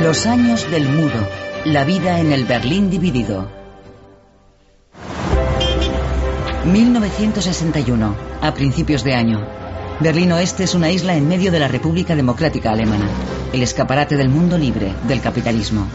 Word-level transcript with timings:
Los 0.00 0.24
años 0.26 0.70
del 0.70 0.88
muro. 0.88 1.28
La 1.64 1.82
vida 1.82 2.20
en 2.20 2.30
el 2.30 2.44
Berlín 2.44 2.90
dividido. 2.90 3.50
1961, 6.66 8.14
a 8.40 8.54
principios 8.54 9.02
de 9.02 9.14
año. 9.14 9.44
Berlín 9.98 10.30
Oeste 10.30 10.62
es 10.62 10.76
una 10.76 10.92
isla 10.92 11.16
en 11.16 11.26
medio 11.26 11.50
de 11.50 11.58
la 11.58 11.66
República 11.66 12.14
Democrática 12.14 12.70
Alemana, 12.70 13.08
el 13.52 13.64
escaparate 13.64 14.16
del 14.16 14.28
mundo 14.28 14.56
libre, 14.56 14.94
del 15.08 15.20
capitalismo, 15.20 15.88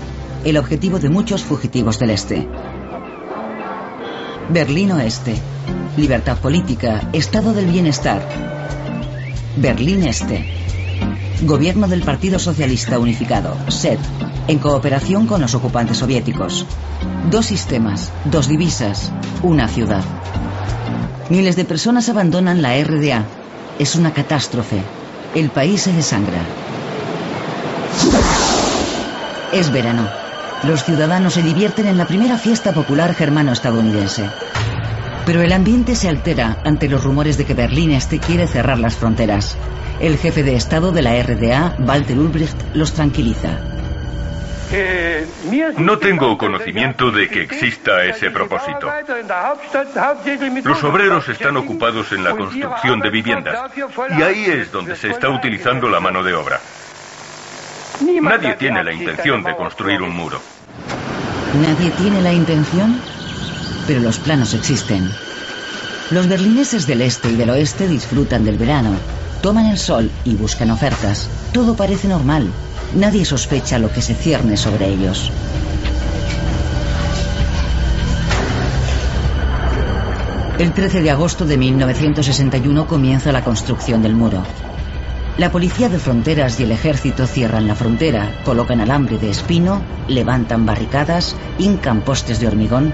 el 0.43 0.57
objetivo 0.57 0.99
de 0.99 1.07
muchos 1.09 1.41
fugitivos 1.45 1.99
del 1.99 2.09
Este. 2.09 2.49
Berlín 4.49 4.91
Oeste, 4.91 5.35
libertad 5.97 6.37
política, 6.37 7.01
estado 7.13 7.53
del 7.53 7.67
bienestar. 7.67 8.21
Berlín 9.57 10.03
Este, 10.03 10.45
gobierno 11.43 11.87
del 11.87 12.01
Partido 12.01 12.37
Socialista 12.39 12.99
Unificado, 12.99 13.55
SED, 13.69 13.99
en 14.47 14.59
cooperación 14.59 15.27
con 15.27 15.41
los 15.41 15.55
ocupantes 15.55 15.97
soviéticos. 15.97 16.65
Dos 17.29 17.45
sistemas, 17.45 18.11
dos 18.25 18.47
divisas, 18.47 19.11
una 19.41 19.67
ciudad. 19.67 20.03
Miles 21.29 21.55
de 21.55 21.65
personas 21.65 22.09
abandonan 22.09 22.61
la 22.61 22.77
RDA. 22.83 23.25
Es 23.79 23.95
una 23.95 24.13
catástrofe. 24.13 24.81
El 25.33 25.49
país 25.49 25.81
se 25.81 25.93
desangra. 25.93 26.41
Es 29.53 29.71
verano. 29.71 30.20
Los 30.63 30.83
ciudadanos 30.83 31.33
se 31.33 31.41
divierten 31.41 31.87
en 31.87 31.97
la 31.97 32.05
primera 32.05 32.37
fiesta 32.37 32.71
popular 32.71 33.15
germano-estadounidense. 33.15 34.29
Pero 35.25 35.41
el 35.41 35.51
ambiente 35.53 35.95
se 35.95 36.07
altera 36.07 36.57
ante 36.63 36.87
los 36.87 37.03
rumores 37.03 37.37
de 37.37 37.45
que 37.45 37.55
Berlín 37.55 37.91
Este 37.91 38.19
quiere 38.19 38.47
cerrar 38.47 38.77
las 38.79 38.95
fronteras. 38.95 39.57
El 39.99 40.17
jefe 40.17 40.43
de 40.43 40.55
Estado 40.55 40.91
de 40.91 41.01
la 41.01 41.21
RDA, 41.21 41.75
Walter 41.79 42.17
Ulbricht, 42.17 42.57
los 42.75 42.93
tranquiliza. 42.93 43.59
No 45.77 45.97
tengo 45.97 46.37
conocimiento 46.37 47.11
de 47.11 47.27
que 47.27 47.41
exista 47.41 48.05
ese 48.05 48.29
propósito. 48.31 48.87
Los 50.63 50.83
obreros 50.83 51.27
están 51.27 51.57
ocupados 51.57 52.11
en 52.11 52.23
la 52.23 52.31
construcción 52.31 52.99
de 52.99 53.09
viviendas 53.09 53.71
y 54.17 54.21
ahí 54.21 54.45
es 54.45 54.71
donde 54.71 54.95
se 54.95 55.09
está 55.09 55.29
utilizando 55.29 55.89
la 55.89 55.99
mano 55.99 56.23
de 56.23 56.33
obra. 56.33 56.59
Nadie 58.01 58.55
tiene 58.55 58.83
la 58.83 58.93
intención 58.93 59.43
de 59.43 59.55
construir 59.55 60.01
un 60.01 60.15
muro. 60.15 60.41
¿Nadie 61.61 61.91
tiene 61.91 62.21
la 62.21 62.33
intención? 62.33 62.99
Pero 63.85 63.99
los 63.99 64.17
planos 64.17 64.53
existen. 64.55 65.07
Los 66.09 66.27
berlineses 66.27 66.87
del 66.87 67.01
este 67.01 67.29
y 67.29 67.35
del 67.35 67.51
oeste 67.51 67.87
disfrutan 67.87 68.43
del 68.43 68.57
verano, 68.57 68.91
toman 69.41 69.67
el 69.67 69.77
sol 69.77 70.09
y 70.25 70.35
buscan 70.35 70.71
ofertas. 70.71 71.29
Todo 71.53 71.75
parece 71.75 72.07
normal. 72.07 72.47
Nadie 72.95 73.23
sospecha 73.23 73.77
lo 73.77 73.91
que 73.91 74.01
se 74.01 74.15
cierne 74.15 74.57
sobre 74.57 74.87
ellos. 74.87 75.31
El 80.57 80.73
13 80.73 81.01
de 81.01 81.11
agosto 81.11 81.45
de 81.45 81.57
1961 81.57 82.87
comienza 82.87 83.31
la 83.31 83.43
construcción 83.43 84.01
del 84.01 84.15
muro. 84.15 84.43
La 85.37 85.51
policía 85.51 85.87
de 85.87 85.97
fronteras 85.97 86.59
y 86.59 86.63
el 86.63 86.71
ejército 86.71 87.25
cierran 87.25 87.67
la 87.67 87.75
frontera, 87.75 88.41
colocan 88.43 88.81
alambre 88.81 89.17
de 89.17 89.29
espino, 89.29 89.81
levantan 90.07 90.65
barricadas, 90.65 91.35
hincan 91.57 92.01
postes 92.01 92.39
de 92.39 92.47
hormigón. 92.47 92.93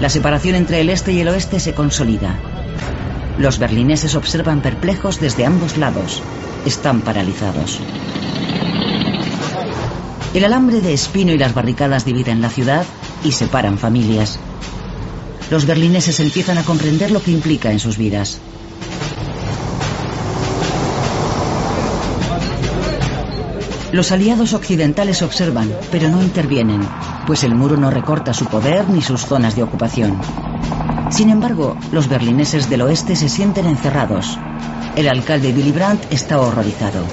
La 0.00 0.08
separación 0.08 0.54
entre 0.54 0.80
el 0.80 0.90
este 0.90 1.12
y 1.12 1.20
el 1.20 1.28
oeste 1.28 1.58
se 1.58 1.74
consolida. 1.74 2.38
Los 3.36 3.58
berlineses 3.58 4.14
observan 4.14 4.60
perplejos 4.60 5.20
desde 5.20 5.44
ambos 5.44 5.76
lados. 5.76 6.22
Están 6.66 7.00
paralizados. 7.00 7.80
El 10.34 10.44
alambre 10.44 10.80
de 10.80 10.94
espino 10.94 11.32
y 11.32 11.38
las 11.38 11.52
barricadas 11.52 12.04
dividen 12.04 12.42
la 12.42 12.48
ciudad 12.48 12.84
y 13.24 13.32
separan 13.32 13.78
familias. 13.78 14.38
Los 15.50 15.66
berlineses 15.66 16.20
empiezan 16.20 16.58
a 16.58 16.64
comprender 16.64 17.10
lo 17.10 17.22
que 17.22 17.32
implica 17.32 17.70
en 17.70 17.80
sus 17.80 17.98
vidas. 17.98 18.40
Los 23.94 24.10
aliados 24.10 24.54
occidentales 24.54 25.22
observan, 25.22 25.70
pero 25.92 26.08
no 26.08 26.20
intervienen, 26.20 26.80
pues 27.28 27.44
el 27.44 27.54
muro 27.54 27.76
no 27.76 27.92
recorta 27.92 28.34
su 28.34 28.44
poder 28.46 28.88
ni 28.88 29.00
sus 29.00 29.24
zonas 29.24 29.54
de 29.54 29.62
ocupación. 29.62 30.18
Sin 31.10 31.30
embargo, 31.30 31.78
los 31.92 32.08
berlineses 32.08 32.68
del 32.68 32.82
oeste 32.82 33.14
se 33.14 33.28
sienten 33.28 33.66
encerrados. 33.66 34.36
El 34.96 35.06
alcalde 35.06 35.52
Willy 35.52 35.70
Brandt 35.70 36.12
está 36.12 36.40
horrorizado. 36.40 37.04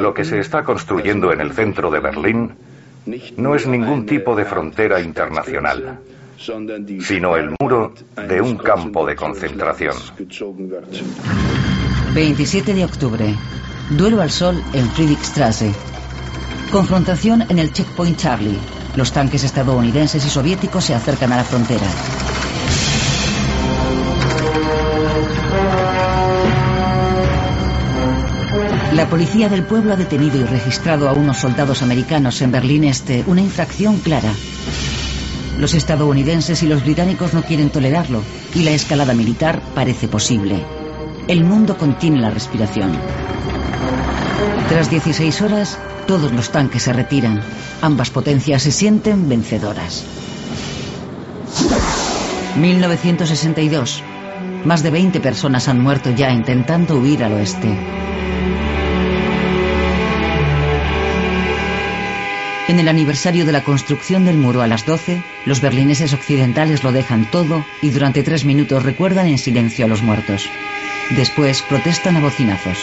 Lo 0.00 0.14
que 0.14 0.24
se 0.24 0.38
está 0.38 0.64
construyendo 0.64 1.34
en 1.34 1.42
el 1.42 1.52
centro 1.52 1.90
de 1.90 2.00
Berlín 2.00 2.52
no 3.36 3.54
es 3.54 3.66
ningún 3.66 4.06
tipo 4.06 4.34
de 4.34 4.46
frontera 4.46 5.02
internacional, 5.02 5.98
sino 6.38 7.36
el 7.36 7.54
muro 7.60 7.94
de 8.28 8.40
un 8.40 8.56
campo 8.56 9.06
de 9.06 9.16
concentración. 9.16 9.94
27 12.14 12.74
de 12.74 12.84
octubre. 12.84 13.34
Duelo 13.90 14.20
al 14.20 14.30
sol 14.30 14.62
en 14.72 14.88
Friedrichstraße. 14.90 15.72
Confrontación 16.70 17.44
en 17.48 17.58
el 17.58 17.72
checkpoint 17.72 18.16
Charlie. 18.18 18.58
Los 18.96 19.12
tanques 19.12 19.44
estadounidenses 19.44 20.24
y 20.24 20.30
soviéticos 20.30 20.84
se 20.84 20.94
acercan 20.94 21.32
a 21.32 21.36
la 21.36 21.44
frontera. 21.44 21.86
La 28.94 29.10
policía 29.10 29.50
del 29.50 29.62
pueblo 29.62 29.92
ha 29.92 29.96
detenido 29.96 30.38
y 30.38 30.44
registrado 30.44 31.08
a 31.08 31.12
unos 31.12 31.36
soldados 31.36 31.82
americanos 31.82 32.40
en 32.40 32.50
Berlín 32.50 32.84
Este, 32.84 33.24
una 33.26 33.42
infracción 33.42 33.98
clara. 33.98 34.32
Los 35.58 35.74
estadounidenses 35.74 36.62
y 36.62 36.66
los 36.66 36.82
británicos 36.84 37.32
no 37.32 37.42
quieren 37.42 37.70
tolerarlo 37.70 38.22
y 38.54 38.62
la 38.62 38.72
escalada 38.72 39.14
militar 39.14 39.62
parece 39.74 40.06
posible. 40.06 40.62
El 41.28 41.44
mundo 41.44 41.76
contiene 41.78 42.20
la 42.20 42.30
respiración. 42.30 42.92
Tras 44.68 44.90
16 44.90 45.42
horas, 45.42 45.78
todos 46.06 46.32
los 46.32 46.50
tanques 46.50 46.82
se 46.82 46.92
retiran. 46.92 47.40
Ambas 47.80 48.10
potencias 48.10 48.62
se 48.62 48.70
sienten 48.70 49.28
vencedoras. 49.28 50.04
1962. 52.56 54.02
Más 54.64 54.82
de 54.82 54.90
20 54.90 55.20
personas 55.20 55.68
han 55.68 55.80
muerto 55.80 56.10
ya 56.10 56.30
intentando 56.32 56.98
huir 56.98 57.24
al 57.24 57.32
oeste. 57.34 58.05
En 62.76 62.80
el 62.80 62.88
aniversario 62.88 63.46
de 63.46 63.52
la 63.52 63.64
construcción 63.64 64.26
del 64.26 64.36
muro 64.36 64.60
a 64.60 64.66
las 64.66 64.84
12, 64.84 65.22
los 65.46 65.62
berlineses 65.62 66.12
occidentales 66.12 66.84
lo 66.84 66.92
dejan 66.92 67.24
todo 67.30 67.64
y 67.80 67.88
durante 67.88 68.22
tres 68.22 68.44
minutos 68.44 68.82
recuerdan 68.82 69.28
en 69.28 69.38
silencio 69.38 69.86
a 69.86 69.88
los 69.88 70.02
muertos. 70.02 70.46
Después 71.16 71.62
protestan 71.62 72.16
a 72.16 72.20
bocinazos. 72.20 72.76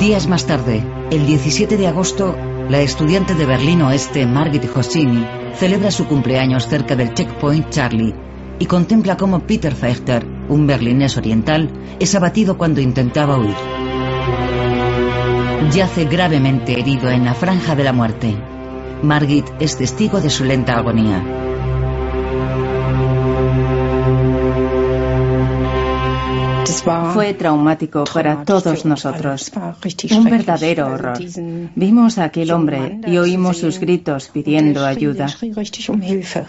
Días 0.00 0.26
más 0.26 0.46
tarde, 0.46 0.82
el 1.10 1.26
17 1.26 1.76
de 1.76 1.88
agosto, 1.88 2.38
la 2.70 2.80
estudiante 2.80 3.34
de 3.34 3.44
Berlín 3.44 3.82
Oeste, 3.82 4.24
Margit 4.24 4.64
Hossini, 4.74 5.26
celebra 5.56 5.90
su 5.90 6.06
cumpleaños 6.06 6.68
cerca 6.68 6.96
del 6.96 7.12
checkpoint 7.12 7.68
Charlie 7.68 8.14
y 8.58 8.64
contempla 8.64 9.18
cómo 9.18 9.40
Peter 9.40 9.74
Fechter, 9.74 10.33
un 10.48 10.66
berlinés 10.66 11.16
oriental, 11.16 11.70
es 12.00 12.14
abatido 12.14 12.56
cuando 12.58 12.80
intentaba 12.80 13.38
huir. 13.38 13.54
Yace 15.72 16.04
gravemente 16.04 16.78
herido 16.78 17.10
en 17.10 17.24
la 17.24 17.34
franja 17.34 17.74
de 17.74 17.84
la 17.84 17.92
muerte. 17.92 18.34
Margit 19.02 19.46
es 19.60 19.76
testigo 19.76 20.20
de 20.20 20.30
su 20.30 20.44
lenta 20.44 20.76
agonía. 20.76 21.43
Fue 27.14 27.32
traumático 27.34 28.04
para 28.04 28.44
todos 28.44 28.84
nosotros. 28.84 29.50
Un 30.10 30.24
verdadero 30.24 30.88
horror. 30.88 31.18
Vimos 31.74 32.18
a 32.18 32.24
aquel 32.24 32.50
hombre 32.50 33.00
y 33.06 33.16
oímos 33.16 33.58
sus 33.58 33.78
gritos 33.78 34.28
pidiendo 34.28 34.84
ayuda. 34.84 35.26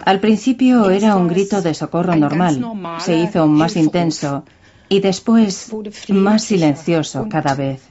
Al 0.04 0.20
principio 0.20 0.90
era 0.90 1.16
un 1.16 1.28
grito 1.28 1.62
de 1.62 1.72
socorro 1.74 2.14
normal. 2.16 2.64
Se 2.98 3.16
hizo 3.16 3.46
más 3.46 3.76
intenso 3.76 4.44
y 4.88 5.00
después 5.00 5.72
más 6.08 6.44
silencioso 6.44 7.26
cada 7.30 7.54
vez. 7.54 7.82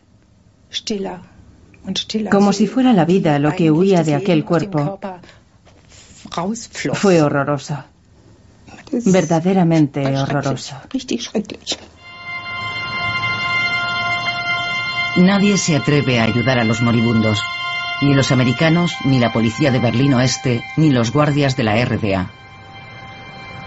Como 2.32 2.54
si 2.54 2.68
fuera 2.68 2.94
la 2.94 3.06
vida 3.06 3.40
lo 3.40 3.56
que 3.56 3.72
huía 3.72 4.04
de 4.04 4.16
aquel 4.16 4.46
cuerpo. 4.46 5.00
Fue 6.94 7.22
horroroso. 7.22 7.84
Verdaderamente 8.92 10.18
horroroso. 10.18 10.76
Nadie 15.18 15.58
se 15.58 15.78
atreve 15.78 16.20
a 16.20 16.24
ayudar 16.24 16.60
a 16.60 16.66
los 16.66 16.82
moribundos, 16.82 17.42
ni 18.02 18.14
los 18.14 18.32
americanos, 18.32 18.94
ni 19.06 19.20
la 19.20 19.32
policía 19.32 19.72
de 19.72 19.80
Berlín 19.80 20.14
Oeste, 20.14 20.62
ni 20.76 20.90
los 20.90 21.12
guardias 21.12 21.56
de 21.56 21.64
la 21.64 21.84
RDA. 21.86 22.32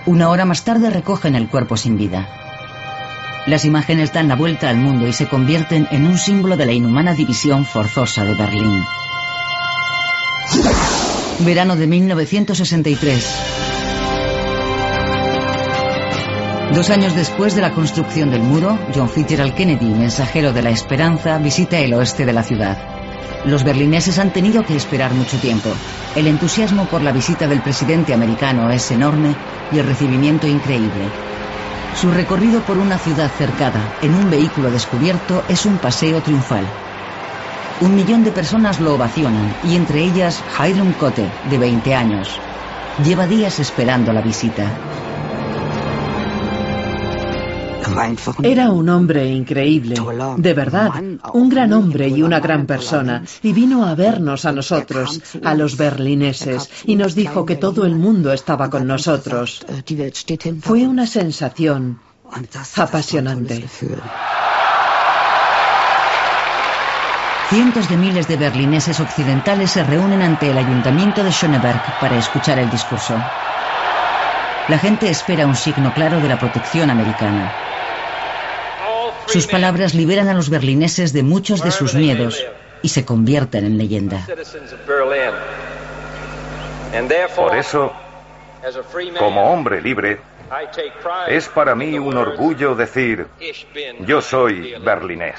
Una 0.05 0.29
hora 0.29 0.45
más 0.45 0.65
tarde 0.65 0.91
recogen 0.91 1.35
el 1.35 1.49
cuerpo 1.49 1.77
sin 1.79 1.97
vida. 1.97 2.29
Las 3.47 3.65
imágenes 3.65 4.12
dan 4.12 4.29
la 4.29 4.37
vuelta 4.37 4.69
al 4.69 4.77
mundo 4.77 5.06
y 5.06 5.15
se 5.15 5.27
convierten 5.27 5.89
en 5.91 6.06
un 6.06 6.19
símbolo 6.19 6.59
de 6.59 6.67
la 6.67 6.73
inhumana 6.73 7.15
división 7.15 7.65
forzosa 7.65 8.25
de 8.25 8.35
Berlín. 8.35 8.85
Verano 11.41 11.77
de 11.77 11.87
1963. 11.87 13.68
Dos 16.75 16.91
años 16.91 17.15
después 17.15 17.55
de 17.55 17.62
la 17.62 17.73
construcción 17.73 18.31
del 18.31 18.43
muro, 18.43 18.79
John 18.94 19.09
Fitzgerald 19.09 19.55
Kennedy, 19.55 19.87
mensajero 19.87 20.53
de 20.53 20.62
la 20.62 20.70
esperanza, 20.70 21.38
visita 21.38 21.79
el 21.79 21.94
oeste 21.94 22.26
de 22.26 22.32
la 22.35 22.43
ciudad. 22.43 22.76
Los 23.47 23.65
berlineses 23.65 24.19
han 24.19 24.32
tenido 24.32 24.62
que 24.65 24.76
esperar 24.76 25.15
mucho 25.15 25.38
tiempo. 25.38 25.70
El 26.15 26.26
entusiasmo 26.26 26.85
por 26.85 27.03
la 27.03 27.12
visita 27.12 27.49
del 27.49 27.62
presidente 27.62 28.12
americano 28.12 28.70
es 28.70 28.91
enorme 28.91 29.35
y 29.73 29.79
el 29.79 29.87
recibimiento 29.87 30.47
increíble. 30.47 31.09
Su 31.94 32.11
recorrido 32.11 32.61
por 32.61 32.76
una 32.76 32.99
ciudad 32.99 33.31
cercada 33.31 33.81
en 34.03 34.14
un 34.14 34.31
vehículo 34.31 34.71
descubierto 34.71 35.43
es 35.49 35.64
un 35.64 35.79
paseo 35.79 36.21
triunfal. 36.21 36.67
Un 37.81 37.94
millón 37.94 38.25
de 38.25 38.31
personas 38.31 38.79
lo 38.79 38.94
ovacionan 38.94 39.55
y 39.64 39.75
entre 39.75 40.05
ellas 40.05 40.43
Hiram 40.59 40.93
Cote, 40.93 41.31
de 41.49 41.59
20 41.59 41.94
años. 41.94 42.38
Lleva 43.03 43.26
días 43.26 43.59
esperando 43.59 44.12
la 44.12 44.21
visita. 44.21 44.71
Era 48.43 48.71
un 48.71 48.89
hombre 48.89 49.27
increíble, 49.27 49.97
de 50.37 50.55
verdad, 50.55 50.91
un 51.33 51.49
gran 51.49 51.73
hombre 51.73 52.09
y 52.09 52.23
una 52.23 52.41
gran 52.41 52.67
persona, 52.67 53.25
y 53.43 53.53
vino 53.53 53.85
a 53.87 53.95
vernos 53.95 54.45
a 54.45 54.53
nosotros, 54.53 55.21
a 55.45 55.55
los 55.55 55.77
berlineses, 55.77 56.71
y 56.85 56.97
nos 56.97 57.15
dijo 57.15 57.45
que 57.45 57.56
todo 57.56 57.85
el 57.85 57.97
mundo 57.97 58.33
estaba 58.33 58.71
con 58.71 58.87
nosotros. 58.87 59.65
Fue 60.61 60.87
una 60.87 61.06
sensación 61.06 62.00
apasionante. 62.77 63.65
Cientos 67.49 67.89
de 67.89 67.97
miles 67.97 68.29
de 68.29 68.37
berlineses 68.37 69.00
occidentales 69.00 69.71
se 69.71 69.83
reúnen 69.83 70.21
ante 70.21 70.50
el 70.50 70.59
ayuntamiento 70.59 71.25
de 71.25 71.31
Schöneberg 71.31 71.83
para 71.99 72.19
escuchar 72.19 72.59
el 72.59 72.69
discurso. 72.69 73.15
La 74.69 74.79
gente 74.79 75.09
espera 75.09 75.47
un 75.47 75.56
signo 75.56 75.95
claro 75.95 76.21
de 76.21 76.29
la 76.29 76.39
protección 76.39 76.91
americana. 76.91 77.68
Sus 79.29 79.47
palabras 79.47 79.95
liberan 79.95 80.29
a 80.29 80.35
los 80.35 80.51
berlineses 80.51 81.13
de 81.13 81.23
muchos 81.23 81.63
de 81.63 81.71
sus 81.71 81.95
miedos 81.95 82.45
y 82.83 82.89
se 82.89 83.05
convierten 83.05 83.65
en 83.65 83.79
leyenda. 83.79 84.27
Por 87.37 87.57
eso, 87.57 87.93
como 89.19 89.53
hombre 89.53 89.81
libre, 89.81 90.19
es 91.29 91.49
para 91.49 91.75
mí 91.75 91.99
un 91.99 92.17
orgullo 92.17 92.75
decir, 92.75 93.27
yo 94.01 94.23
soy 94.23 94.75
berlinés. 94.81 95.39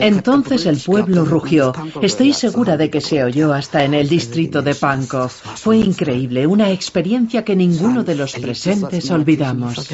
Entonces 0.00 0.66
el 0.66 0.78
pueblo 0.78 1.24
rugió. 1.24 1.72
Estoy 2.00 2.32
segura 2.32 2.76
de 2.76 2.90
que 2.90 3.00
se 3.00 3.22
oyó 3.22 3.52
hasta 3.52 3.84
en 3.84 3.94
el 3.94 4.08
distrito 4.08 4.62
de 4.62 4.74
Pankow. 4.74 5.28
Fue 5.28 5.78
increíble, 5.78 6.46
una 6.46 6.70
experiencia 6.70 7.44
que 7.44 7.56
ninguno 7.56 8.04
de 8.04 8.14
los 8.14 8.32
presentes 8.34 9.10
olvidamos. 9.10 9.88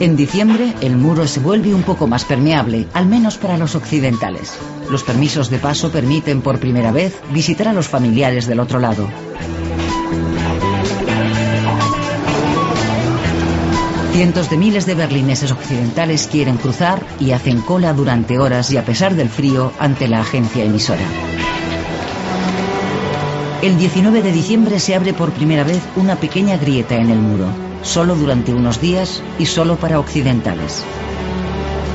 En 0.00 0.16
diciembre, 0.16 0.74
el 0.80 0.96
muro 0.96 1.28
se 1.28 1.38
vuelve 1.38 1.72
un 1.72 1.84
poco 1.84 2.08
más 2.08 2.24
permeable, 2.24 2.88
al 2.92 3.06
menos 3.06 3.38
para 3.38 3.56
los 3.56 3.76
occidentales. 3.76 4.58
Los 4.90 5.04
permisos 5.04 5.48
de 5.48 5.58
paso 5.58 5.92
permiten 5.92 6.42
por 6.42 6.58
primera 6.58 6.90
vez 6.90 7.14
visitar 7.32 7.68
a 7.68 7.72
los 7.72 7.86
familiares 7.86 8.48
del 8.48 8.58
otro 8.58 8.80
lado. 8.80 9.08
Cientos 14.12 14.50
de 14.50 14.58
miles 14.58 14.84
de 14.84 14.94
berlineses 14.94 15.52
occidentales 15.52 16.28
quieren 16.30 16.58
cruzar 16.58 17.02
y 17.18 17.30
hacen 17.30 17.62
cola 17.62 17.94
durante 17.94 18.38
horas 18.38 18.70
y 18.70 18.76
a 18.76 18.84
pesar 18.84 19.14
del 19.14 19.30
frío 19.30 19.72
ante 19.78 20.06
la 20.06 20.20
agencia 20.20 20.64
emisora. 20.64 21.06
El 23.62 23.78
19 23.78 24.22
de 24.22 24.32
diciembre 24.32 24.80
se 24.80 24.94
abre 24.94 25.14
por 25.14 25.32
primera 25.32 25.64
vez 25.64 25.80
una 25.96 26.16
pequeña 26.16 26.58
grieta 26.58 26.96
en 26.96 27.08
el 27.08 27.18
muro, 27.18 27.46
solo 27.82 28.14
durante 28.14 28.52
unos 28.52 28.82
días 28.82 29.22
y 29.38 29.46
solo 29.46 29.76
para 29.76 29.98
occidentales. 29.98 30.84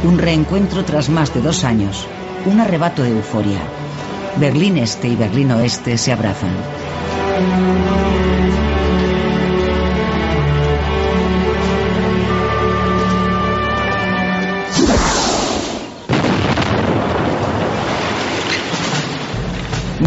Un 0.04 0.18
reencuentro 0.18 0.86
tras 0.86 1.10
más 1.10 1.34
de 1.36 1.42
dos 1.42 1.64
años, 1.64 2.08
un 2.46 2.60
arrebato 2.60 3.04
de 3.04 3.12
euforia. 3.12 3.60
Berlín 4.40 4.78
Este 4.78 5.08
y 5.08 5.16
Berlín 5.16 5.52
Oeste 5.52 5.98
se 6.00 6.12
abrazan. 6.12 6.56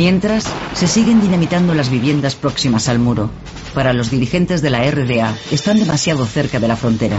Mientras, 0.01 0.47
se 0.73 0.89
siguen 0.89 1.21
dinamitando 1.21 1.75
las 1.75 1.91
viviendas 1.91 2.35
próximas 2.35 2.89
al 2.89 2.99
muro. 2.99 3.29
Para 3.75 3.93
los 3.93 4.11
dirigentes 4.11 4.63
de 4.63 4.71
la 4.71 4.91
RDA, 4.91 5.37
están 5.51 5.79
demasiado 5.79 6.25
cerca 6.25 6.59
de 6.59 6.67
la 6.67 6.77
frontera. 6.77 7.19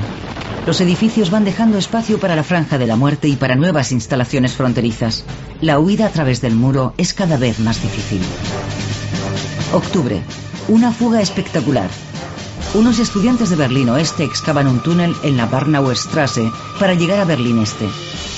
Los 0.66 0.82
edificios 0.82 1.30
van 1.30 1.46
dejando 1.46 1.78
espacio 1.78 2.20
para 2.20 2.36
la 2.36 2.44
franja 2.44 2.80
de 2.80 2.88
la 2.88 2.96
muerte 2.96 3.28
y 3.28 3.36
para 3.36 3.56
nuevas 3.56 3.92
instalaciones 3.92 4.54
fronterizas. 4.54 5.26
La 5.62 5.78
huida 5.78 6.08
a 6.08 6.10
través 6.10 6.42
del 6.42 6.56
muro 6.56 6.96
es 6.98 7.14
cada 7.14 7.38
vez 7.38 7.60
más 7.60 7.84
difícil. 7.84 8.22
Octubre. 9.74 10.20
Una 10.68 10.92
fuga 10.92 11.22
espectacular. 11.22 11.88
Unos 12.74 12.98
estudiantes 12.98 13.52
de 13.52 13.58
Berlín 13.58 13.90
Oeste 13.90 14.24
excavan 14.24 14.66
un 14.66 14.82
túnel 14.82 15.16
en 15.22 15.38
la 15.38 15.46
Barnauer 15.46 15.96
Straße 15.96 16.52
para 16.80 16.96
llegar 16.96 17.20
a 17.20 17.26
Berlín 17.26 17.60
Este. 17.62 17.88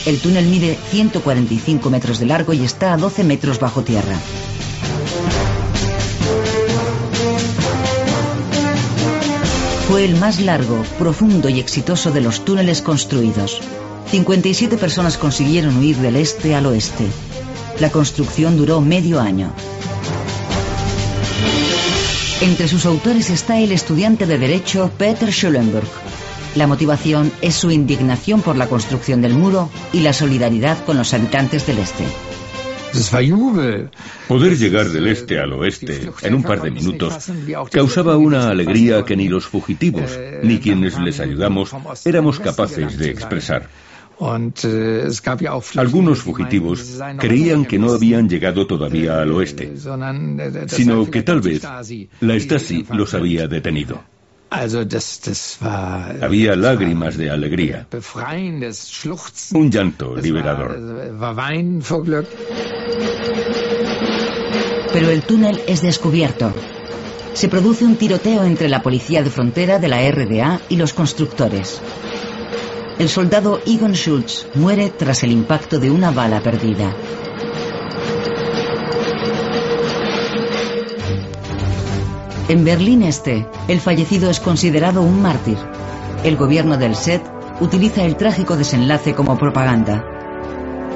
El 0.05 0.19
túnel 0.19 0.45
mide 0.47 0.77
145 0.91 1.89
metros 1.89 2.19
de 2.19 2.25
largo 2.25 2.53
y 2.53 2.63
está 2.63 2.93
a 2.93 2.97
12 2.97 3.23
metros 3.23 3.59
bajo 3.59 3.83
tierra. 3.83 4.17
Fue 9.87 10.03
el 10.03 10.15
más 10.17 10.41
largo, 10.41 10.83
profundo 10.99 11.47
y 11.47 11.59
exitoso 11.59 12.11
de 12.11 12.19
los 12.19 12.43
túneles 12.43 12.81
construidos. 12.81 13.61
57 14.11 14.77
personas 14.77 15.17
consiguieron 15.17 15.77
huir 15.77 15.97
del 15.97 16.17
este 16.17 16.53
al 16.53 16.65
oeste. 16.65 17.05
La 17.79 17.89
construcción 17.89 18.57
duró 18.57 18.81
medio 18.81 19.21
año. 19.21 19.53
Entre 22.41 22.67
sus 22.67 22.85
autores 22.85 23.29
está 23.29 23.59
el 23.59 23.71
estudiante 23.71 24.25
de 24.25 24.37
Derecho 24.37 24.91
Peter 24.97 25.31
Schulenburg. 25.31 25.87
La 26.55 26.67
motivación 26.67 27.31
es 27.41 27.55
su 27.55 27.71
indignación 27.71 28.41
por 28.41 28.55
la 28.55 28.67
construcción 28.67 29.21
del 29.21 29.33
muro 29.33 29.69
y 29.91 30.01
la 30.01 30.13
solidaridad 30.13 30.83
con 30.85 30.97
los 30.97 31.13
habitantes 31.13 31.65
del 31.65 31.79
este. 31.79 32.03
Poder 34.27 34.55
llegar 34.55 34.89
del 34.89 35.07
este 35.07 35.39
al 35.39 35.53
oeste 35.53 36.11
en 36.21 36.35
un 36.35 36.43
par 36.43 36.61
de 36.61 36.69
minutos 36.69 37.31
causaba 37.71 38.17
una 38.17 38.49
alegría 38.49 39.03
que 39.03 39.15
ni 39.15 39.27
los 39.27 39.47
fugitivos 39.47 40.19
ni 40.43 40.59
quienes 40.59 40.99
les 40.99 41.19
ayudamos 41.19 41.71
éramos 42.05 42.39
capaces 42.39 42.99
de 42.99 43.09
expresar. 43.09 43.67
Algunos 45.75 46.21
fugitivos 46.21 46.99
creían 47.17 47.65
que 47.65 47.79
no 47.79 47.93
habían 47.93 48.29
llegado 48.29 48.67
todavía 48.67 49.21
al 49.21 49.31
oeste, 49.31 49.73
sino 50.67 51.09
que 51.09 51.23
tal 51.23 51.41
vez 51.41 51.63
la 52.21 52.39
Stasi 52.39 52.85
los 52.91 53.15
había 53.15 53.47
detenido. 53.47 54.12
Había 56.21 56.55
lágrimas 56.55 57.17
de 57.17 57.29
alegría, 57.31 57.87
un 59.53 59.71
llanto 59.71 60.15
liberador. 60.15 60.79
Pero 64.93 65.09
el 65.09 65.23
túnel 65.23 65.61
es 65.67 65.81
descubierto. 65.81 66.53
Se 67.33 67.49
produce 67.49 67.83
un 67.83 67.95
tiroteo 67.95 68.43
entre 68.43 68.69
la 68.69 68.83
policía 68.83 69.23
de 69.23 69.31
frontera 69.31 69.79
de 69.79 69.87
la 69.87 70.07
RDA 70.11 70.61
y 70.69 70.75
los 70.75 70.93
constructores. 70.93 71.81
El 72.99 73.09
soldado 73.09 73.59
Egon 73.65 73.93
Schultz 73.93 74.45
muere 74.53 74.91
tras 74.91 75.23
el 75.23 75.31
impacto 75.31 75.79
de 75.79 75.89
una 75.89 76.11
bala 76.11 76.41
perdida. 76.41 76.93
En 82.49 82.65
Berlín 82.65 83.03
Este, 83.03 83.47
el 83.69 83.79
fallecido 83.79 84.29
es 84.29 84.41
considerado 84.41 85.01
un 85.01 85.21
mártir. 85.21 85.57
El 86.25 86.35
gobierno 86.35 86.77
del 86.77 86.93
SED 86.93 87.21
utiliza 87.61 88.03
el 88.03 88.17
trágico 88.17 88.57
desenlace 88.57 89.15
como 89.15 89.37
propaganda. 89.37 90.03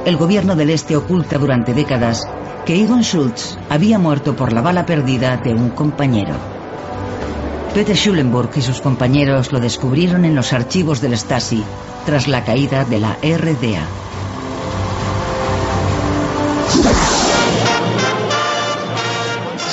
El 0.05 0.17
gobierno 0.17 0.57
del 0.57 0.69
Este 0.71 0.97
oculta 0.97 1.37
durante 1.37 1.73
décadas 1.73 2.27
que 2.65 2.83
Egon 2.83 3.01
Schultz 3.01 3.57
había 3.69 3.97
muerto 3.97 4.35
por 4.35 4.51
la 4.51 4.61
bala 4.61 4.85
perdida 4.85 5.37
de 5.37 5.53
un 5.53 5.69
compañero. 5.69 6.35
Peter 7.73 7.95
Schulenburg 7.95 8.49
y 8.57 8.61
sus 8.61 8.81
compañeros 8.81 9.53
lo 9.53 9.61
descubrieron 9.61 10.25
en 10.25 10.35
los 10.35 10.51
archivos 10.51 10.99
del 10.99 11.17
Stasi 11.17 11.63
tras 12.05 12.27
la 12.27 12.43
caída 12.43 12.83
de 12.83 12.99
la 12.99 13.17
RDA. 13.21 14.06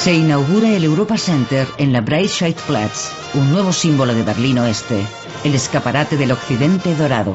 Se 0.04 0.12
inaugura 0.12 0.68
el 0.68 0.84
Europa 0.84 1.16
Center 1.16 1.66
en 1.78 1.90
la 1.90 2.02
Breitscheidplatz, 2.02 3.10
un 3.32 3.50
nuevo 3.50 3.72
símbolo 3.72 4.14
de 4.14 4.22
Berlín 4.22 4.58
Oeste, 4.58 5.02
el 5.44 5.54
escaparate 5.54 6.18
del 6.18 6.32
occidente 6.32 6.94
dorado. 6.94 7.34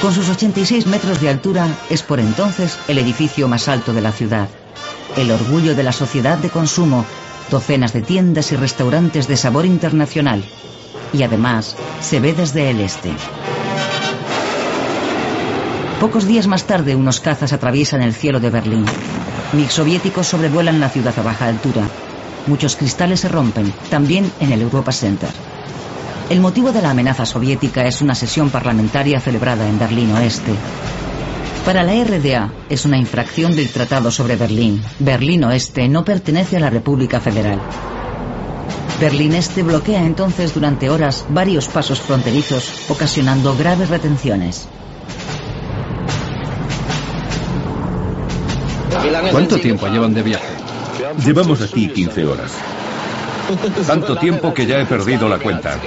Con 0.00 0.14
sus 0.14 0.30
86 0.30 0.86
metros 0.86 1.20
de 1.20 1.28
altura, 1.28 1.68
es 1.90 2.02
por 2.02 2.20
entonces 2.20 2.78
el 2.88 2.96
edificio 2.96 3.48
más 3.48 3.68
alto 3.68 3.92
de 3.92 4.00
la 4.00 4.12
ciudad. 4.12 4.48
El 5.18 5.30
orgullo 5.30 5.74
de 5.74 5.82
la 5.82 5.92
sociedad 5.92 6.38
de 6.38 6.48
consumo, 6.48 7.04
docenas 7.50 7.92
de 7.92 8.00
tiendas 8.00 8.50
y 8.52 8.56
restaurantes 8.56 9.28
de 9.28 9.36
sabor 9.36 9.66
internacional. 9.66 10.42
Y 11.12 11.22
además, 11.22 11.76
se 12.00 12.18
ve 12.18 12.32
desde 12.32 12.70
el 12.70 12.80
este. 12.80 13.10
Pocos 16.00 16.26
días 16.26 16.46
más 16.46 16.64
tarde, 16.64 16.96
unos 16.96 17.20
cazas 17.20 17.52
atraviesan 17.52 18.00
el 18.00 18.14
cielo 18.14 18.40
de 18.40 18.48
Berlín. 18.48 18.86
MiG 19.52 19.70
soviéticos 19.70 20.26
sobrevuelan 20.28 20.80
la 20.80 20.88
ciudad 20.88 21.18
a 21.18 21.22
baja 21.22 21.46
altura. 21.46 21.88
Muchos 22.46 22.74
cristales 22.74 23.20
se 23.20 23.28
rompen, 23.28 23.72
también 23.90 24.32
en 24.40 24.52
el 24.52 24.62
Europa 24.62 24.92
Center. 24.92 25.28
El 26.30 26.40
motivo 26.40 26.72
de 26.72 26.80
la 26.80 26.90
amenaza 26.90 27.26
soviética 27.26 27.86
es 27.86 28.00
una 28.00 28.14
sesión 28.14 28.48
parlamentaria 28.48 29.20
celebrada 29.20 29.68
en 29.68 29.78
Berlín 29.78 30.12
Oeste. 30.12 30.52
Para 31.66 31.82
la 31.82 31.92
RDA 32.02 32.50
es 32.70 32.86
una 32.86 32.96
infracción 32.96 33.54
del 33.54 33.68
Tratado 33.68 34.10
sobre 34.10 34.36
Berlín. 34.36 34.82
Berlín 34.98 35.44
Oeste 35.44 35.86
no 35.88 36.04
pertenece 36.04 36.56
a 36.56 36.60
la 36.60 36.70
República 36.70 37.20
Federal. 37.20 37.60
Berlín 39.00 39.34
Este 39.34 39.62
bloquea 39.62 40.04
entonces 40.04 40.54
durante 40.54 40.88
horas 40.88 41.26
varios 41.28 41.68
pasos 41.68 42.00
fronterizos, 42.00 42.88
ocasionando 42.88 43.54
graves 43.56 43.90
retenciones. 43.90 44.68
¿Cuánto 49.30 49.58
tiempo 49.58 49.86
llevan 49.88 50.14
de 50.14 50.22
viaje? 50.22 50.54
Llevamos 51.24 51.60
aquí 51.62 51.88
15 51.88 52.24
horas. 52.26 52.52
Tanto 53.86 54.16
tiempo 54.16 54.54
que 54.54 54.66
ya 54.66 54.80
he 54.80 54.86
perdido 54.86 55.28
la 55.28 55.38
cuenta. 55.38 55.78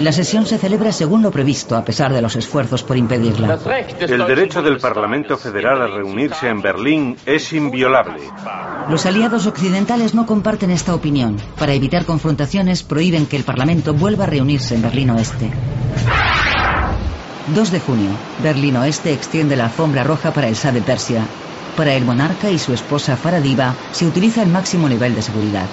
La 0.00 0.12
sesión 0.12 0.46
se 0.46 0.58
celebra 0.58 0.92
según 0.92 1.22
lo 1.22 1.30
previsto, 1.30 1.76
a 1.76 1.84
pesar 1.84 2.12
de 2.12 2.22
los 2.22 2.36
esfuerzos 2.36 2.82
por 2.82 2.96
impedirla. 2.96 3.58
El 4.00 4.26
derecho 4.26 4.62
del 4.62 4.78
Parlamento 4.78 5.36
Federal 5.36 5.82
a 5.82 5.86
reunirse 5.88 6.48
en 6.48 6.62
Berlín 6.62 7.16
es 7.26 7.52
inviolable. 7.52 8.20
Los 8.88 9.04
aliados 9.06 9.46
occidentales 9.46 10.14
no 10.14 10.26
comparten 10.26 10.70
esta 10.70 10.94
opinión. 10.94 11.36
Para 11.58 11.72
evitar 11.74 12.04
confrontaciones, 12.04 12.82
prohíben 12.82 13.26
que 13.26 13.36
el 13.36 13.44
Parlamento 13.44 13.94
vuelva 13.94 14.24
a 14.24 14.28
reunirse 14.28 14.74
en 14.74 14.82
Berlín 14.82 15.10
Oeste. 15.10 15.50
2 17.54 17.72
de 17.72 17.80
junio. 17.80 18.10
Berlín 18.42 18.76
Oeste 18.76 19.12
extiende 19.12 19.56
la 19.56 19.64
alfombra 19.64 20.04
roja 20.04 20.32
para 20.32 20.48
el 20.48 20.54
Shah 20.54 20.72
de 20.72 20.80
Persia. 20.80 21.26
Para 21.76 21.94
el 21.94 22.04
monarca 22.04 22.50
y 22.50 22.58
su 22.58 22.74
esposa 22.74 23.16
Faradiva 23.16 23.74
se 23.92 24.06
utiliza 24.06 24.42
el 24.42 24.48
máximo 24.50 24.88
nivel 24.88 25.14
de 25.14 25.22
seguridad. 25.22 25.66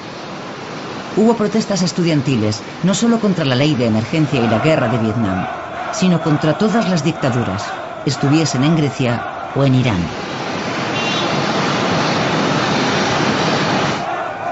Hubo 1.18 1.36
protestas 1.36 1.82
estudiantiles, 1.82 2.62
no 2.84 2.94
solo 2.94 3.20
contra 3.20 3.44
la 3.44 3.56
ley 3.56 3.76
de 3.76 3.88
emergencia 3.88 4.40
y 4.40 4.48
la 4.48 4.60
guerra 4.60 4.88
de 4.88 4.98
Vietnam, 4.98 5.46
sino 5.92 6.22
contra 6.22 6.54
todas 6.54 6.88
las 6.88 7.04
dictaduras, 7.04 7.66
estuviesen 8.06 8.64
en 8.64 8.78
Grecia 8.78 9.22
o 9.56 9.66
en 9.66 9.76
Irán. 9.76 10.00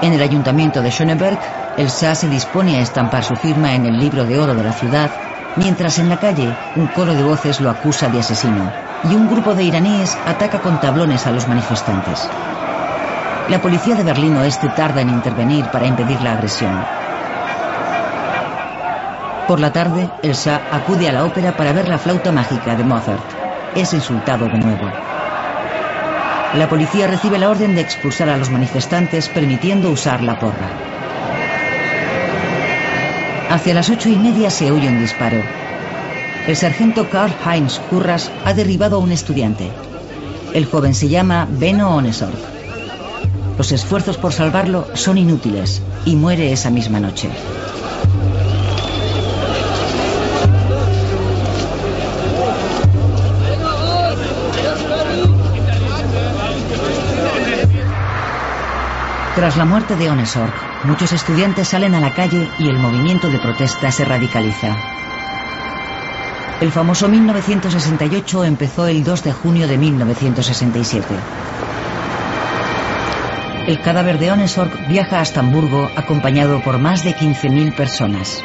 En 0.02 0.12
el 0.12 0.22
ayuntamiento 0.22 0.82
de 0.82 0.90
Schöneberg, 0.90 1.38
el 1.78 1.88
Shah 1.88 2.14
se 2.14 2.28
dispone 2.28 2.76
a 2.76 2.82
estampar 2.82 3.24
su 3.24 3.34
firma 3.34 3.74
en 3.74 3.86
el 3.86 3.98
libro 3.98 4.24
de 4.24 4.38
oro 4.38 4.54
de 4.54 4.64
la 4.64 4.72
ciudad, 4.72 5.10
mientras 5.56 5.98
en 5.98 6.10
la 6.10 6.18
calle 6.18 6.54
un 6.74 6.88
coro 6.88 7.14
de 7.14 7.22
voces 7.22 7.60
lo 7.60 7.70
acusa 7.70 8.08
de 8.08 8.20
asesino 8.20 8.87
y 9.04 9.14
un 9.14 9.28
grupo 9.28 9.54
de 9.54 9.64
iraníes 9.64 10.16
ataca 10.26 10.58
con 10.60 10.80
tablones 10.80 11.26
a 11.26 11.32
los 11.32 11.46
manifestantes. 11.48 12.28
La 13.48 13.60
policía 13.60 13.94
de 13.94 14.02
Berlín 14.02 14.36
Oeste 14.36 14.68
tarda 14.68 15.00
en 15.00 15.08
intervenir 15.08 15.64
para 15.70 15.86
impedir 15.86 16.20
la 16.20 16.32
agresión. 16.32 16.84
Por 19.46 19.60
la 19.60 19.72
tarde, 19.72 20.10
el 20.22 20.34
Shah 20.34 20.60
acude 20.70 21.08
a 21.08 21.12
la 21.12 21.24
ópera 21.24 21.56
para 21.56 21.72
ver 21.72 21.88
la 21.88 21.98
flauta 21.98 22.30
mágica 22.32 22.76
de 22.76 22.84
Mozart. 22.84 23.24
Es 23.74 23.94
insultado 23.94 24.46
de 24.46 24.58
nuevo. 24.58 24.90
La 26.54 26.68
policía 26.68 27.06
recibe 27.06 27.38
la 27.38 27.48
orden 27.48 27.74
de 27.74 27.80
expulsar 27.80 28.28
a 28.28 28.36
los 28.36 28.50
manifestantes 28.50 29.28
permitiendo 29.28 29.90
usar 29.90 30.22
la 30.22 30.38
porra. 30.38 30.68
Hacia 33.50 33.72
las 33.72 33.88
ocho 33.88 34.10
y 34.10 34.16
media 34.16 34.50
se 34.50 34.70
oye 34.70 34.88
un 34.88 35.00
disparo. 35.00 35.67
El 36.48 36.56
sargento 36.56 37.10
Karl 37.10 37.30
Heinz 37.44 37.78
Curras 37.90 38.30
ha 38.46 38.54
derribado 38.54 38.96
a 38.96 39.00
un 39.00 39.12
estudiante. 39.12 39.70
El 40.54 40.64
joven 40.64 40.94
se 40.94 41.10
llama 41.10 41.46
Beno 41.50 41.94
Onesorg. 41.94 42.38
Los 43.58 43.70
esfuerzos 43.70 44.16
por 44.16 44.32
salvarlo 44.32 44.86
son 44.94 45.18
inútiles 45.18 45.82
y 46.06 46.16
muere 46.16 46.50
esa 46.50 46.70
misma 46.70 47.00
noche. 47.00 47.28
Tras 59.34 59.58
la 59.58 59.66
muerte 59.66 59.96
de 59.96 60.08
Onesorg, 60.08 60.54
muchos 60.84 61.12
estudiantes 61.12 61.68
salen 61.68 61.94
a 61.94 62.00
la 62.00 62.14
calle 62.14 62.48
y 62.58 62.70
el 62.70 62.78
movimiento 62.78 63.28
de 63.28 63.38
protesta 63.38 63.92
se 63.92 64.06
radicaliza. 64.06 64.97
El 66.60 66.72
famoso 66.72 67.08
1968 67.08 68.42
empezó 68.42 68.88
el 68.88 69.04
2 69.04 69.22
de 69.22 69.32
junio 69.32 69.68
de 69.68 69.78
1967. 69.78 71.06
El 73.68 73.80
cadáver 73.80 74.18
de 74.18 74.32
Onesorg 74.32 74.88
viaja 74.88 75.20
hasta 75.20 75.38
Hamburgo 75.38 75.88
acompañado 75.94 76.60
por 76.62 76.78
más 76.78 77.04
de 77.04 77.14
15.000 77.14 77.76
personas. 77.76 78.42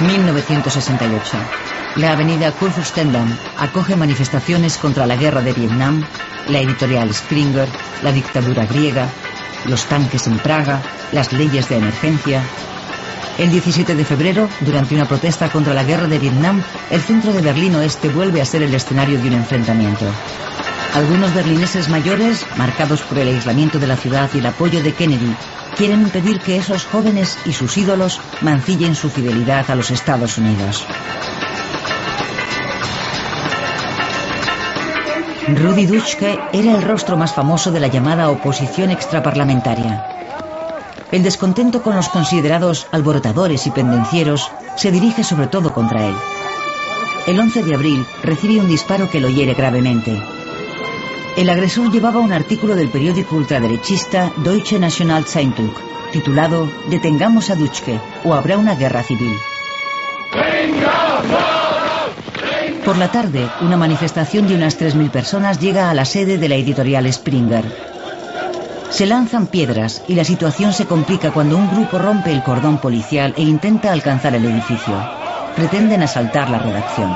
...1968... 0.00 1.20
La 1.96 2.12
avenida 2.12 2.52
Kurfürstendamm 2.52 3.36
acoge 3.58 3.96
manifestaciones 3.96 4.78
contra 4.78 5.06
la 5.06 5.16
guerra 5.16 5.42
de 5.42 5.52
Vietnam, 5.52 6.04
la 6.48 6.60
editorial 6.60 7.12
Springer, 7.12 7.68
la 8.02 8.12
dictadura 8.12 8.64
griega, 8.64 9.08
los 9.66 9.84
tanques 9.86 10.28
en 10.28 10.38
Praga, 10.38 10.80
las 11.12 11.32
leyes 11.32 11.68
de 11.68 11.76
emergencia. 11.76 12.42
El 13.38 13.50
17 13.50 13.94
de 13.94 14.04
febrero, 14.04 14.48
durante 14.60 14.94
una 14.94 15.06
protesta 15.06 15.48
contra 15.48 15.74
la 15.74 15.84
guerra 15.84 16.06
de 16.06 16.18
Vietnam, 16.18 16.62
el 16.90 17.00
centro 17.00 17.32
de 17.32 17.40
Berlín 17.40 17.74
Oeste 17.74 18.08
vuelve 18.08 18.42
a 18.42 18.44
ser 18.44 18.62
el 18.62 18.74
escenario 18.74 19.18
de 19.20 19.28
un 19.28 19.34
enfrentamiento. 19.34 20.04
Algunos 20.94 21.32
berlineses 21.32 21.88
mayores, 21.88 22.44
marcados 22.56 23.02
por 23.02 23.18
el 23.18 23.28
aislamiento 23.28 23.78
de 23.78 23.86
la 23.86 23.96
ciudad 23.96 24.28
y 24.34 24.38
el 24.38 24.46
apoyo 24.46 24.82
de 24.82 24.92
Kennedy, 24.92 25.34
quieren 25.76 26.02
impedir 26.02 26.40
que 26.40 26.56
esos 26.56 26.84
jóvenes 26.84 27.38
y 27.46 27.52
sus 27.52 27.78
ídolos 27.78 28.20
mancillen 28.40 28.94
su 28.94 29.08
fidelidad 29.08 29.70
a 29.70 29.76
los 29.76 29.90
Estados 29.90 30.36
Unidos. 30.36 30.84
Rudi 35.48 35.86
Dutschke 35.86 36.38
era 36.52 36.74
el 36.74 36.82
rostro 36.82 37.16
más 37.16 37.32
famoso 37.32 37.72
de 37.72 37.80
la 37.80 37.88
llamada 37.88 38.28
oposición 38.28 38.90
extraparlamentaria. 38.90 40.09
El 41.12 41.22
descontento 41.22 41.82
con 41.82 41.96
los 41.96 42.08
considerados 42.08 42.86
alborotadores 42.92 43.66
y 43.66 43.70
pendencieros 43.70 44.50
se 44.76 44.92
dirige 44.92 45.24
sobre 45.24 45.48
todo 45.48 45.72
contra 45.72 46.06
él. 46.06 46.14
El 47.26 47.38
11 47.38 47.62
de 47.64 47.74
abril 47.74 48.06
recibe 48.22 48.60
un 48.60 48.68
disparo 48.68 49.10
que 49.10 49.20
lo 49.20 49.28
hiere 49.28 49.54
gravemente. 49.54 50.22
El 51.36 51.50
agresor 51.50 51.90
llevaba 51.90 52.20
un 52.20 52.32
artículo 52.32 52.76
del 52.76 52.88
periódico 52.88 53.36
ultraderechista 53.36 54.32
Deutsche 54.38 54.78
Nationalzeitung 54.78 55.70
titulado 56.10 56.68
Detengamos 56.88 57.50
a 57.50 57.54
Dutschke 57.54 57.98
o 58.24 58.34
habrá 58.34 58.58
una 58.58 58.74
guerra 58.74 59.02
civil. 59.02 59.32
Por 62.84 62.98
la 62.98 63.12
tarde, 63.12 63.48
una 63.60 63.76
manifestación 63.76 64.48
de 64.48 64.54
unas 64.54 64.78
3.000 64.78 65.10
personas 65.10 65.60
llega 65.60 65.90
a 65.90 65.94
la 65.94 66.04
sede 66.04 66.38
de 66.38 66.48
la 66.48 66.56
editorial 66.56 67.10
Springer. 67.12 67.99
Se 68.90 69.06
lanzan 69.06 69.46
piedras 69.46 70.02
y 70.08 70.14
la 70.14 70.24
situación 70.24 70.72
se 70.72 70.84
complica 70.84 71.30
cuando 71.30 71.56
un 71.56 71.70
grupo 71.70 71.98
rompe 71.98 72.32
el 72.32 72.42
cordón 72.42 72.78
policial 72.78 73.32
e 73.36 73.42
intenta 73.42 73.92
alcanzar 73.92 74.34
el 74.34 74.44
edificio. 74.44 74.94
Pretenden 75.54 76.02
asaltar 76.02 76.50
la 76.50 76.58
redacción. 76.58 77.14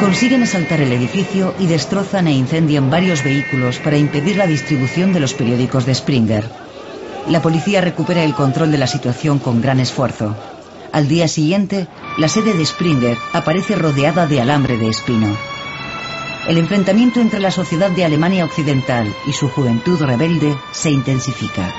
Consiguen 0.00 0.42
asaltar 0.42 0.80
el 0.80 0.92
edificio 0.92 1.54
y 1.60 1.66
destrozan 1.66 2.26
e 2.26 2.32
incendian 2.32 2.90
varios 2.90 3.22
vehículos 3.22 3.78
para 3.78 3.96
impedir 3.96 4.36
la 4.36 4.48
distribución 4.48 5.12
de 5.12 5.20
los 5.20 5.32
periódicos 5.32 5.86
de 5.86 5.94
Springer. 5.94 6.44
La 7.28 7.40
policía 7.40 7.80
recupera 7.80 8.24
el 8.24 8.34
control 8.34 8.72
de 8.72 8.78
la 8.78 8.88
situación 8.88 9.38
con 9.38 9.62
gran 9.62 9.78
esfuerzo. 9.78 10.34
Al 10.92 11.08
día 11.08 11.26
siguiente, 11.26 11.88
la 12.18 12.28
sede 12.28 12.52
de 12.52 12.66
Springer 12.66 13.16
aparece 13.32 13.76
rodeada 13.76 14.26
de 14.26 14.42
alambre 14.42 14.76
de 14.76 14.88
espino. 14.88 15.34
El 16.46 16.58
enfrentamiento 16.58 17.20
entre 17.20 17.40
la 17.40 17.50
sociedad 17.50 17.90
de 17.90 18.04
Alemania 18.04 18.44
Occidental 18.44 19.12
y 19.26 19.32
su 19.32 19.48
juventud 19.48 19.98
rebelde 20.02 20.54
se 20.72 20.90
intensifica. 20.90 21.72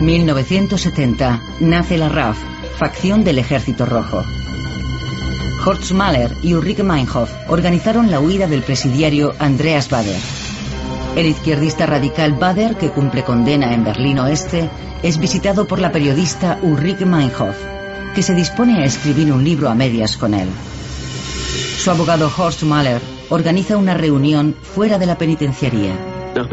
1970 0.00 1.42
nace 1.60 1.98
la 1.98 2.08
RAF, 2.08 2.38
facción 2.76 3.22
del 3.22 3.38
Ejército 3.38 3.86
Rojo. 3.86 4.24
Horst 5.64 5.92
Mahler 5.92 6.32
y 6.42 6.54
Ulrike 6.54 6.82
Meinhof 6.82 7.30
organizaron 7.48 8.10
la 8.10 8.18
huida 8.18 8.46
del 8.46 8.62
presidiario 8.62 9.34
Andreas 9.38 9.88
Bader. 9.90 10.20
El 11.16 11.26
izquierdista 11.26 11.86
radical 11.86 12.34
Bader, 12.34 12.76
que 12.76 12.90
cumple 12.90 13.24
condena 13.24 13.74
en 13.74 13.84
Berlín 13.84 14.18
Oeste, 14.18 14.68
es 15.02 15.18
visitado 15.18 15.66
por 15.66 15.80
la 15.80 15.92
periodista 15.92 16.58
Ulrike 16.62 17.06
Meinhof, 17.06 17.56
que 18.14 18.22
se 18.22 18.34
dispone 18.34 18.82
a 18.82 18.84
escribir 18.84 19.32
un 19.32 19.42
libro 19.42 19.68
a 19.68 19.74
medias 19.74 20.16
con 20.16 20.34
él. 20.34 20.48
Su 21.78 21.90
abogado 21.90 22.30
Horst 22.36 22.62
Mahler 22.62 23.00
organiza 23.30 23.76
una 23.76 23.94
reunión 23.94 24.54
fuera 24.60 24.98
de 24.98 25.06
la 25.06 25.18
penitenciaría. 25.18 25.92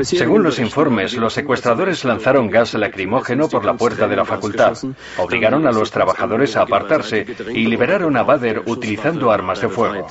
Según 0.02 0.44
los 0.44 0.58
informes, 0.60 1.14
los 1.14 1.34
secuestradores 1.34 2.04
lanzaron 2.06 2.50
gas 2.50 2.74
lacrimógeno 2.74 3.48
por 3.50 3.66
la 3.66 3.76
puerta 3.76 4.08
de 4.08 4.16
la 4.16 4.26
facultad, 4.26 4.76
obligaron 5.18 5.68
a 5.68 5.72
los 5.72 5.92
trabajadores 5.92 6.56
a 6.56 6.62
apartarse 6.62 7.26
y 7.54 7.66
liberaron 7.68 8.18
a 8.18 8.24
Bader 8.24 8.64
utilizando 8.66 9.32
armas 9.32 9.62
de 9.62 9.70
fuego. 9.70 10.08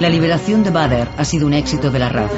La 0.00 0.08
liberación 0.08 0.64
de 0.64 0.70
Bader 0.70 1.08
ha 1.16 1.24
sido 1.24 1.46
un 1.46 1.54
éxito 1.54 1.90
de 1.90 1.98
la 1.98 2.08
RAF. 2.08 2.32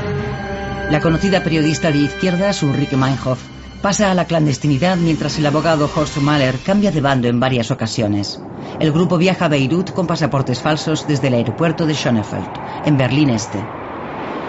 La 0.91 1.01
conocida 1.01 1.43
periodista 1.43 1.91
de 1.91 1.99
izquierdas, 1.99 2.63
Ulrike 2.63 2.97
Meinhof, 2.97 3.41
pasa 3.83 4.09
a 4.09 4.15
la 4.15 4.25
clandestinidad 4.25 4.97
mientras 4.97 5.37
el 5.37 5.47
abogado 5.47 5.91
Horst 5.93 6.19
Mahler 6.19 6.55
cambia 6.65 6.93
de 6.93 7.01
bando 7.01 7.27
en 7.27 7.41
varias 7.41 7.73
ocasiones. 7.73 8.39
El 8.79 8.93
grupo 8.93 9.19
viaja 9.19 9.47
a 9.47 9.49
Beirut 9.49 9.91
con 9.91 10.07
pasaportes 10.07 10.61
falsos 10.61 11.05
desde 11.09 11.27
el 11.27 11.35
aeropuerto 11.35 11.87
de 11.87 11.95
Schönefeld, 11.95 12.49
en 12.85 12.97
Berlín 12.97 13.31
Este. 13.31 13.59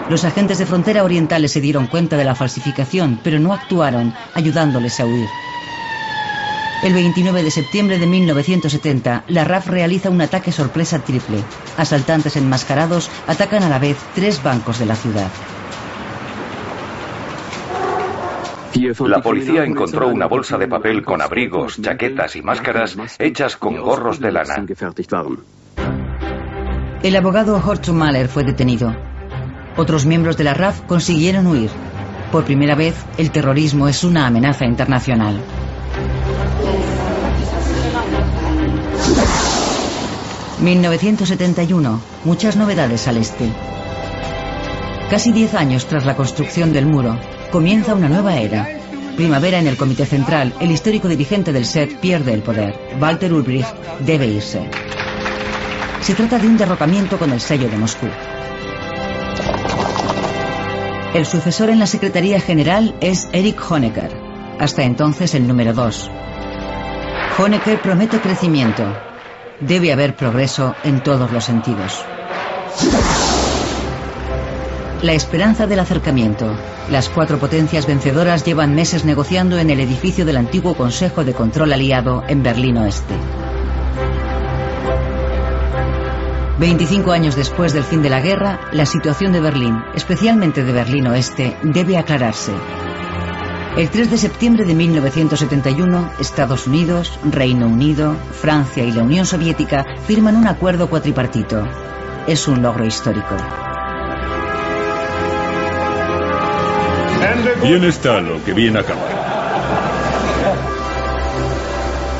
Los 0.08 0.24
agentes 0.24 0.58
de 0.58 0.66
frontera 0.66 1.02
orientales 1.02 1.50
se 1.50 1.60
dieron 1.60 1.88
cuenta 1.88 2.16
de 2.16 2.24
la 2.24 2.36
falsificación, 2.36 3.18
pero 3.24 3.40
no 3.40 3.52
actuaron, 3.52 4.14
ayudándoles 4.34 5.00
a 5.00 5.06
huir. 5.06 5.28
El 6.84 6.94
29 6.94 7.42
de 7.42 7.50
septiembre 7.50 7.98
de 7.98 8.06
1970, 8.06 9.24
la 9.26 9.44
RAF 9.44 9.66
realiza 9.66 10.08
un 10.08 10.20
ataque 10.20 10.52
sorpresa 10.52 11.00
triple. 11.00 11.42
Asaltantes 11.76 12.36
enmascarados 12.36 13.10
atacan 13.26 13.64
a 13.64 13.68
la 13.68 13.80
vez 13.80 13.96
tres 14.14 14.40
bancos 14.40 14.78
de 14.78 14.86
la 14.86 14.94
ciudad. 14.94 15.28
La 19.06 19.20
policía 19.20 19.64
encontró 19.64 20.08
una 20.08 20.26
bolsa 20.26 20.56
de 20.56 20.68
papel 20.68 21.04
con 21.04 21.20
abrigos, 21.20 21.80
chaquetas 21.80 22.36
y 22.36 22.42
máscaras 22.42 22.96
hechas 23.18 23.56
con 23.56 23.76
gorros 23.76 24.20
de 24.20 24.30
lana. 24.30 24.64
El 27.02 27.16
abogado 27.16 27.60
Horst 27.64 27.88
Mahler 27.88 28.28
fue 28.28 28.44
detenido. 28.44 28.94
Otros 29.76 30.06
miembros 30.06 30.36
de 30.36 30.44
la 30.44 30.54
RAF 30.54 30.82
consiguieron 30.82 31.48
huir. 31.48 31.70
Por 32.30 32.44
primera 32.44 32.76
vez, 32.76 32.94
el 33.16 33.32
terrorismo 33.32 33.88
es 33.88 34.04
una 34.04 34.26
amenaza 34.26 34.64
internacional. 34.64 35.40
...1971... 40.62 41.98
Muchas 42.24 42.56
novedades 42.56 43.06
al 43.06 43.16
este. 43.16 43.48
Casi 45.08 45.32
diez 45.32 45.54
años 45.54 45.86
tras 45.86 46.04
la 46.04 46.14
construcción 46.14 46.72
del 46.72 46.86
muro... 46.86 47.18
...comienza 47.50 47.94
una 47.94 48.08
nueva 48.08 48.36
era. 48.36 48.68
Primavera 49.16 49.58
en 49.58 49.66
el 49.66 49.76
Comité 49.76 50.04
Central... 50.04 50.52
...el 50.60 50.70
histórico 50.70 51.08
dirigente 51.08 51.52
del 51.52 51.64
SET 51.64 51.98
pierde 51.98 52.34
el 52.34 52.42
poder. 52.42 52.78
Walter 53.00 53.32
Ulbricht 53.32 53.74
debe 54.00 54.26
irse. 54.26 54.68
Se 56.02 56.14
trata 56.14 56.38
de 56.38 56.46
un 56.46 56.58
derrocamiento 56.58 57.18
con 57.18 57.32
el 57.32 57.40
sello 57.40 57.68
de 57.68 57.76
Moscú. 57.78 58.06
El 61.14 61.24
sucesor 61.24 61.70
en 61.70 61.78
la 61.78 61.86
Secretaría 61.86 62.38
General 62.38 62.94
es 63.00 63.28
Eric 63.32 63.58
Honecker, 63.70 64.14
hasta 64.58 64.82
entonces 64.82 65.34
el 65.34 65.48
número 65.48 65.72
2. 65.72 66.10
Honecker 67.38 67.80
promete 67.80 68.20
crecimiento. 68.20 68.84
Debe 69.60 69.92
haber 69.92 70.14
progreso 70.14 70.74
en 70.84 71.02
todos 71.02 71.32
los 71.32 71.44
sentidos. 71.44 72.04
La 75.02 75.12
esperanza 75.12 75.68
del 75.68 75.78
acercamiento. 75.78 76.52
Las 76.90 77.08
cuatro 77.08 77.38
potencias 77.38 77.86
vencedoras 77.86 78.44
llevan 78.44 78.74
meses 78.74 79.04
negociando 79.04 79.56
en 79.56 79.70
el 79.70 79.78
edificio 79.78 80.24
del 80.24 80.36
antiguo 80.36 80.74
Consejo 80.74 81.24
de 81.24 81.34
Control 81.34 81.72
Aliado 81.72 82.24
en 82.26 82.42
Berlín 82.42 82.78
Oeste. 82.78 83.14
25 86.58 87.12
años 87.12 87.36
después 87.36 87.72
del 87.72 87.84
fin 87.84 88.02
de 88.02 88.10
la 88.10 88.20
guerra, 88.20 88.58
la 88.72 88.86
situación 88.86 89.32
de 89.32 89.40
Berlín, 89.40 89.80
especialmente 89.94 90.64
de 90.64 90.72
Berlín 90.72 91.06
Oeste, 91.06 91.56
debe 91.62 91.96
aclararse. 91.96 92.52
El 93.76 93.90
3 93.90 94.10
de 94.10 94.18
septiembre 94.18 94.64
de 94.64 94.74
1971, 94.74 96.10
Estados 96.18 96.66
Unidos, 96.66 97.16
Reino 97.30 97.68
Unido, 97.68 98.16
Francia 98.32 98.82
y 98.82 98.90
la 98.90 99.04
Unión 99.04 99.26
Soviética 99.26 99.86
firman 100.08 100.34
un 100.34 100.48
acuerdo 100.48 100.90
cuatripartito. 100.90 101.62
Es 102.26 102.48
un 102.48 102.62
logro 102.62 102.84
histórico. 102.84 103.36
Bien 107.62 107.84
está 107.84 108.20
lo 108.20 108.42
que 108.44 108.52
bien 108.52 108.76
acaba. 108.76 109.00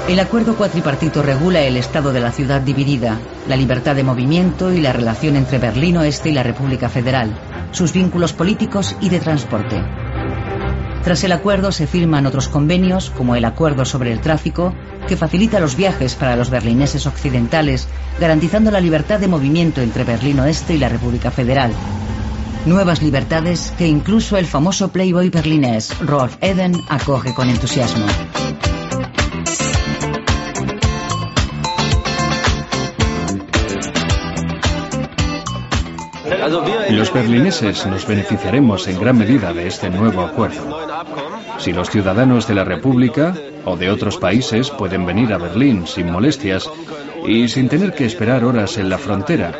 El 0.08 0.20
acuerdo 0.20 0.56
cuatripartito 0.56 1.22
regula 1.22 1.60
el 1.60 1.76
estado 1.76 2.14
de 2.14 2.20
la 2.20 2.32
ciudad 2.32 2.62
dividida, 2.62 3.18
la 3.46 3.56
libertad 3.56 3.94
de 3.94 4.04
movimiento 4.04 4.72
y 4.72 4.80
la 4.80 4.94
relación 4.94 5.36
entre 5.36 5.58
Berlín 5.58 5.98
Oeste 5.98 6.30
y 6.30 6.32
la 6.32 6.42
República 6.42 6.88
Federal, 6.88 7.30
sus 7.72 7.92
vínculos 7.92 8.32
políticos 8.32 8.96
y 9.02 9.10
de 9.10 9.20
transporte. 9.20 9.82
Tras 11.04 11.24
el 11.24 11.32
acuerdo 11.32 11.72
se 11.72 11.86
firman 11.86 12.26
otros 12.26 12.48
convenios, 12.48 13.10
como 13.10 13.34
el 13.34 13.44
Acuerdo 13.44 13.84
sobre 13.84 14.12
el 14.12 14.20
Tráfico, 14.20 14.74
que 15.06 15.16
facilita 15.16 15.60
los 15.60 15.76
viajes 15.76 16.14
para 16.14 16.36
los 16.36 16.50
berlineses 16.50 17.06
occidentales, 17.06 17.88
garantizando 18.18 18.70
la 18.70 18.80
libertad 18.80 19.20
de 19.20 19.28
movimiento 19.28 19.80
entre 19.80 20.04
Berlín 20.04 20.40
Oeste 20.40 20.74
y 20.74 20.78
la 20.78 20.88
República 20.88 21.30
Federal. 21.30 21.72
Nuevas 22.66 23.02
libertades 23.02 23.72
que 23.78 23.86
incluso 23.86 24.36
el 24.36 24.46
famoso 24.46 24.90
playboy 24.90 25.30
berlinés 25.30 25.98
Rolf 26.00 26.36
Eden 26.40 26.74
acoge 26.88 27.34
con 27.34 27.48
entusiasmo. 27.48 28.06
Los 36.90 37.12
berlineses 37.12 37.86
nos 37.86 38.06
beneficiaremos 38.06 38.88
en 38.88 38.98
gran 38.98 39.18
medida 39.18 39.52
de 39.52 39.66
este 39.66 39.90
nuevo 39.90 40.22
acuerdo. 40.22 40.78
Si 41.58 41.72
los 41.72 41.90
ciudadanos 41.90 42.48
de 42.48 42.54
la 42.54 42.64
República 42.64 43.34
o 43.64 43.76
de 43.76 43.90
otros 43.90 44.16
países 44.16 44.70
pueden 44.70 45.04
venir 45.04 45.32
a 45.32 45.38
Berlín 45.38 45.86
sin 45.86 46.10
molestias 46.10 46.68
y 47.26 47.48
sin 47.48 47.68
tener 47.68 47.94
que 47.94 48.04
esperar 48.04 48.44
horas 48.44 48.76
en 48.78 48.88
la 48.88 48.98
frontera, 48.98 49.52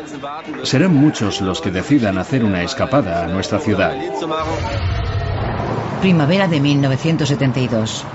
serán 0.63 0.95
muchos 0.95 1.41
los 1.41 1.61
que 1.61 1.71
decidan 1.71 2.17
hacer 2.17 2.43
una 2.43 2.63
escapada 2.63 3.23
a 3.23 3.27
nuestra 3.27 3.59
ciudad. 3.59 3.95
Primavera 6.01 6.47
de 6.47 6.59
1972. 6.59 8.05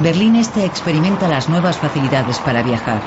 Berlín 0.00 0.36
Este 0.36 0.64
experimenta 0.64 1.28
las 1.28 1.48
nuevas 1.48 1.76
facilidades 1.76 2.38
para 2.38 2.62
viajar. 2.62 3.00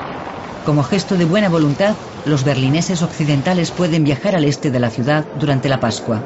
Como 0.64 0.82
gesto 0.82 1.16
de 1.16 1.24
buena 1.24 1.48
voluntad, 1.48 1.94
los 2.26 2.44
berlineses 2.44 3.02
occidentales 3.02 3.70
pueden 3.70 4.04
viajar 4.04 4.36
al 4.36 4.44
este 4.44 4.70
de 4.70 4.80
la 4.80 4.90
ciudad 4.90 5.24
durante 5.38 5.68
la 5.68 5.80
Pascua. 5.80 6.20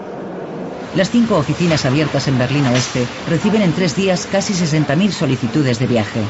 Las 0.96 1.10
cinco 1.10 1.36
oficinas 1.36 1.84
abiertas 1.84 2.28
en 2.28 2.38
Berlín 2.38 2.66
Oeste 2.66 3.06
reciben 3.28 3.62
en 3.62 3.72
tres 3.72 3.96
días 3.96 4.26
casi 4.30 4.52
60.000 4.52 5.10
solicitudes 5.10 5.78
de 5.78 5.86
viaje. 5.86 6.20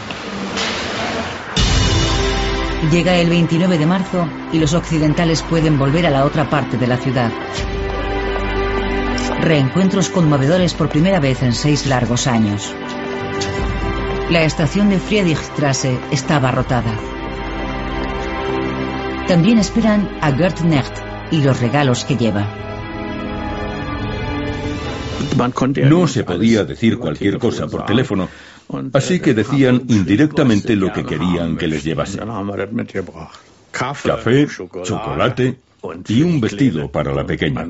Llega 2.90 3.16
el 3.16 3.28
29 3.28 3.78
de 3.78 3.86
marzo 3.86 4.28
y 4.52 4.58
los 4.58 4.74
occidentales 4.74 5.42
pueden 5.42 5.78
volver 5.78 6.06
a 6.06 6.10
la 6.10 6.24
otra 6.24 6.48
parte 6.48 6.76
de 6.76 6.86
la 6.86 6.96
ciudad. 6.96 7.30
Reencuentros 9.40 10.08
conmovedores 10.10 10.74
por 10.74 10.88
primera 10.88 11.18
vez 11.18 11.42
en 11.42 11.52
seis 11.52 11.86
largos 11.86 12.26
años. 12.26 12.72
La 14.30 14.42
estación 14.42 14.90
de 14.90 14.98
Friedrichstrasse 14.98 15.98
está 16.10 16.36
abarrotada. 16.36 16.94
También 19.28 19.58
esperan 19.58 20.08
a 20.20 20.32
Gert 20.32 20.60
Necht 20.60 20.98
y 21.30 21.42
los 21.42 21.60
regalos 21.60 22.04
que 22.04 22.16
lleva. 22.16 22.46
No 25.82 26.06
se 26.06 26.22
podía 26.22 26.64
decir 26.64 26.98
cualquier 26.98 27.38
cosa 27.38 27.66
por 27.66 27.84
teléfono, 27.86 28.28
así 28.92 29.20
que 29.20 29.34
decían 29.34 29.82
indirectamente 29.88 30.76
lo 30.76 30.92
que 30.92 31.04
querían 31.04 31.56
que 31.56 31.68
les 31.68 31.84
llevase. 31.84 32.18
café, 33.70 34.46
chocolate 34.82 35.58
y 36.08 36.22
un 36.22 36.40
vestido 36.40 36.90
para 36.90 37.12
la 37.12 37.26
pequeña. 37.26 37.68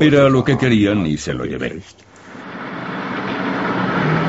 Era 0.00 0.28
lo 0.28 0.44
que 0.44 0.58
querían 0.58 1.06
y 1.06 1.16
se 1.16 1.34
lo 1.34 1.44
llevé. 1.44 1.80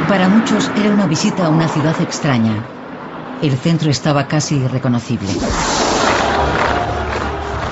Para 0.07 0.27
muchos 0.27 0.69
era 0.77 0.91
una 0.91 1.07
visita 1.07 1.45
a 1.45 1.49
una 1.49 1.67
ciudad 1.67 1.99
extraña. 2.01 2.65
El 3.41 3.55
centro 3.57 3.89
estaba 3.89 4.27
casi 4.27 4.55
irreconocible. 4.55 5.29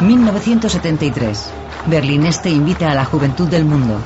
1973. 0.02 1.50
Berlín 1.88 2.26
Este 2.26 2.50
invita 2.50 2.91
a 2.91 2.95
la 2.95 3.06
juventud 3.06 3.47
del 3.47 3.65
mundo. 3.65 4.00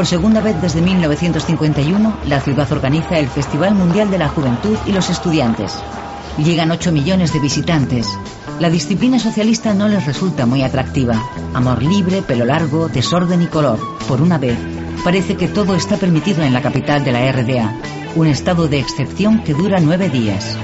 Por 0.00 0.06
segunda 0.06 0.40
vez 0.40 0.58
desde 0.62 0.80
1951, 0.80 2.20
la 2.24 2.40
ciudad 2.40 2.72
organiza 2.72 3.18
el 3.18 3.28
Festival 3.28 3.74
Mundial 3.74 4.10
de 4.10 4.16
la 4.16 4.30
Juventud 4.30 4.78
y 4.86 4.92
los 4.92 5.10
Estudiantes. 5.10 5.78
Llegan 6.38 6.70
8 6.70 6.90
millones 6.90 7.34
de 7.34 7.38
visitantes. 7.38 8.08
La 8.60 8.70
disciplina 8.70 9.18
socialista 9.18 9.74
no 9.74 9.88
les 9.88 10.06
resulta 10.06 10.46
muy 10.46 10.62
atractiva. 10.62 11.22
Amor 11.52 11.82
libre, 11.82 12.22
pelo 12.22 12.46
largo, 12.46 12.88
desorden 12.88 13.42
y 13.42 13.46
color. 13.48 13.78
Por 14.08 14.22
una 14.22 14.38
vez, 14.38 14.56
parece 15.04 15.36
que 15.36 15.48
todo 15.48 15.74
está 15.74 15.98
permitido 15.98 16.42
en 16.44 16.54
la 16.54 16.62
capital 16.62 17.04
de 17.04 17.12
la 17.12 17.30
RDA. 17.30 17.70
Un 18.16 18.26
estado 18.26 18.68
de 18.68 18.78
excepción 18.78 19.44
que 19.44 19.52
dura 19.52 19.80
nueve 19.80 20.08
días. 20.08 20.56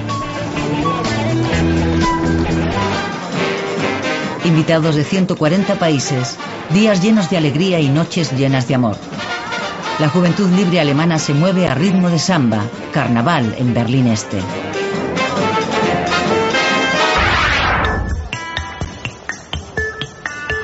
Invitados 4.47 4.95
de 4.95 5.03
140 5.03 5.75
países, 5.75 6.37
días 6.71 7.03
llenos 7.03 7.29
de 7.29 7.37
alegría 7.37 7.81
y 7.81 7.89
noches 7.89 8.31
llenas 8.31 8.69
de 8.69 8.77
amor. 8.77 8.97
La 9.99 10.09
juventud 10.09 10.49
libre 10.51 10.79
alemana 10.79 11.19
se 11.19 11.35
mueve 11.35 11.67
a 11.67 11.75
ritmo 11.75 12.09
de 12.11 12.21
samba, 12.21 12.63
carnaval 12.93 13.57
en 13.59 13.75
Berlín 13.75 14.07
Este. 14.07 14.39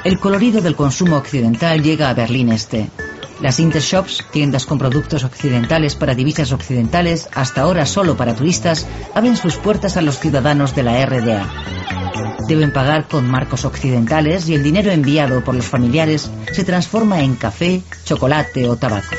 El 0.05 0.21
colorido 0.21 0.61
del 0.61 0.77
consumo 0.77 1.17
occidental 1.17 1.83
llega 1.83 2.09
a 2.09 2.15
Berlín 2.15 2.51
Este. 2.51 2.89
Las 3.41 3.59
Intershops, 3.59 4.25
tiendas 4.31 4.65
con 4.65 4.79
productos 4.79 5.25
occidentales 5.25 5.97
para 5.97 6.15
divisas 6.15 6.53
occidentales, 6.53 7.29
hasta 7.35 7.63
ahora 7.63 7.85
solo 7.85 8.17
para 8.17 8.37
turistas, 8.37 8.87
abren 9.13 9.37
sus 9.37 9.57
puertas 9.57 9.97
a 9.97 10.03
los 10.03 10.21
ciudadanos 10.21 10.77
de 10.77 10.83
la 10.85 11.05
RDA. 11.05 12.02
Deben 12.49 12.73
pagar 12.73 13.09
con 13.09 13.31
marcos 13.31 13.65
occidentales 13.65 14.49
y 14.49 14.55
el 14.55 14.63
dinero 14.63 14.91
enviado 14.91 15.43
por 15.45 15.55
los 15.55 15.67
familiares 15.67 16.31
se 16.53 16.65
transforma 16.65 17.23
en 17.23 17.37
café, 17.37 17.83
chocolate 18.05 18.69
o 18.69 18.77
tabaco. 18.77 19.15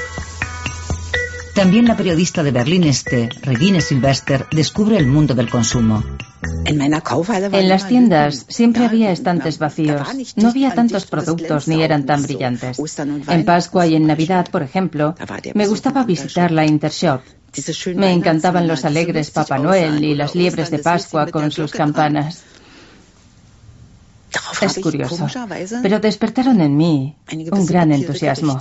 También 1.55 1.85
la 1.85 1.95
periodista 1.95 2.41
de 2.41 2.51
Berlín 2.51 2.83
Este, 2.83 3.29
Regine 3.43 3.79
Silvester, 3.79 4.47
descubre 4.51 4.97
el 4.97 5.05
mundo 5.05 5.35
del 5.35 5.49
consumo. 5.49 6.03
En 6.65 7.69
las 7.69 7.87
tiendas 7.87 8.45
siempre 8.49 8.85
había 8.85 9.11
estantes 9.11 9.59
vacíos. 9.59 10.01
No 10.35 10.49
había 10.49 10.73
tantos 10.73 11.05
productos 11.05 11.67
ni 11.67 11.83
eran 11.83 12.05
tan 12.05 12.23
brillantes. 12.23 12.77
En 13.27 13.45
Pascua 13.45 13.85
y 13.85 13.95
en 13.95 14.07
Navidad, 14.07 14.47
por 14.51 14.63
ejemplo, 14.63 15.15
me 15.53 15.67
gustaba 15.67 16.03
visitar 16.03 16.51
la 16.51 16.65
Intershop. 16.65 17.21
Me 17.95 18.11
encantaban 18.11 18.67
los 18.67 18.83
alegres 18.83 19.29
Papá 19.29 19.59
Noel 19.59 20.03
y 20.03 20.15
las 20.15 20.33
liebres 20.33 20.71
de 20.71 20.79
Pascua 20.79 21.27
con 21.27 21.51
sus 21.51 21.71
campanas. 21.71 22.43
Es 24.61 24.79
curioso, 24.79 25.27
pero 25.81 25.99
despertaron 25.99 26.61
en 26.61 26.75
mí 26.77 27.15
un 27.51 27.65
gran 27.65 27.91
entusiasmo. 27.91 28.59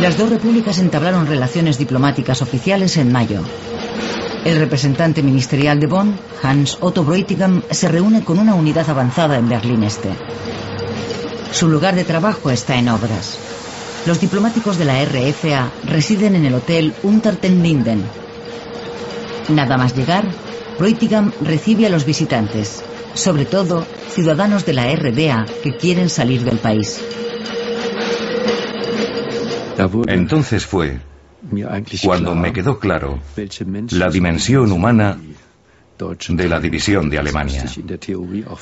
Las 0.00 0.18
dos 0.18 0.30
repúblicas 0.30 0.78
entablaron 0.78 1.26
relaciones 1.26 1.78
diplomáticas 1.78 2.42
oficiales 2.42 2.96
en 2.96 3.12
mayo. 3.12 3.42
El 4.44 4.58
representante 4.58 5.22
ministerial 5.22 5.78
de 5.78 5.86
Bonn, 5.86 6.18
Hans 6.42 6.78
Otto 6.80 7.04
Bräutigam, 7.04 7.62
se 7.70 7.88
reúne 7.88 8.24
con 8.24 8.40
una 8.40 8.54
unidad 8.54 8.90
avanzada 8.90 9.38
en 9.38 9.48
Berlín 9.48 9.84
Este. 9.84 10.10
Su 11.52 11.68
lugar 11.68 11.94
de 11.94 12.04
trabajo 12.04 12.50
está 12.50 12.76
en 12.76 12.88
obras. 12.88 13.38
Los 14.06 14.20
diplomáticos 14.20 14.78
de 14.78 14.84
la 14.84 15.04
RFA 15.04 15.70
residen 15.84 16.34
en 16.34 16.46
el 16.46 16.54
hotel 16.54 16.92
Unterten 17.04 17.62
Nada 19.48 19.76
más 19.76 19.94
llegar, 19.94 20.24
Bräutigam 20.78 21.32
recibe 21.42 21.86
a 21.86 21.90
los 21.90 22.04
visitantes, 22.04 22.82
sobre 23.14 23.44
todo 23.44 23.86
ciudadanos 24.08 24.64
de 24.66 24.72
la 24.72 24.94
RDA 24.94 25.46
que 25.62 25.76
quieren 25.76 26.08
salir 26.08 26.44
del 26.44 26.58
país. 26.58 27.00
Entonces 30.06 30.66
fue 30.66 31.00
cuando 32.04 32.34
me 32.34 32.52
quedó 32.52 32.78
claro 32.78 33.18
la 33.90 34.10
dimensión 34.10 34.70
humana 34.72 35.18
de 36.28 36.48
la 36.48 36.60
división 36.60 37.08
de 37.10 37.18
Alemania. 37.18 37.64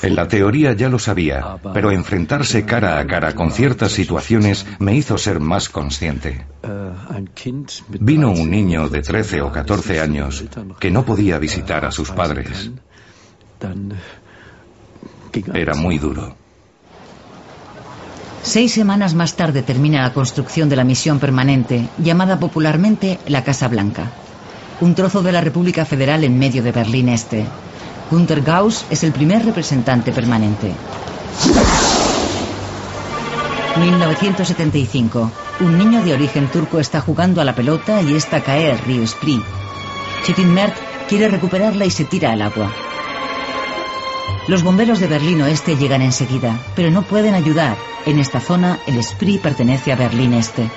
En 0.01 0.15
la 0.15 0.27
teoría 0.27 0.73
ya 0.73 0.89
lo 0.89 0.99
sabía, 0.99 1.57
pero 1.73 1.91
enfrentarse 1.91 2.65
cara 2.65 2.99
a 2.99 3.07
cara 3.07 3.33
con 3.33 3.51
ciertas 3.51 3.91
situaciones 3.91 4.65
me 4.79 4.95
hizo 4.95 5.17
ser 5.17 5.39
más 5.39 5.69
consciente. 5.69 6.45
Vino 7.99 8.31
un 8.31 8.49
niño 8.49 8.89
de 8.89 9.01
13 9.01 9.41
o 9.41 9.51
14 9.51 10.01
años 10.01 10.43
que 10.79 10.91
no 10.91 11.05
podía 11.05 11.39
visitar 11.39 11.85
a 11.85 11.91
sus 11.91 12.11
padres. 12.11 12.71
Era 15.53 15.75
muy 15.75 15.97
duro. 15.97 16.35
Seis 18.43 18.73
semanas 18.73 19.13
más 19.13 19.35
tarde 19.35 19.61
termina 19.61 20.01
la 20.01 20.13
construcción 20.13 20.67
de 20.67 20.75
la 20.75 20.83
misión 20.83 21.19
permanente, 21.19 21.87
llamada 21.99 22.39
popularmente 22.39 23.19
la 23.27 23.43
Casa 23.43 23.67
Blanca. 23.67 24.11
Un 24.81 24.95
trozo 24.95 25.21
de 25.21 25.31
la 25.31 25.41
República 25.41 25.85
Federal 25.85 26.23
en 26.23 26.39
medio 26.39 26.63
de 26.63 26.71
Berlín 26.71 27.07
Este. 27.09 27.45
Günter 28.09 28.41
Gauss 28.41 28.83
es 28.89 29.03
el 29.03 29.11
primer 29.11 29.45
representante 29.45 30.11
permanente. 30.11 30.73
1975. 33.79 35.31
Un 35.59 35.77
niño 35.77 36.03
de 36.03 36.15
origen 36.15 36.47
turco 36.47 36.79
está 36.79 36.99
jugando 36.99 37.41
a 37.41 37.45
la 37.45 37.53
pelota 37.53 38.01
y 38.01 38.15
esta 38.15 38.41
cae 38.41 38.71
al 38.71 38.79
río 38.79 39.05
Spree. 39.05 39.43
Chitin 40.25 40.51
Mert 40.51 40.75
quiere 41.07 41.27
recuperarla 41.27 41.85
y 41.85 41.91
se 41.91 42.05
tira 42.05 42.31
al 42.31 42.41
agua. 42.41 42.71
Los 44.47 44.63
bomberos 44.63 44.99
de 44.99 45.07
Berlín 45.07 45.41
Oeste 45.41 45.75
llegan 45.75 46.01
enseguida, 46.01 46.59
pero 46.75 46.89
no 46.89 47.03
pueden 47.03 47.35
ayudar. 47.35 47.77
En 48.05 48.17
esta 48.17 48.39
zona, 48.39 48.79
el 48.87 49.01
Spree 49.03 49.37
pertenece 49.37 49.91
a 49.91 49.95
Berlín 49.95 50.33
Este. 50.33 50.69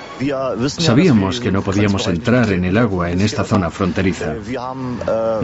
Sabíamos 0.67 1.39
que 1.39 1.51
no 1.51 1.63
podíamos 1.63 2.07
entrar 2.07 2.51
en 2.51 2.65
el 2.65 2.77
agua 2.77 3.09
en 3.09 3.21
esta 3.21 3.43
zona 3.43 3.71
fronteriza. 3.71 4.35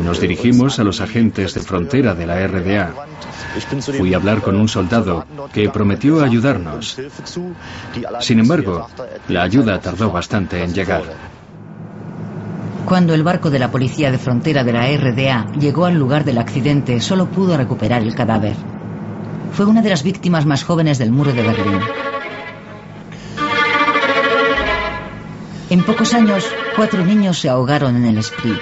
Nos 0.04 0.22
dirigimos 0.22 0.78
a 0.78 0.84
los 0.84 1.02
agentes 1.02 1.56
de 1.56 1.62
frontera 1.62 2.14
de 2.14 2.28
la 2.28 2.46
RDA. 2.46 2.94
Fui 3.98 4.14
a 4.14 4.18
hablar 4.18 4.42
con 4.42 4.56
un 4.56 4.68
soldado 4.68 5.26
que 5.52 5.70
prometió 5.70 6.24
ayudarnos. 6.24 6.98
Sin 8.20 8.40
embargo, 8.40 8.88
la 9.28 9.42
ayuda 9.42 9.82
tardó 9.82 10.12
bastante 10.12 10.64
en 10.64 10.74
llegar. 10.74 11.04
Cuando 12.86 13.14
el 13.14 13.24
barco 13.24 13.50
de 13.50 13.60
la 13.60 13.72
policía 13.72 14.12
de 14.12 14.18
frontera 14.18 14.64
de 14.64 14.74
la 14.74 14.88
RDA 14.88 15.48
llegó 15.60 15.86
al 15.86 15.96
lugar 15.96 16.26
del 16.26 16.38
accidente, 16.38 17.00
solo 17.00 17.28
pudo 17.28 17.56
recuperar 17.56 18.02
el 18.02 18.16
cadáver. 18.16 18.56
Fue 19.54 19.66
una 19.66 19.82
de 19.82 19.90
las 19.90 20.04
víctimas 20.04 20.46
más 20.46 20.64
jóvenes 20.64 20.98
del 20.98 21.12
muro 21.12 21.32
de 21.34 21.44
Berlín. 21.44 21.80
En 25.70 25.84
pocos 25.84 26.14
años, 26.14 26.46
cuatro 26.76 27.06
niños 27.06 27.40
se 27.40 27.48
ahogaron 27.48 27.96
en 27.96 28.06
el 28.06 28.22
Spree. 28.22 28.60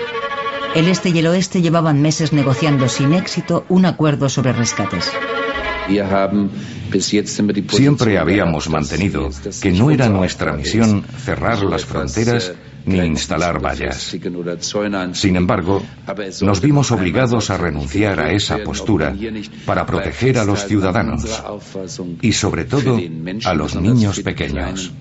El 0.76 0.88
este 0.88 1.10
y 1.10 1.18
el 1.18 1.28
oeste 1.28 1.62
llevaban 1.62 2.02
meses 2.02 2.32
negociando 2.32 2.88
sin 2.88 3.14
éxito 3.14 3.66
un 3.70 3.86
acuerdo 3.88 4.30
sobre 4.30 4.54
rescates. 4.54 5.12
Siempre 7.70 8.20
habíamos 8.20 8.70
mantenido 8.70 9.30
que 9.60 9.72
no 9.72 9.90
era 9.90 10.10
nuestra 10.10 10.54
misión 10.54 11.04
cerrar 11.26 11.64
las 11.64 11.86
fronteras 11.86 12.54
ni 12.90 13.00
instalar 13.00 13.64
vallas. 13.64 14.16
Sin 15.14 15.36
embargo, 15.36 15.82
nos 16.42 16.62
vimos 16.62 16.92
obligados 16.92 17.50
a 17.50 17.58
renunciar 17.58 18.20
a 18.20 18.32
esa 18.32 18.58
postura 18.64 19.16
para 19.66 19.86
proteger 19.86 20.38
a 20.38 20.44
los 20.44 20.66
ciudadanos 20.66 21.24
y 22.22 22.34
sobre 22.34 22.66
todo 22.66 23.00
a 23.46 23.54
los 23.54 23.76
niños 23.76 24.20
pequeños. 24.22 24.92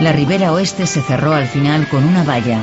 La 0.00 0.12
ribera 0.12 0.52
oeste 0.52 0.86
se 0.86 1.00
cerró 1.00 1.32
al 1.32 1.46
final 1.46 1.88
con 1.88 2.04
una 2.04 2.22
valla. 2.22 2.60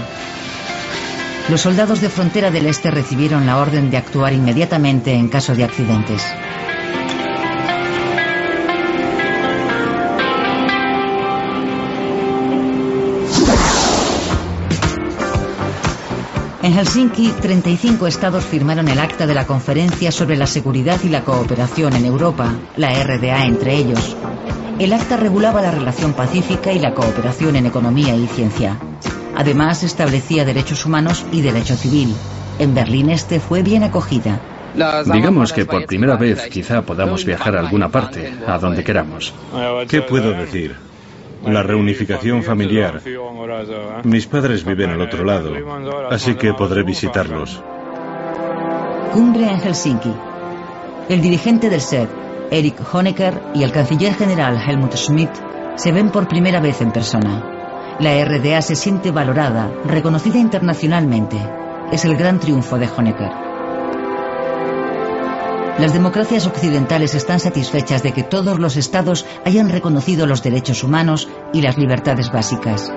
Los 1.49 1.61
soldados 1.61 1.99
de 1.99 2.09
frontera 2.09 2.51
del 2.51 2.67
este 2.67 2.91
recibieron 2.91 3.45
la 3.45 3.57
orden 3.57 3.89
de 3.89 3.97
actuar 3.97 4.33
inmediatamente 4.33 5.13
en 5.13 5.27
caso 5.27 5.55
de 5.55 5.63
accidentes. 5.63 6.23
En 16.63 16.71
Helsinki, 16.71 17.29
35 17.41 18.07
estados 18.07 18.45
firmaron 18.45 18.87
el 18.87 18.97
acta 18.97 19.27
de 19.27 19.33
la 19.33 19.45
Conferencia 19.45 20.13
sobre 20.13 20.37
la 20.37 20.47
Seguridad 20.47 20.97
y 21.03 21.09
la 21.09 21.25
Cooperación 21.25 21.93
en 21.93 22.05
Europa, 22.05 22.53
la 22.77 22.93
RDA 23.03 23.43
entre 23.43 23.75
ellos. 23.75 24.15
El 24.79 24.93
acta 24.93 25.17
regulaba 25.17 25.61
la 25.61 25.71
relación 25.71 26.13
pacífica 26.13 26.71
y 26.71 26.79
la 26.79 26.93
cooperación 26.93 27.57
en 27.57 27.65
economía 27.65 28.15
y 28.15 28.27
ciencia. 28.27 28.77
Además, 29.35 29.83
establecía 29.83 30.45
derechos 30.45 30.85
humanos 30.85 31.25
y 31.33 31.41
derecho 31.41 31.75
civil. 31.75 32.15
En 32.59 32.73
Berlín 32.73 33.09
Este 33.09 33.41
fue 33.41 33.61
bien 33.61 33.83
acogida. 33.83 34.39
Digamos 35.11 35.51
que 35.51 35.65
por 35.65 35.85
primera 35.85 36.15
vez 36.15 36.47
quizá 36.47 36.81
podamos 36.81 37.25
viajar 37.25 37.57
a 37.57 37.59
alguna 37.59 37.89
parte, 37.89 38.33
a 38.47 38.57
donde 38.57 38.85
queramos. 38.85 39.33
¿Qué 39.89 40.01
puedo 40.01 40.31
decir? 40.31 40.77
La 41.45 41.61
reunificación 41.63 42.43
familiar. 42.43 43.01
Mis 44.03 44.27
padres 44.27 44.63
viven 44.65 44.91
al 44.91 45.01
otro 45.01 45.23
lado, 45.23 45.53
así 46.09 46.35
que 46.35 46.53
podré 46.53 46.83
visitarlos. 46.83 47.61
Cumbre 49.11 49.49
en 49.49 49.59
Helsinki. 49.59 50.13
El 51.09 51.21
dirigente 51.21 51.69
del 51.69 51.81
SED, 51.81 52.07
Eric 52.49 52.75
Honecker, 52.93 53.33
y 53.53 53.63
el 53.63 53.71
canciller 53.71 54.13
general 54.15 54.57
Helmut 54.65 54.95
Schmidt 54.95 55.31
se 55.75 55.91
ven 55.91 56.09
por 56.11 56.27
primera 56.27 56.59
vez 56.59 56.81
en 56.81 56.91
persona. 56.91 57.97
La 57.99 58.23
RDA 58.23 58.61
se 58.61 58.75
siente 58.75 59.11
valorada, 59.11 59.69
reconocida 59.85 60.39
internacionalmente. 60.39 61.37
Es 61.91 62.05
el 62.05 62.15
gran 62.15 62.39
triunfo 62.39 62.77
de 62.77 62.87
Honecker. 62.87 63.52
Las 65.79 65.91
democracias 65.91 66.45
occidentales 66.45 67.15
están 67.15 67.39
satisfechas 67.39 68.03
de 68.03 68.11
que 68.11 68.21
todos 68.21 68.59
los 68.59 68.77
estados 68.77 69.25
hayan 69.43 69.69
reconocido 69.69 70.27
los 70.27 70.43
derechos 70.43 70.83
humanos 70.83 71.27
y 71.51 71.61
las 71.61 71.79
libertades 71.79 72.31
básicas. 72.31 72.93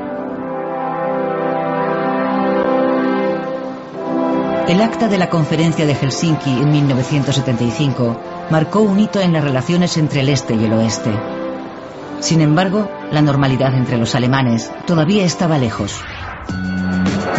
El 4.69 4.83
acta 4.83 5.09
de 5.09 5.17
la 5.17 5.31
Conferencia 5.31 5.87
de 5.87 5.95
Helsinki 5.95 6.51
en 6.51 6.71
1975 6.71 8.21
marcó 8.51 8.81
un 8.81 9.01
hito 9.01 9.21
en 9.21 9.33
las 9.33 9.45
relaciones 9.45 9.97
entre 9.97 10.21
el 10.21 10.29
este 10.29 10.55
y 10.55 10.65
el 10.65 10.73
oeste. 10.75 11.11
Sin 12.21 12.43
embargo, 12.43 12.91
la 13.11 13.23
normalidad 13.23 13.75
entre 13.75 13.97
los 13.97 14.15
alemanes 14.15 14.71
todavía 14.87 15.25
estaba 15.25 15.57
lejos. 15.57 15.95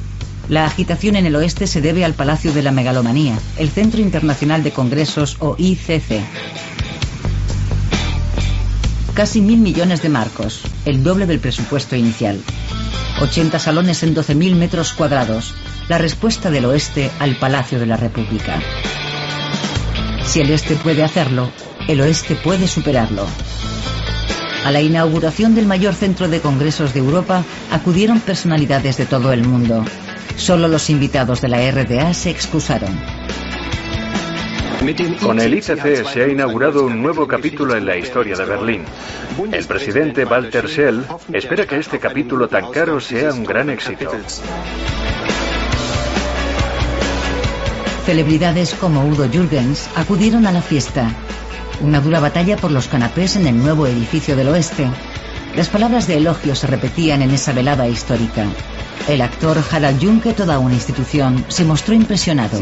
La 0.48 0.64
agitación 0.64 1.16
en 1.16 1.26
el 1.26 1.36
oeste 1.36 1.66
se 1.66 1.82
debe 1.82 2.04
al 2.06 2.14
Palacio 2.14 2.52
de 2.54 2.62
la 2.62 2.72
Megalomanía, 2.72 3.38
el 3.58 3.68
Centro 3.68 4.00
Internacional 4.00 4.62
de 4.62 4.72
Congresos 4.72 5.36
o 5.40 5.54
ICC. 5.58 6.22
Casi 9.14 9.40
mil 9.40 9.58
millones 9.58 10.02
de 10.02 10.08
marcos, 10.08 10.62
el 10.84 11.04
doble 11.04 11.26
del 11.26 11.38
presupuesto 11.38 11.94
inicial. 11.94 12.40
80 13.22 13.60
salones 13.60 14.02
en 14.02 14.12
12.000 14.12 14.56
metros 14.56 14.92
cuadrados. 14.92 15.54
La 15.88 15.98
respuesta 15.98 16.50
del 16.50 16.64
oeste 16.64 17.12
al 17.20 17.36
Palacio 17.36 17.78
de 17.78 17.86
la 17.86 17.96
República. 17.96 18.60
Si 20.24 20.40
el 20.40 20.50
este 20.50 20.74
puede 20.74 21.04
hacerlo, 21.04 21.48
el 21.86 22.00
oeste 22.00 22.34
puede 22.34 22.66
superarlo. 22.66 23.24
A 24.64 24.72
la 24.72 24.80
inauguración 24.80 25.54
del 25.54 25.66
mayor 25.66 25.94
centro 25.94 26.26
de 26.26 26.40
congresos 26.40 26.92
de 26.92 26.98
Europa 26.98 27.44
acudieron 27.70 28.18
personalidades 28.18 28.96
de 28.96 29.06
todo 29.06 29.32
el 29.32 29.46
mundo. 29.46 29.84
Solo 30.36 30.66
los 30.66 30.90
invitados 30.90 31.40
de 31.40 31.48
la 31.48 31.70
RDA 31.70 32.14
se 32.14 32.30
excusaron. 32.30 33.23
Con 35.22 35.40
el 35.40 35.54
ICC 35.54 36.04
se 36.12 36.22
ha 36.22 36.28
inaugurado 36.28 36.84
un 36.84 37.02
nuevo 37.02 37.26
capítulo 37.26 37.74
en 37.74 37.86
la 37.86 37.96
historia 37.96 38.36
de 38.36 38.44
Berlín. 38.44 38.84
El 39.50 39.64
presidente 39.64 40.26
Walter 40.26 40.68
Schell 40.68 41.06
espera 41.32 41.66
que 41.66 41.78
este 41.78 41.98
capítulo 41.98 42.48
tan 42.48 42.70
caro 42.70 43.00
sea 43.00 43.32
un 43.32 43.44
gran 43.44 43.70
éxito. 43.70 44.12
Celebridades 48.04 48.74
como 48.74 49.06
Udo 49.06 49.26
Jürgens 49.26 49.88
acudieron 49.96 50.46
a 50.46 50.52
la 50.52 50.60
fiesta. 50.60 51.10
Una 51.80 52.02
dura 52.02 52.20
batalla 52.20 52.58
por 52.58 52.70
los 52.70 52.86
canapés 52.86 53.36
en 53.36 53.46
el 53.46 53.56
nuevo 53.56 53.86
edificio 53.86 54.36
del 54.36 54.48
oeste. 54.48 54.86
Las 55.56 55.68
palabras 55.68 56.08
de 56.08 56.16
elogio 56.16 56.54
se 56.54 56.66
repetían 56.66 57.22
en 57.22 57.30
esa 57.30 57.52
velada 57.52 57.86
histórica. 57.86 58.44
El 59.08 59.20
actor 59.20 59.58
Harald 59.70 60.02
Junke, 60.02 60.32
toda 60.32 60.58
una 60.58 60.74
institución, 60.74 61.44
se 61.48 61.64
mostró 61.64 61.94
impresionado. 61.94 62.58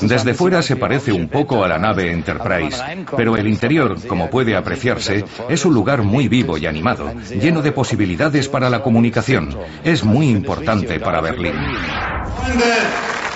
Desde 0.00 0.34
fuera 0.34 0.62
se 0.62 0.76
parece 0.76 1.12
un 1.12 1.28
poco 1.28 1.64
a 1.64 1.68
la 1.68 1.78
nave 1.78 2.12
Enterprise, 2.12 2.78
pero 3.16 3.36
el 3.36 3.46
interior, 3.46 3.96
como 4.06 4.30
puede 4.30 4.56
apreciarse, 4.56 5.24
es 5.48 5.64
un 5.64 5.74
lugar 5.74 6.02
muy 6.02 6.28
vivo 6.28 6.56
y 6.56 6.66
animado, 6.66 7.12
lleno 7.28 7.60
de 7.60 7.72
posibilidades 7.72 8.48
para 8.48 8.70
la 8.70 8.82
comunicación. 8.82 9.56
Es 9.84 10.04
muy 10.04 10.28
importante 10.28 10.98
para 11.00 11.20
Berlín. 11.20 11.54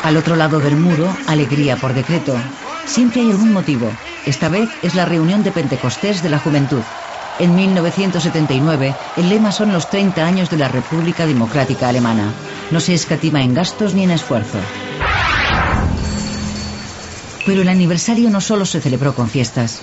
Al 0.03 0.17
otro 0.17 0.37
lado 0.37 0.61
del 0.61 0.77
muro, 0.77 1.15
alegría 1.27 1.77
por 1.77 1.93
decreto. 1.93 2.35
Siempre 2.87 3.23
hay 3.23 3.31
algún 3.31 3.53
motivo. 3.53 3.91
Esta 4.27 4.49
vez 4.49 4.69
es 4.83 4.95
la 4.95 5.05
reunión 5.05 5.43
de 5.43 5.51
Pentecostés 5.51 6.23
de 6.23 6.31
la 6.31 6.39
juventud. 6.39 6.83
En 7.39 7.55
1979, 7.57 8.95
el 9.17 9.29
lema 9.29 9.51
son 9.51 9.73
los 9.73 9.89
30 9.89 10.25
años 10.25 10.51
de 10.51 10.57
la 10.57 10.69
República 10.69 11.27
Democrática 11.27 11.89
Alemana. 11.89 12.33
No 12.71 12.79
se 12.79 12.95
escatima 12.95 13.43
en 13.43 13.55
gastos 13.55 13.95
ni 13.95 14.05
en 14.05 14.13
esfuerzo. 14.13 14.59
Pero 17.45 17.63
el 17.63 17.69
aniversario 17.69 18.31
no 18.31 18.41
solo 18.41 18.65
se 18.65 18.81
celebró 18.81 19.15
con 19.15 19.29
fiestas. 19.29 19.81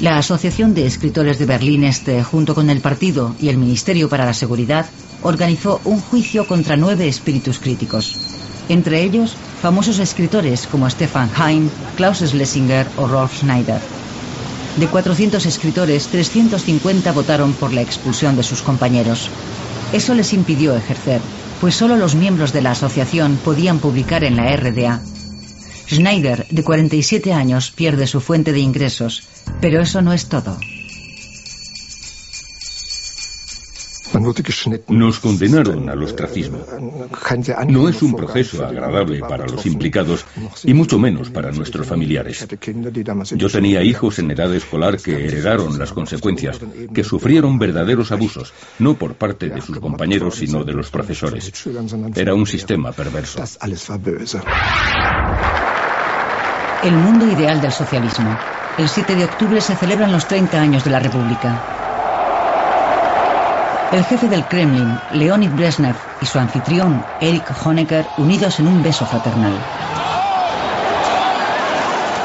La 0.00 0.18
Asociación 0.18 0.74
de 0.74 0.86
Escritores 0.86 1.38
de 1.38 1.46
Berlín 1.46 1.84
Este, 1.84 2.22
junto 2.24 2.54
con 2.54 2.68
el 2.68 2.80
partido 2.80 3.34
y 3.40 3.48
el 3.48 3.58
Ministerio 3.58 4.08
para 4.08 4.26
la 4.26 4.34
Seguridad, 4.34 4.86
organizó 5.22 5.80
un 5.84 6.00
juicio 6.00 6.46
contra 6.46 6.76
nueve 6.76 7.06
espíritus 7.06 7.60
críticos. 7.60 8.16
Entre 8.68 9.02
ellos, 9.02 9.36
famosos 9.62 10.00
escritores 10.00 10.66
como 10.66 10.90
Stefan 10.90 11.30
Heim, 11.36 11.70
Klaus 11.96 12.18
Schlesinger 12.18 12.86
o 12.96 13.06
Rolf 13.06 13.38
Schneider. 13.38 13.97
De 14.78 14.86
400 14.86 15.44
escritores, 15.44 16.06
350 16.06 17.10
votaron 17.12 17.52
por 17.52 17.72
la 17.72 17.80
expulsión 17.80 18.36
de 18.36 18.44
sus 18.44 18.62
compañeros. 18.62 19.28
Eso 19.92 20.14
les 20.14 20.32
impidió 20.32 20.76
ejercer. 20.76 21.20
pues 21.60 21.74
solo 21.74 21.96
los 21.96 22.14
miembros 22.14 22.52
de 22.52 22.62
la 22.62 22.70
asociación 22.70 23.36
podían 23.44 23.80
publicar 23.80 24.22
en 24.22 24.36
la 24.36 24.54
RDA. 24.54 25.00
Schneider, 25.88 26.46
de 26.50 26.62
47 26.62 27.32
años, 27.32 27.72
pierde 27.72 28.06
su 28.06 28.20
fuente 28.20 28.52
de 28.52 28.60
ingresos, 28.60 29.24
pero 29.60 29.82
eso 29.82 30.00
no 30.00 30.12
es 30.12 30.26
todo. 30.26 30.56
Nos 34.88 35.20
condenaron 35.20 35.88
al 35.88 36.02
ostracismo. 36.02 36.58
No 37.68 37.88
es 37.88 38.02
un 38.02 38.14
proceso 38.14 38.64
agradable 38.64 39.20
para 39.20 39.46
los 39.46 39.64
implicados 39.66 40.24
y 40.64 40.74
mucho 40.74 40.98
menos 40.98 41.30
para 41.30 41.52
nuestros 41.52 41.86
familiares. 41.86 42.46
Yo 43.36 43.48
tenía 43.48 43.82
hijos 43.82 44.18
en 44.18 44.30
edad 44.30 44.54
escolar 44.54 44.98
que 44.98 45.26
heredaron 45.26 45.78
las 45.78 45.92
consecuencias, 45.92 46.60
que 46.92 47.04
sufrieron 47.04 47.58
verdaderos 47.58 48.12
abusos, 48.12 48.52
no 48.78 48.94
por 48.94 49.14
parte 49.14 49.48
de 49.48 49.60
sus 49.60 49.78
compañeros, 49.78 50.36
sino 50.36 50.64
de 50.64 50.72
los 50.72 50.90
profesores. 50.90 51.52
Era 52.14 52.34
un 52.34 52.46
sistema 52.46 52.92
perverso. 52.92 53.42
El 56.84 56.94
mundo 56.94 57.26
ideal 57.26 57.60
del 57.60 57.72
socialismo. 57.72 58.38
El 58.78 58.88
7 58.88 59.16
de 59.16 59.24
octubre 59.24 59.60
se 59.60 59.74
celebran 59.74 60.12
los 60.12 60.28
30 60.28 60.60
años 60.60 60.84
de 60.84 60.90
la 60.90 61.00
República. 61.00 61.77
El 63.90 64.04
jefe 64.04 64.28
del 64.28 64.44
Kremlin, 64.44 65.00
Leonid 65.14 65.50
Brezhnev, 65.50 65.96
y 66.20 66.26
su 66.26 66.38
anfitrión, 66.38 67.02
Erich 67.20 67.48
Honecker, 67.64 68.06
unidos 68.18 68.60
en 68.60 68.68
un 68.68 68.82
beso 68.82 69.06
fraternal. 69.06 69.54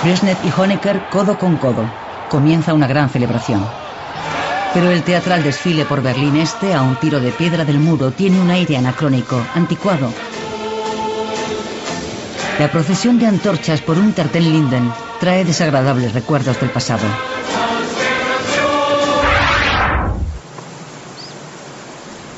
Brezhnev 0.04 0.36
y 0.44 0.52
Honecker 0.60 1.08
codo 1.10 1.38
con 1.38 1.56
codo. 1.56 1.86
Comienza 2.28 2.74
una 2.74 2.86
gran 2.86 3.10
celebración. 3.10 3.66
Pero 4.74 4.92
el 4.92 5.04
teatral 5.04 5.42
desfile 5.42 5.86
por 5.86 6.02
Berlín 6.02 6.36
Este 6.36 6.74
a 6.74 6.82
un 6.82 6.98
tiro 6.98 7.22
de 7.22 7.32
piedra 7.32 7.64
del 7.64 7.80
muro 7.80 8.12
tiene 8.12 8.42
un 8.42 8.50
aire 8.50 8.76
anacrónico, 8.76 9.42
anticuado. 9.56 10.12
La 12.60 12.70
procesión 12.70 13.20
de 13.20 13.28
antorchas 13.28 13.80
por 13.80 13.98
un 13.98 14.14
Linden 14.34 14.92
trae 15.22 15.46
desagradables 15.46 16.14
recuerdos 16.14 16.60
del 16.60 16.72
pasado. 16.72 17.06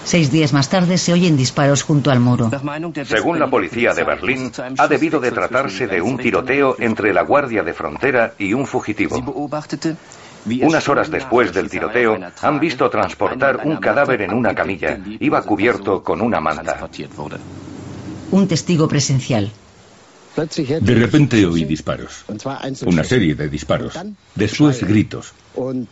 Seis 0.06 0.32
días 0.32 0.54
más 0.54 0.70
tarde 0.70 1.00
se 1.00 1.14
oyen 1.14 1.36
disparos 1.36 1.82
junto 1.82 2.12
al 2.12 2.20
muro. 2.20 2.52
Según 3.06 3.40
la 3.40 3.50
policía 3.50 3.92
de 3.96 4.04
Berlín, 4.04 4.52
ha 4.78 4.88
debido 4.88 5.20
de 5.20 5.32
tratarse 5.32 5.88
de 5.88 6.00
un 6.00 6.18
tiroteo 6.18 6.76
entre 6.80 7.12
la 7.12 7.24
Guardia 7.24 7.64
de 7.64 7.74
Frontera 7.74 8.36
y 8.38 8.54
un 8.54 8.68
fugitivo. 8.68 9.18
Unas 10.62 10.88
horas 10.88 11.10
después 11.10 11.52
del 11.54 11.72
tiroteo, 11.72 12.20
han 12.42 12.60
visto 12.60 12.88
transportar 12.88 13.62
un 13.66 13.78
cadáver 13.78 14.22
en 14.22 14.34
una 14.34 14.54
camilla. 14.54 15.00
Iba 15.20 15.42
cubierto 15.42 16.04
con 16.04 16.22
una 16.22 16.40
manta. 16.40 16.88
Un 18.30 18.48
testigo 18.48 18.88
presencial. 18.88 19.52
De 20.36 20.96
repente 20.96 21.46
oí 21.48 21.66
disparos. 21.66 22.26
Una 22.86 23.04
serie 23.04 23.34
de 23.34 23.50
disparos. 23.50 23.98
Después 24.36 24.84
gritos. 24.84 25.34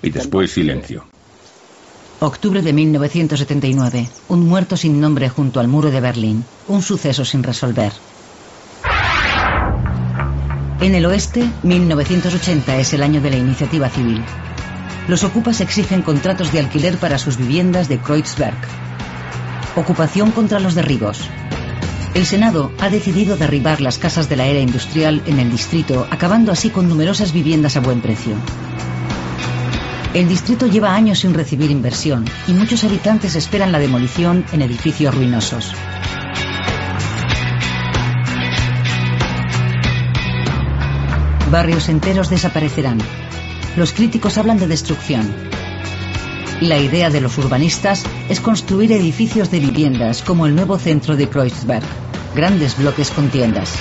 Y 0.04 0.10
después 0.12 0.52
silencio. 0.52 1.06
Octubre 2.26 2.62
de 2.62 2.72
1979. 2.72 4.08
Un 4.30 4.48
muerto 4.48 4.78
sin 4.78 5.02
nombre 5.02 5.28
junto 5.28 5.60
al 5.60 5.68
muro 5.68 5.92
de 5.92 6.00
Berlín. 6.00 6.46
Un 6.70 6.82
suceso 6.82 7.26
sin 7.26 7.44
resolver. 7.44 7.92
En 10.80 10.96
el 10.96 11.06
oeste, 11.06 11.46
1980 11.64 12.78
es 12.78 12.94
el 12.94 13.04
año 13.04 13.20
de 13.20 13.30
la 13.30 13.36
iniciativa 13.36 13.90
civil. 13.90 14.24
Los 15.10 15.26
ocupas 15.26 15.60
exigen 15.60 16.02
contratos 16.02 16.54
de 16.54 16.60
alquiler 16.60 16.98
para 16.98 17.18
sus 17.18 17.36
viviendas 17.36 17.90
de 17.90 18.00
Kreuzberg. 18.00 18.56
Ocupación 19.76 20.32
contra 20.32 20.62
los 20.62 20.76
derribos. 20.76 21.28
El 22.14 22.26
Senado 22.26 22.72
ha 22.80 22.90
decidido 22.90 23.36
derribar 23.36 23.82
las 23.82 23.98
casas 23.98 24.30
de 24.30 24.38
la 24.38 24.46
era 24.46 24.62
industrial 24.62 25.22
en 25.26 25.40
el 25.40 25.52
distrito, 25.52 26.08
acabando 26.10 26.54
así 26.54 26.70
con 26.70 26.88
numerosas 26.88 27.34
viviendas 27.34 27.76
a 27.76 27.82
buen 27.82 28.00
precio. 28.00 28.38
El 30.14 30.30
distrito 30.30 30.68
lleva 30.68 30.94
años 30.94 31.20
sin 31.20 31.34
recibir 31.34 31.72
inversión 31.72 32.26
y 32.48 32.54
muchos 32.54 32.84
habitantes 32.84 33.36
esperan 33.36 33.72
la 33.72 33.80
demolición 33.80 34.46
en 34.52 34.62
edificios 34.62 35.16
ruinosos. 35.16 35.74
Barrios 41.50 41.90
enteros 41.90 42.30
desaparecerán. 42.30 43.00
Los 43.76 43.92
críticos 43.94 44.38
hablan 44.38 44.60
de 44.60 44.68
destrucción. 44.68 45.34
La 46.62 46.78
idea 46.78 47.10
de 47.10 47.20
los 47.20 47.36
urbanistas 47.40 48.04
es 48.30 48.40
construir 48.40 48.92
edificios 48.92 49.50
de 49.50 49.60
viviendas 49.60 50.22
como 50.22 50.46
el 50.46 50.56
nuevo 50.56 50.78
centro 50.78 51.16
de 51.16 51.28
Kreuzberg, 51.28 51.84
grandes 52.36 52.78
bloques 52.78 53.10
con 53.10 53.30
tiendas. 53.30 53.74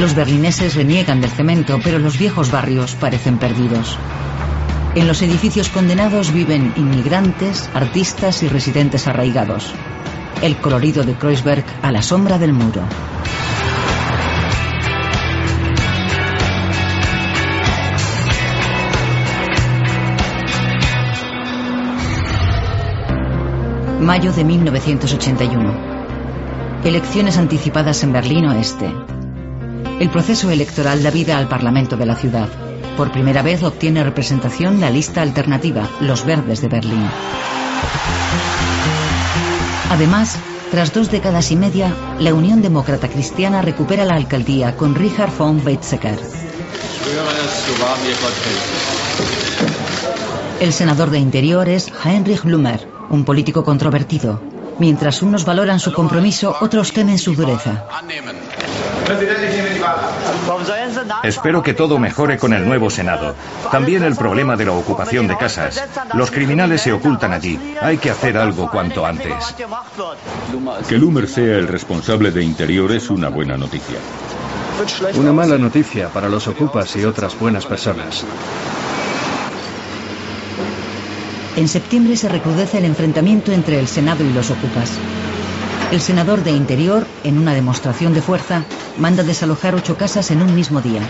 Los 0.00 0.14
berlineses 0.14 0.76
reniegan 0.76 1.20
del 1.20 1.30
cemento, 1.30 1.78
pero 1.84 1.98
los 1.98 2.18
viejos 2.18 2.50
barrios 2.50 2.94
parecen 2.94 3.36
perdidos. 3.36 3.98
En 4.94 5.06
los 5.06 5.20
edificios 5.20 5.68
condenados 5.68 6.32
viven 6.32 6.72
inmigrantes, 6.74 7.68
artistas 7.74 8.42
y 8.42 8.48
residentes 8.48 9.06
arraigados. 9.06 9.74
El 10.40 10.56
colorido 10.56 11.04
de 11.04 11.12
Kreuzberg 11.12 11.66
a 11.82 11.92
la 11.92 12.00
sombra 12.00 12.38
del 12.38 12.54
muro. 12.54 12.80
Mayo 24.00 24.32
de 24.32 24.44
1981. 24.44 25.74
Elecciones 26.84 27.36
anticipadas 27.36 28.02
en 28.02 28.12
Berlín 28.14 28.46
Oeste. 28.46 29.19
El 30.00 30.08
proceso 30.08 30.50
electoral 30.50 31.02
da 31.02 31.10
vida 31.10 31.36
al 31.36 31.46
Parlamento 31.46 31.94
de 31.98 32.06
la 32.06 32.16
ciudad. 32.16 32.48
Por 32.96 33.12
primera 33.12 33.42
vez 33.42 33.62
obtiene 33.62 34.02
representación 34.02 34.80
la 34.80 34.88
lista 34.88 35.20
alternativa, 35.20 35.90
Los 36.00 36.24
Verdes 36.24 36.62
de 36.62 36.68
Berlín. 36.68 37.06
Además, 39.90 40.38
tras 40.70 40.94
dos 40.94 41.10
décadas 41.10 41.50
y 41.50 41.56
media, 41.56 41.92
la 42.18 42.32
Unión 42.32 42.62
Demócrata 42.62 43.08
Cristiana 43.08 43.60
recupera 43.60 44.06
la 44.06 44.14
alcaldía 44.14 44.74
con 44.74 44.94
Richard 44.94 45.36
von 45.36 45.60
Weizsäcker. 45.62 46.18
El 50.60 50.72
senador 50.72 51.10
de 51.10 51.18
Interior 51.18 51.68
es 51.68 51.92
Heinrich 52.02 52.42
Blumer, 52.44 52.88
un 53.10 53.26
político 53.26 53.64
controvertido. 53.64 54.40
Mientras 54.78 55.20
unos 55.20 55.44
valoran 55.44 55.78
su 55.78 55.92
compromiso, 55.92 56.56
otros 56.62 56.90
temen 56.94 57.18
su 57.18 57.34
dureza. 57.34 57.84
Espero 61.22 61.62
que 61.62 61.74
todo 61.74 61.98
mejore 61.98 62.38
con 62.38 62.52
el 62.52 62.66
nuevo 62.66 62.90
Senado. 62.90 63.34
También 63.70 64.02
el 64.02 64.16
problema 64.16 64.56
de 64.56 64.66
la 64.66 64.72
ocupación 64.72 65.26
de 65.26 65.36
casas. 65.36 65.82
Los 66.14 66.30
criminales 66.30 66.82
se 66.82 66.92
ocultan 66.92 67.32
allí. 67.32 67.58
Hay 67.80 67.98
que 67.98 68.10
hacer 68.10 68.36
algo 68.36 68.70
cuanto 68.70 69.04
antes. 69.04 69.54
Que 70.88 70.98
Lumer 70.98 71.28
sea 71.28 71.56
el 71.56 71.68
responsable 71.68 72.30
de 72.30 72.42
Interior 72.42 72.90
es 72.92 73.10
una 73.10 73.28
buena 73.28 73.56
noticia. 73.56 73.98
Una 75.14 75.32
mala 75.32 75.58
noticia 75.58 76.08
para 76.08 76.28
los 76.28 76.48
ocupas 76.48 76.96
y 76.96 77.04
otras 77.04 77.38
buenas 77.38 77.66
personas. 77.66 78.24
En 81.56 81.68
septiembre 81.68 82.16
se 82.16 82.28
recrudece 82.28 82.78
el 82.78 82.84
enfrentamiento 82.84 83.52
entre 83.52 83.78
el 83.78 83.88
Senado 83.88 84.24
y 84.24 84.32
los 84.32 84.50
ocupas. 84.50 84.92
El 85.92 86.00
senador 86.00 86.44
de 86.44 86.52
Interior, 86.52 87.04
en 87.24 87.36
una 87.36 87.52
demostración 87.52 88.14
de 88.14 88.22
fuerza, 88.22 88.64
manda 88.96 89.22
desalojar 89.22 89.74
ocho 89.74 89.96
casas 89.96 90.30
en 90.30 90.42
un 90.42 90.54
mismo 90.54 90.80
día. 90.80 91.02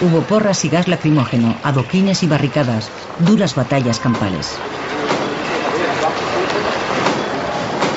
Hubo 0.00 0.22
porras 0.22 0.64
y 0.64 0.68
gas 0.68 0.88
lacrimógeno, 0.88 1.56
adoquines 1.62 2.22
y 2.22 2.26
barricadas, 2.28 2.90
duras 3.18 3.54
batallas 3.54 3.98
campales. 3.98 4.56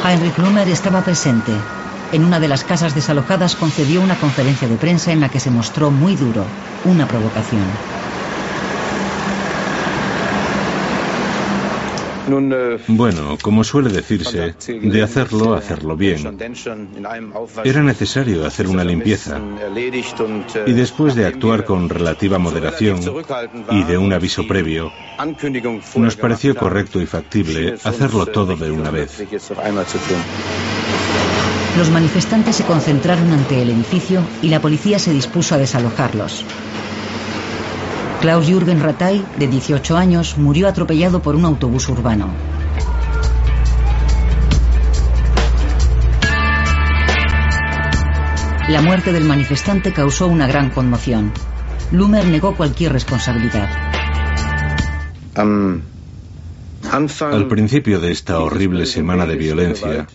Heinrich 0.04 0.36
Blumer 0.36 0.68
estaba 0.68 1.02
presente. 1.02 1.52
En 2.12 2.26
una 2.26 2.40
de 2.40 2.48
las 2.48 2.64
casas 2.64 2.96
desalojadas 2.96 3.56
concedió 3.56 4.02
una 4.02 4.16
conferencia 4.16 4.68
de 4.68 4.76
prensa 4.76 5.12
en 5.12 5.22
la 5.22 5.30
que 5.30 5.40
se 5.40 5.52
mostró 5.52 5.92
muy 5.92 6.16
duro, 6.16 6.44
una 6.86 7.08
provocación. 7.08 8.01
Bueno, 12.88 13.38
como 13.42 13.64
suele 13.64 13.90
decirse, 13.90 14.56
de 14.68 15.02
hacerlo, 15.02 15.54
hacerlo 15.54 15.96
bien. 15.96 16.38
Era 17.64 17.84
necesario 17.84 18.46
hacer 18.46 18.68
una 18.68 18.84
limpieza. 18.84 19.40
Y 20.66 20.74
después 20.74 21.16
de 21.16 21.26
actuar 21.26 21.66
con 21.66 21.90
relativa 21.90 22.38
moderación 22.38 23.00
y 23.72 23.84
de 23.84 23.98
un 23.98 24.14
aviso 24.14 24.48
previo, 24.48 24.92
nos 25.96 26.16
pareció 26.16 26.56
correcto 26.56 27.02
y 27.02 27.06
factible 27.06 27.76
hacerlo 27.84 28.26
todo 28.26 28.56
de 28.56 28.72
una 28.72 28.92
vez. 28.92 29.24
Los 31.78 31.90
manifestantes 31.90 32.58
se 32.58 32.66
concentraron 32.66 33.32
ante 33.32 33.62
el 33.62 33.70
edificio 33.70 34.22
y 34.42 34.50
la 34.50 34.62
policía 34.62 35.00
se 35.00 35.14
dispuso 35.14 35.56
a 35.56 35.58
desalojarlos. 35.58 36.46
Klaus 38.22 38.46
Jürgen 38.46 38.80
Ratay, 38.80 39.26
de 39.40 39.48
18 39.48 39.98
años, 39.98 40.38
murió 40.38 40.68
atropellado 40.68 41.24
por 41.24 41.36
un 41.36 41.44
autobús 41.44 41.90
urbano. 41.90 42.30
La 48.70 48.84
muerte 48.84 49.12
del 49.12 49.24
manifestante 49.24 49.92
causó 49.92 50.28
una 50.28 50.46
gran 50.46 50.70
conmoción. 50.70 51.32
Lumer 51.92 52.28
negó 52.28 52.56
cualquier 52.56 52.94
responsabilidad. 52.94 53.68
Al 55.34 55.82
principio 57.48 58.00
de 58.00 58.12
esta 58.12 58.40
horrible 58.40 58.86
semana 58.86 59.26
de 59.26 59.36
violencia, 59.36 60.06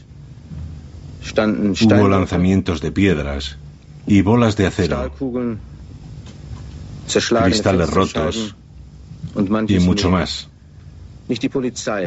hubo 1.35 2.09
lanzamientos 2.09 2.81
de 2.81 2.93
piedras 2.93 3.59
y 4.07 4.23
bolas 4.23 4.57
de 4.57 4.69
acero 4.69 5.11
cristales 7.07 7.91
rotos 7.91 8.55
y 9.69 9.79
mucho 9.79 10.11
más. 10.11 10.49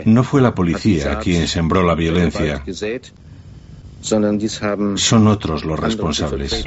No 0.05 0.23
fue 0.23 0.41
la 0.41 0.55
policía 0.55 1.19
quien 1.19 1.47
sembró 1.47 1.83
la 1.83 1.95
violencia, 1.95 2.63
son 4.01 5.27
otros 5.27 5.65
los 5.65 5.79
responsables. 5.79 6.63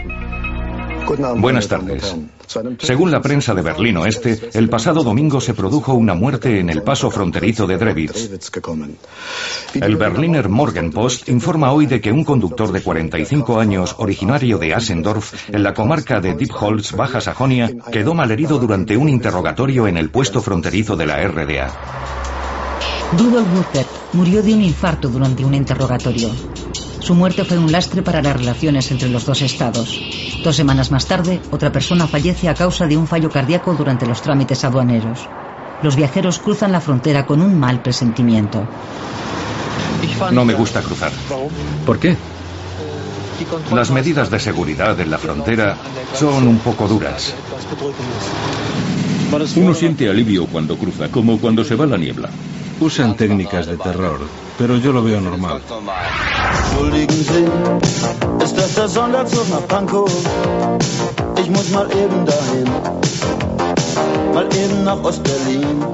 Buenas 1.37 1.69
tardes. 1.69 2.17
Según 2.79 3.11
la 3.11 3.21
prensa 3.21 3.55
de 3.55 3.63
Berlín 3.63 3.97
Oeste, 3.97 4.51
el 4.55 4.69
pasado 4.69 5.03
domingo 5.03 5.41
se 5.41 5.55
produjo 5.55 5.95
una 5.95 6.15
muerte 6.15 6.61
en 6.61 6.71
el 6.71 6.83
paso 6.83 7.11
fronterizo 7.11 7.67
de 7.67 7.79
Drewitz. 7.79 8.31
El 9.75 9.97
Berliner 9.97 10.49
Morgenpost 10.49 11.29
informa 11.29 11.73
hoy 11.73 11.87
de 11.87 12.01
que 12.01 12.13
un 12.13 12.25
conductor 12.25 12.73
de 12.73 12.83
45 12.83 13.59
años, 13.59 13.95
originario 13.99 14.59
de 14.59 14.75
Asendorf, 14.75 15.49
en 15.49 15.63
la 15.63 15.75
comarca 15.75 16.21
de 16.21 16.35
Diepholz, 16.35 16.93
Baja 16.93 17.21
Sajonia, 17.21 17.71
quedó 17.91 18.15
malherido 18.15 18.59
durante 18.59 18.97
un 18.97 19.09
interrogatorio 19.09 19.87
en 19.87 19.97
el 19.97 20.11
puesto 20.11 20.43
fronterizo 20.43 20.97
de 20.97 21.07
la 21.07 21.27
RDA. 21.27 21.73
Rudolf 23.17 23.49
Mutter 23.49 23.87
murió 24.15 24.43
de 24.43 24.55
un 24.55 24.63
infarto 24.63 25.09
durante 25.09 25.45
un 25.45 25.55
interrogatorio. 25.55 26.31
Su 27.03 27.17
muerte 27.17 27.45
fue 27.45 27.59
un 27.59 27.73
lastre 27.73 28.03
para 28.03 28.23
las 28.23 28.37
relaciones 28.37 28.91
entre 28.93 29.09
los 29.09 29.25
dos 29.25 29.43
estados. 29.43 30.01
Dos 30.45 30.55
semanas 30.55 30.93
más 30.93 31.07
tarde, 31.07 31.41
otra 31.51 31.73
persona 31.73 32.07
fallece 32.07 32.49
a 32.49 32.55
causa 32.55 32.87
de 32.87 32.97
un 32.97 33.09
fallo 33.09 33.29
cardíaco 33.29 33.75
durante 33.75 34.07
los 34.07 34.23
trámites 34.23 34.65
aduaneros. 34.65 35.29
Los 35.83 35.97
viajeros 35.97 36.39
cruzan 36.39 36.71
la 36.71 36.81
frontera 36.81 37.27
con 37.27 37.43
un 37.43 37.59
mal 37.59 37.81
presentimiento. 37.81 38.69
No 40.31 40.45
me 40.45 40.55
gusta 40.55 40.81
cruzar. 40.81 41.11
¿Por 41.85 41.99
qué? 41.99 42.17
Las 43.75 43.91
medidas 43.91 44.31
de 44.31 44.39
seguridad 44.39 44.99
en 45.01 45.11
la 45.11 45.19
frontera 45.19 45.77
son 46.15 46.47
un 46.47 46.59
poco 46.59 46.87
duras. 46.87 47.35
Uno 49.57 49.75
siente 49.75 50.09
alivio 50.09 50.47
cuando 50.47 50.77
cruza, 50.77 51.09
como 51.09 51.39
cuando 51.39 51.65
se 51.65 51.75
va 51.75 51.87
la 51.87 51.97
niebla. 51.97 52.31
Usan 52.81 53.17
técnicas 53.17 53.67
de 53.67 53.77
terror, 53.77 54.21
pero 54.59 54.77
yo 54.77 54.93
lo 54.93 55.03
veo 55.03 55.21
normal. 55.21 55.63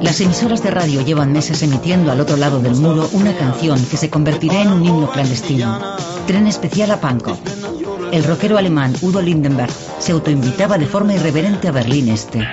Las 0.01 0.21
emisoras 0.21 0.63
de 0.63 0.71
radio 0.71 1.03
llevan 1.03 1.33
meses 1.33 1.63
emitiendo 1.63 2.13
al 2.13 2.21
otro 2.21 2.37
lado 2.37 2.61
del 2.61 2.75
muro 2.75 3.09
una 3.13 3.37
canción 3.37 3.85
que 3.87 3.97
se 3.97 4.11
convertirá 4.11 4.63
en 4.63 4.69
un 4.69 4.85
himno 4.85 5.11
clandestino. 5.11 5.97
Tren 6.27 6.47
especial 6.47 6.91
a 6.91 7.01
Pankow. 7.01 7.37
El 8.13 8.25
rockero 8.25 8.57
alemán 8.57 8.95
Udo 9.03 9.21
Lindenberg 9.21 9.73
se 9.99 10.13
autoinvitaba 10.13 10.79
de 10.79 10.87
forma 10.87 11.15
irreverente 11.15 11.69
a 11.69 11.73
Berlín 11.73 12.09
Este. 12.09 12.47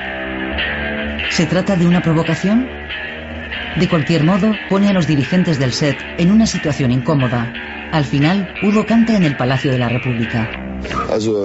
¿Se 1.32 1.46
trata 1.46 1.76
de 1.76 1.86
una 1.86 2.02
provocación? 2.02 2.68
De 3.78 3.90
cualquier 3.90 4.24
modo, 4.24 4.54
pone 4.70 4.90
a 4.90 4.94
los 4.94 5.08
dirigentes 5.08 5.60
del 5.60 5.74
set 5.74 5.98
en 6.18 6.32
una 6.32 6.48
situación 6.48 6.92
incómoda. 6.92 7.54
Al 7.92 8.06
final, 8.06 8.54
Udo 8.64 8.86
canta 8.86 9.16
en 9.16 9.24
el 9.24 9.38
Palacio 9.38 9.72
de 9.72 9.80
la 9.80 9.90
República. 9.90 10.50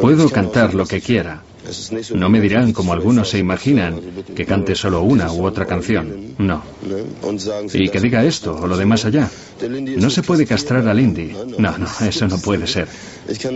Puedo 0.01 0.28
cantar 0.30 0.74
lo 0.74 0.86
que 0.86 1.01
quiera. 1.01 1.43
No 2.14 2.28
me 2.28 2.41
dirán, 2.41 2.72
como 2.72 2.93
algunos 2.93 3.30
se 3.30 3.38
imaginan, 3.38 4.01
que 4.34 4.45
cante 4.47 4.74
solo 4.74 5.03
una 5.03 5.32
u 5.32 5.45
otra 5.45 5.66
canción. 5.66 6.34
No. 6.38 6.62
Y 7.72 7.88
que 7.88 8.01
diga 8.01 8.24
esto 8.24 8.57
o 8.57 8.66
lo 8.66 8.76
de 8.76 8.86
más 8.86 9.05
allá. 9.05 9.30
No 9.97 10.11
se 10.11 10.22
puede 10.22 10.47
castrar 10.47 10.88
al 10.88 10.99
indie. 10.99 11.36
No, 11.59 11.78
no, 11.78 11.86
eso 12.01 12.26
no 12.26 12.38
puede 12.38 12.66
ser. 12.66 12.88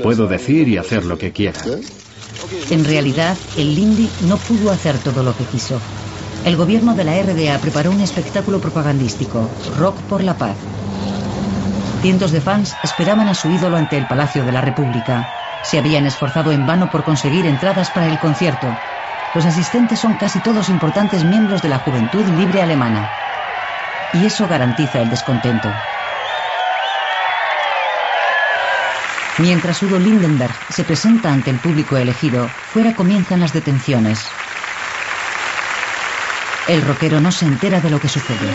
Puedo 0.03 0.26
decir 0.26 0.68
y 0.68 0.76
hacer 0.76 1.05
lo 1.05 1.18
que 1.18 1.32
quiera. 1.32 1.61
En 2.70 2.85
realidad, 2.85 3.37
el 3.57 3.74
Lindy 3.74 4.09
no 4.28 4.37
pudo 4.37 4.70
hacer 4.70 4.99
todo 4.99 5.22
lo 5.22 5.37
que 5.37 5.45
quiso. 5.45 5.80
El 6.45 6.57
gobierno 6.57 6.95
de 6.95 7.05
la 7.05 7.20
RDA 7.22 7.59
preparó 7.59 7.91
un 7.91 8.01
espectáculo 8.01 8.61
propagandístico, 8.61 9.49
Rock 9.78 9.97
por 10.03 10.22
la 10.22 10.37
Paz. 10.37 10.57
Cientos 12.05 12.32
de 12.32 12.42
fans 12.42 12.76
esperaban 12.82 13.28
a 13.28 13.34
su 13.34 13.50
ídolo 13.50 13.78
ante 13.78 13.96
el 13.96 14.05
Palacio 14.05 14.44
de 14.44 14.52
la 14.52 14.61
República. 14.61 15.24
Se 15.62 15.78
habían 15.78 16.05
esforzado 16.05 16.52
en 16.52 16.66
vano 16.66 16.90
por 16.90 17.02
conseguir 17.02 17.46
entradas 17.46 17.88
para 17.88 18.05
el 18.09 18.18
concierto. 18.18 18.76
Los 19.34 19.46
asistentes 19.46 20.00
son 20.00 20.12
casi 20.18 20.38
todos 20.40 20.68
importantes 20.68 21.24
miembros 21.24 21.62
de 21.62 21.70
la 21.70 21.78
juventud 21.78 22.26
libre 22.36 22.61
alemana. 22.61 23.09
Y 24.12 24.26
eso 24.26 24.46
garantiza 24.46 25.00
el 25.00 25.09
descontento. 25.09 25.72
Mientras 29.38 29.82
Udo 29.82 29.98
Lindenberg 29.98 30.55
se 30.68 30.84
presenta 30.84 31.32
ante 31.32 31.48
el 31.48 31.57
público 31.57 31.96
elegido, 31.96 32.48
fuera 32.48 32.94
comienzan 32.94 33.40
las 33.40 33.55
detenciones. 33.55 34.26
El 36.68 36.82
rockero 36.82 37.22
no 37.22 37.32
se 37.32 37.46
entera 37.46 37.80
de 37.80 37.88
lo 37.88 37.98
que 37.98 38.11
sucede. 38.11 38.55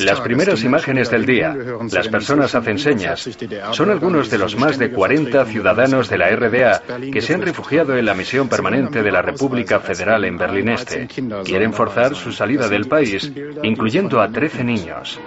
Las 0.00 0.20
primeras 0.20 0.62
imágenes 0.64 1.10
del 1.10 1.26
día, 1.26 1.56
las 1.90 2.08
personas 2.08 2.54
hacen 2.54 2.78
señas, 2.78 3.28
son 3.72 3.90
algunos 3.90 4.30
de 4.30 4.38
los 4.38 4.56
más 4.56 4.78
de 4.78 4.90
40 4.90 5.44
ciudadanos 5.46 6.08
de 6.08 6.18
la 6.18 6.30
RDA 6.30 6.82
que 7.12 7.20
se 7.20 7.34
han 7.34 7.42
refugiado 7.42 7.96
en 7.96 8.06
la 8.06 8.14
misión 8.14 8.48
permanente 8.48 9.02
de 9.02 9.12
la 9.12 9.22
República 9.22 9.80
Federal 9.80 10.24
en 10.24 10.38
Berlín 10.38 10.68
Este. 10.70 11.08
Quieren 11.44 11.72
forzar 11.72 12.14
su 12.14 12.32
salida 12.32 12.68
del 12.68 12.86
país, 12.86 13.30
incluyendo 13.62 14.20
a 14.20 14.28
13 14.28 14.64
niños. 14.64 15.20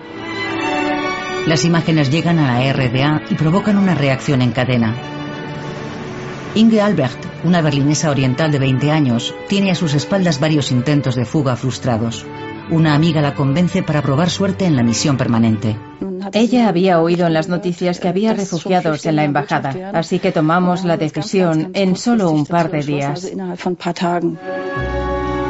Las 1.45 1.65
imágenes 1.65 2.11
llegan 2.11 2.37
a 2.37 2.59
la 2.59 2.73
RDA 2.73 3.23
y 3.29 3.35
provocan 3.35 3.77
una 3.77 3.95
reacción 3.95 4.41
en 4.41 4.51
cadena. 4.51 4.95
Inge 6.53 6.81
Albrecht, 6.81 7.25
una 7.43 7.61
berlinesa 7.61 8.11
oriental 8.11 8.51
de 8.51 8.59
20 8.59 8.91
años, 8.91 9.33
tiene 9.47 9.71
a 9.71 9.75
sus 9.75 9.93
espaldas 9.93 10.39
varios 10.39 10.71
intentos 10.71 11.15
de 11.15 11.25
fuga 11.25 11.55
frustrados. 11.55 12.25
Una 12.72 12.95
amiga 12.95 13.22
la 13.22 13.36
convence 13.36 13.84
para 13.84 14.01
probar 14.01 14.30
suerte 14.30 14.65
en 14.65 14.78
la 14.78 14.84
misión 14.84 15.17
permanente. 15.17 15.78
Ella 16.32 16.69
había 16.69 17.01
oído 17.01 17.28
en 17.28 17.34
las 17.34 17.49
noticias 17.49 17.99
que 17.99 18.07
había 18.07 18.34
refugiados 18.34 19.05
en 19.05 19.17
la 19.17 19.26
embajada, 19.26 19.91
así 19.93 20.19
que 20.19 20.32
tomamos 20.32 20.86
la 20.86 20.95
decisión 20.95 21.72
en 21.74 21.97
solo 21.97 22.32
un 22.32 22.45
par 22.45 22.72
de 22.72 22.82
días. 22.82 23.30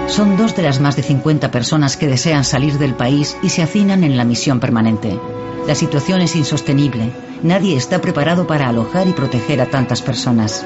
Son 0.07 0.35
dos 0.35 0.55
de 0.55 0.63
las 0.63 0.81
más 0.81 0.95
de 0.95 1.03
50 1.03 1.51
personas 1.51 1.95
que 1.95 2.07
desean 2.07 2.43
salir 2.43 2.79
del 2.79 2.95
país 2.95 3.37
y 3.43 3.49
se 3.49 3.61
hacinan 3.61 4.03
en 4.03 4.17
la 4.17 4.25
misión 4.25 4.59
permanente. 4.59 5.19
La 5.67 5.75
situación 5.75 6.21
es 6.21 6.35
insostenible. 6.35 7.11
Nadie 7.43 7.77
está 7.77 8.01
preparado 8.01 8.47
para 8.47 8.67
alojar 8.67 9.07
y 9.07 9.13
proteger 9.13 9.61
a 9.61 9.67
tantas 9.67 10.01
personas. 10.01 10.65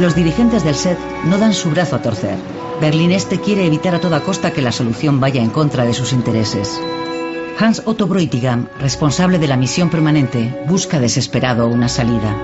Los 0.00 0.16
dirigentes 0.16 0.64
del 0.64 0.74
SET 0.74 0.98
no 1.26 1.38
dan 1.38 1.54
su 1.54 1.70
brazo 1.70 1.96
a 1.96 2.02
torcer. 2.02 2.36
Berlín 2.80 3.12
Este 3.12 3.40
quiere 3.40 3.64
evitar 3.64 3.94
a 3.94 4.00
toda 4.00 4.20
costa 4.20 4.50
que 4.52 4.60
la 4.60 4.72
solución 4.72 5.20
vaya 5.20 5.40
en 5.40 5.50
contra 5.50 5.84
de 5.84 5.94
sus 5.94 6.12
intereses. 6.12 6.80
Hans 7.58 7.82
Otto 7.84 8.08
Bräutigam, 8.08 8.68
responsable 8.80 9.38
de 9.38 9.46
la 9.46 9.56
misión 9.56 9.90
permanente, 9.90 10.64
busca 10.66 10.98
desesperado 10.98 11.68
una 11.68 11.88
salida. 11.88 12.36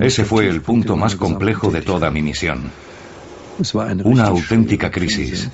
Ese 0.00 0.24
fue 0.24 0.48
el 0.48 0.62
punto 0.62 0.96
más 0.96 1.16
complejo 1.16 1.72
de 1.72 1.82
toda 1.82 2.12
mi 2.12 2.22
misión. 2.22 2.70
Una 4.04 4.26
auténtica 4.26 4.92
crisis. 4.92 5.50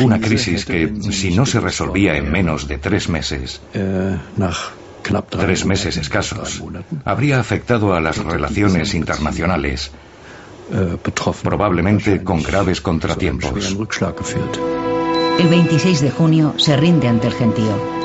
Una 0.00 0.20
crisis 0.20 0.64
que, 0.64 0.92
si 1.12 1.36
no 1.36 1.46
se 1.46 1.60
resolvía 1.60 2.16
en 2.16 2.32
menos 2.32 2.66
de 2.66 2.78
tres 2.78 3.08
meses, 3.08 3.60
tres 5.28 5.64
meses 5.64 5.96
escasos, 5.96 6.62
habría 7.04 7.40
afectado 7.40 7.94
a 7.94 8.00
las 8.00 8.18
relaciones 8.18 8.94
internacionales 8.94 9.90
probablemente 11.42 12.22
con 12.22 12.42
graves 12.42 12.80
contratiempos. 12.80 13.76
El 15.38 15.48
26 15.48 16.00
de 16.00 16.10
junio 16.10 16.54
se 16.56 16.76
rinde 16.76 17.08
ante 17.08 17.28
el 17.28 17.34
gentío. 17.34 17.96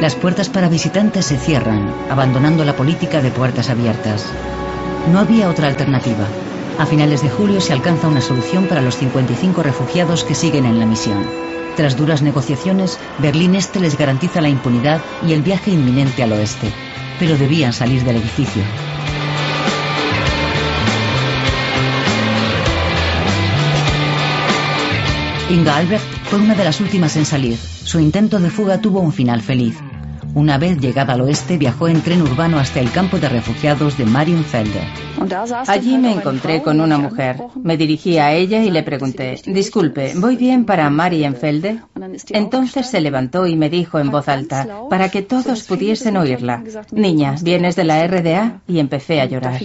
Las 0.00 0.14
puertas 0.14 0.48
para 0.50 0.68
visitantes 0.68 1.26
se 1.26 1.38
cierran, 1.38 1.90
abandonando 2.10 2.64
la 2.64 2.76
política 2.76 3.22
de 3.22 3.30
puertas 3.30 3.70
abiertas. 3.70 4.26
No 5.10 5.20
había 5.20 5.48
otra 5.48 5.68
alternativa. 5.68 6.26
A 6.78 6.84
finales 6.84 7.22
de 7.22 7.30
julio 7.30 7.60
se 7.62 7.72
alcanza 7.72 8.06
una 8.06 8.20
solución 8.20 8.66
para 8.66 8.82
los 8.82 8.96
55 8.96 9.62
refugiados 9.62 10.24
que 10.24 10.34
siguen 10.34 10.66
en 10.66 10.78
la 10.78 10.84
misión. 10.84 11.26
Tras 11.74 11.96
duras 11.96 12.20
negociaciones, 12.20 12.98
Berlín 13.18 13.54
Este 13.54 13.80
les 13.80 13.96
garantiza 13.96 14.42
la 14.42 14.50
impunidad 14.50 15.00
y 15.26 15.32
el 15.32 15.42
viaje 15.42 15.70
inminente 15.70 16.22
al 16.22 16.32
oeste. 16.32 16.70
Pero 17.18 17.38
debían 17.38 17.72
salir 17.72 18.04
del 18.04 18.16
edificio. 18.16 18.62
Inga 25.48 25.76
Albrecht 25.76 26.04
fue 26.24 26.40
una 26.40 26.54
de 26.54 26.64
las 26.64 26.80
últimas 26.80 27.16
en 27.16 27.24
salir. 27.24 27.56
Su 27.56 28.00
intento 28.00 28.38
de 28.38 28.50
fuga 28.50 28.80
tuvo 28.82 29.00
un 29.00 29.12
final 29.12 29.40
feliz. 29.40 29.76
Una 30.36 30.58
vez 30.58 30.78
llegada 30.78 31.14
al 31.14 31.22
oeste, 31.22 31.56
viajó 31.56 31.88
en 31.88 32.02
tren 32.02 32.20
urbano 32.20 32.58
hasta 32.58 32.78
el 32.78 32.90
campo 32.90 33.18
de 33.18 33.26
refugiados 33.26 33.96
de 33.96 34.04
Marienfelde. 34.04 34.82
Allí 35.66 35.96
me 35.96 36.12
encontré 36.12 36.60
con 36.60 36.82
una 36.82 36.98
mujer. 36.98 37.38
Me 37.64 37.78
dirigí 37.78 38.18
a 38.18 38.34
ella 38.34 38.62
y 38.62 38.70
le 38.70 38.82
pregunté, 38.82 39.40
disculpe, 39.46 40.12
¿voy 40.14 40.36
bien 40.36 40.66
para 40.66 40.90
Marienfelde? 40.90 41.80
Entonces 42.28 42.86
se 42.86 43.00
levantó 43.00 43.46
y 43.46 43.56
me 43.56 43.70
dijo 43.70 43.98
en 43.98 44.10
voz 44.10 44.28
alta, 44.28 44.68
para 44.90 45.08
que 45.08 45.22
todos 45.22 45.62
pudiesen 45.62 46.18
oírla, 46.18 46.62
niña, 46.92 47.36
¿vienes 47.40 47.74
de 47.74 47.84
la 47.84 48.06
RDA? 48.06 48.60
Y 48.68 48.78
empecé 48.78 49.22
a 49.22 49.24
llorar. 49.24 49.58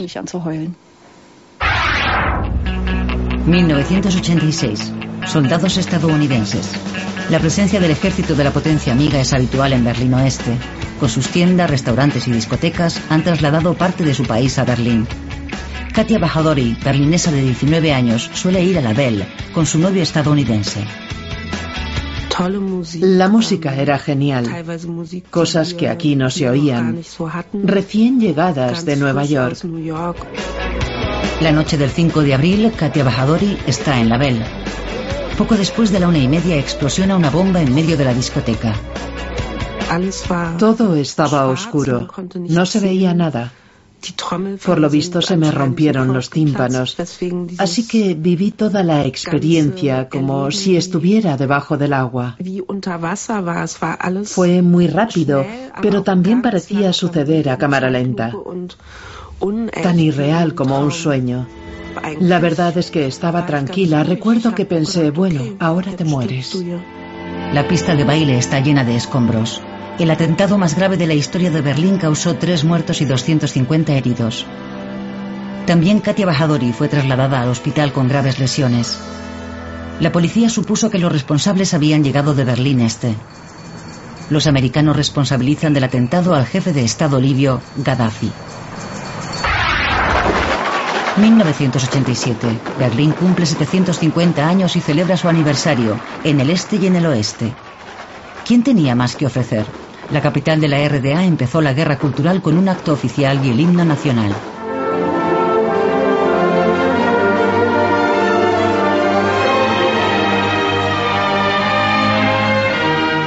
1986 3.45 4.93
soldados 5.27 5.75
estadounidenses. 5.75 7.10
La 7.31 7.39
presencia 7.39 7.79
del 7.79 7.91
ejército 7.91 8.35
de 8.35 8.43
la 8.43 8.51
potencia 8.51 8.91
amiga 8.91 9.17
es 9.21 9.31
habitual 9.31 9.71
en 9.71 9.85
Berlín 9.85 10.13
Oeste. 10.15 10.57
Con 10.99 11.07
sus 11.07 11.29
tiendas, 11.29 11.69
restaurantes 11.69 12.27
y 12.27 12.31
discotecas 12.33 13.01
han 13.09 13.23
trasladado 13.23 13.73
parte 13.73 14.03
de 14.03 14.13
su 14.13 14.23
país 14.23 14.59
a 14.59 14.65
Berlín. 14.65 15.07
Katia 15.93 16.19
Bajadori, 16.19 16.75
berlinesa 16.83 17.31
de 17.31 17.41
19 17.41 17.93
años, 17.93 18.29
suele 18.33 18.61
ir 18.61 18.77
a 18.77 18.81
la 18.81 18.91
Belle 18.91 19.25
con 19.53 19.65
su 19.65 19.79
novio 19.79 20.03
estadounidense. 20.03 20.83
La 22.99 23.29
música 23.29 23.77
era 23.77 23.97
genial, 23.97 24.49
cosas 25.29 25.73
que 25.73 25.87
aquí 25.87 26.17
no 26.17 26.29
se 26.29 26.49
oían, 26.49 26.99
recién 27.63 28.19
llegadas 28.19 28.83
de 28.83 28.97
Nueva 28.97 29.23
York. 29.23 29.57
La 31.39 31.53
noche 31.53 31.77
del 31.77 31.91
5 31.91 32.23
de 32.23 32.33
abril, 32.33 32.73
Katia 32.75 33.05
Bajadori 33.05 33.57
está 33.67 34.01
en 34.01 34.09
la 34.09 34.17
Belle. 34.17 34.43
Poco 35.37 35.55
después 35.55 35.91
de 35.91 35.99
la 35.99 36.07
una 36.07 36.19
y 36.19 36.27
media 36.27 36.57
explosiona 36.57 37.15
una 37.15 37.29
bomba 37.29 37.61
en 37.61 37.73
medio 37.73 37.97
de 37.97 38.05
la 38.05 38.13
discoteca. 38.13 38.75
Todo 40.57 40.95
estaba 40.95 41.47
oscuro. 41.47 42.07
No 42.35 42.65
se 42.65 42.79
veía 42.79 43.13
nada. 43.13 43.51
Por 44.65 44.79
lo 44.79 44.89
visto 44.89 45.21
se 45.21 45.37
me 45.37 45.51
rompieron 45.51 46.11
los 46.13 46.29
tímpanos, 46.29 46.97
así 47.57 47.87
que 47.87 48.15
viví 48.15 48.51
toda 48.51 48.83
la 48.83 49.05
experiencia 49.05 50.09
como 50.09 50.49
si 50.49 50.75
estuviera 50.75 51.37
debajo 51.37 51.77
del 51.77 51.93
agua. 51.93 52.35
Fue 54.25 54.61
muy 54.63 54.87
rápido, 54.87 55.45
pero 55.81 56.01
también 56.01 56.41
parecía 56.41 56.93
suceder 56.93 57.49
a 57.49 57.57
cámara 57.57 57.91
lenta, 57.91 58.33
tan 59.83 59.99
irreal 59.99 60.55
como 60.55 60.79
un 60.79 60.91
sueño. 60.91 61.45
La 62.19 62.39
verdad 62.39 62.77
es 62.77 62.91
que 62.91 63.07
estaba 63.07 63.45
tranquila. 63.45 64.03
Recuerdo 64.03 64.53
que 64.55 64.65
pensé, 64.65 65.11
bueno, 65.11 65.43
ahora 65.59 65.91
te 65.95 66.05
mueres. 66.05 66.57
La 67.53 67.67
pista 67.67 67.95
de 67.95 68.03
baile 68.03 68.37
está 68.37 68.59
llena 68.59 68.83
de 68.83 68.95
escombros. 68.95 69.61
El 69.99 70.09
atentado 70.09 70.57
más 70.57 70.75
grave 70.75 70.97
de 70.97 71.07
la 71.07 71.13
historia 71.13 71.51
de 71.51 71.61
Berlín 71.61 71.97
causó 71.97 72.35
tres 72.35 72.63
muertos 72.63 73.01
y 73.01 73.05
250 73.05 73.93
heridos. 73.93 74.45
También 75.65 75.99
Katia 75.99 76.25
Bajadori 76.25 76.73
fue 76.73 76.87
trasladada 76.87 77.41
al 77.41 77.49
hospital 77.49 77.91
con 77.93 78.07
graves 78.07 78.39
lesiones. 78.39 78.99
La 79.99 80.11
policía 80.11 80.49
supuso 80.49 80.89
que 80.89 80.97
los 80.97 81.11
responsables 81.11 81.73
habían 81.73 82.03
llegado 82.03 82.33
de 82.33 82.45
Berlín 82.45 82.81
Este. 82.81 83.13
Los 84.29 84.47
americanos 84.47 84.95
responsabilizan 84.95 85.73
del 85.73 85.83
atentado 85.83 86.33
al 86.33 86.45
jefe 86.45 86.73
de 86.73 86.83
Estado 86.83 87.19
libio, 87.19 87.61
Gaddafi. 87.77 88.31
1987. 91.21 92.47
Berlín 92.79 93.11
cumple 93.11 93.45
750 93.45 94.47
años 94.47 94.75
y 94.75 94.81
celebra 94.81 95.17
su 95.17 95.29
aniversario, 95.29 95.99
en 96.23 96.39
el 96.39 96.49
este 96.49 96.77
y 96.77 96.87
en 96.87 96.95
el 96.95 97.05
oeste. 97.05 97.53
¿Quién 98.45 98.63
tenía 98.63 98.95
más 98.95 99.15
que 99.15 99.27
ofrecer? 99.27 99.65
La 100.11 100.21
capital 100.21 100.59
de 100.59 100.67
la 100.67 100.85
RDA 100.87 101.23
empezó 101.23 101.61
la 101.61 101.73
guerra 101.73 101.97
cultural 101.97 102.41
con 102.41 102.57
un 102.57 102.67
acto 102.67 102.91
oficial 102.91 103.45
y 103.45 103.51
el 103.51 103.59
himno 103.59 103.85
nacional. 103.85 104.33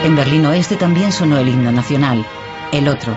En 0.05 0.17
Berlín 0.17 0.45
Oeste 0.47 0.77
también 0.77 1.13
sonó 1.13 1.39
el 1.39 1.49
himno 1.49 1.73
nacional, 1.73 2.27
el 2.73 2.89
otro. 2.89 3.15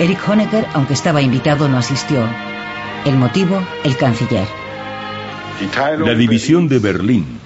Erich 0.00 0.28
Honecker, 0.28 0.66
aunque 0.72 0.94
estaba 0.94 1.22
invitado, 1.22 1.68
no 1.68 1.78
asistió. 1.78 2.26
El 3.04 3.18
motivo, 3.18 3.62
el 3.84 3.98
canciller. 3.98 4.46
La 5.98 6.14
división 6.14 6.68
de 6.68 6.78
Berlín, 6.78 7.38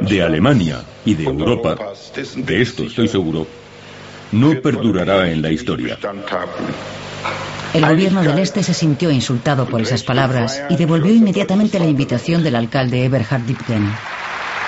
de 0.00 0.22
Alemania 0.22 0.84
y 1.04 1.14
de 1.14 1.24
Europa, 1.24 1.76
de 2.36 2.62
esto 2.62 2.84
estoy 2.84 3.08
seguro, 3.08 3.48
no 4.30 4.52
perdurará 4.60 5.28
en 5.28 5.42
la 5.42 5.50
historia. 5.50 5.98
El 7.74 7.84
gobierno 7.84 8.22
del 8.22 8.38
Este 8.38 8.62
se 8.62 8.74
sintió 8.74 9.10
insultado 9.10 9.66
por 9.66 9.80
esas 9.80 10.04
palabras 10.04 10.62
y 10.70 10.76
devolvió 10.76 11.12
inmediatamente 11.12 11.80
la 11.80 11.86
invitación 11.86 12.44
del 12.44 12.54
alcalde 12.54 13.04
Eberhard 13.04 13.42
Diepgen. 13.42 13.90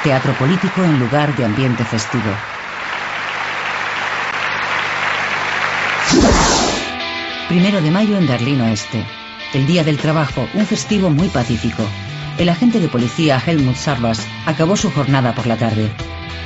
Teatro 0.02 0.32
político 0.32 0.82
en 0.82 0.98
lugar 0.98 1.34
de 1.36 1.44
ambiente 1.44 1.84
festivo. 1.84 2.32
Primero 7.48 7.80
de 7.80 7.90
mayo 7.92 8.18
en 8.18 8.26
Berlín 8.26 8.60
Oeste 8.62 9.04
el 9.54 9.66
Día 9.66 9.82
del 9.82 9.96
Trabajo, 9.96 10.46
un 10.54 10.66
festivo 10.66 11.10
muy 11.10 11.28
pacífico. 11.28 11.82
El 12.38 12.48
agente 12.48 12.80
de 12.80 12.88
policía 12.88 13.42
Helmut 13.44 13.76
Sarvas 13.76 14.26
acabó 14.46 14.76
su 14.76 14.90
jornada 14.90 15.34
por 15.34 15.46
la 15.46 15.56
tarde, 15.56 15.90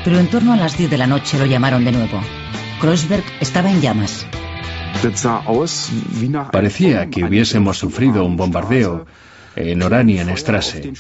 pero 0.05 0.19
en 0.19 0.29
torno 0.29 0.53
a 0.53 0.57
las 0.57 0.79
10 0.79 0.91
de 0.91 0.99
la 0.99 1.07
noche 1.07 1.39
lo 1.39 1.47
llamaron 1.47 1.85
de 1.85 1.93
nuevo. 1.93 2.21
Kreuzberg 2.81 3.25
estaba 3.41 3.71
en 3.71 3.81
llamas. 3.81 4.27
Parecía 6.53 7.11
que 7.11 7.25
hubiésemos 7.25 7.79
sufrido 7.79 8.25
un 8.25 8.37
bombardeo 8.37 9.07
en 9.57 9.83
Oranienstrasse. 9.83 10.93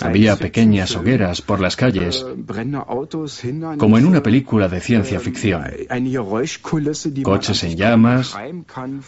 Había 0.00 0.36
pequeñas 0.36 0.96
hogueras 0.96 1.42
por 1.42 1.60
las 1.60 1.76
calles, 1.76 2.24
como 3.78 3.98
en 3.98 4.06
una 4.06 4.22
película 4.22 4.68
de 4.68 4.80
ciencia 4.80 5.20
ficción. 5.20 5.64
Coches 7.22 7.64
en 7.64 7.76
llamas, 7.76 8.36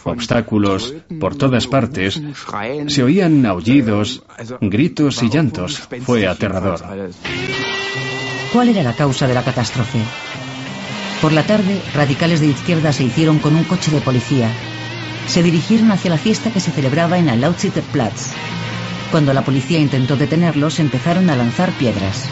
obstáculos 0.04 0.94
por 1.18 1.36
todas 1.36 1.66
partes. 1.66 2.20
Se 2.88 3.02
oían 3.02 3.44
aullidos, 3.46 4.24
gritos 4.60 5.22
y 5.22 5.28
llantos. 5.28 5.78
Fue 6.02 6.26
aterrador. 6.26 6.80
¿Cuál 8.52 8.68
era 8.68 8.82
la 8.82 8.94
causa 8.94 9.28
de 9.28 9.34
la 9.34 9.44
catástrofe? 9.44 10.00
Por 11.20 11.32
la 11.32 11.46
tarde, 11.46 11.80
radicales 11.94 12.40
de 12.40 12.46
izquierda 12.46 12.92
se 12.92 13.04
hicieron 13.04 13.38
con 13.38 13.54
un 13.54 13.64
coche 13.64 13.90
de 13.90 14.00
policía 14.00 14.50
se 15.30 15.44
dirigieron 15.44 15.92
hacia 15.92 16.10
la 16.10 16.18
fiesta 16.18 16.50
que 16.50 16.58
se 16.58 16.72
celebraba 16.72 17.16
en 17.16 17.28
el 17.28 17.40
Lausitzer 17.40 17.84
Platz. 17.84 18.32
Cuando 19.12 19.32
la 19.32 19.44
policía 19.44 19.78
intentó 19.78 20.16
detenerlos, 20.16 20.80
empezaron 20.80 21.30
a 21.30 21.36
lanzar 21.36 21.70
piedras. 21.72 22.24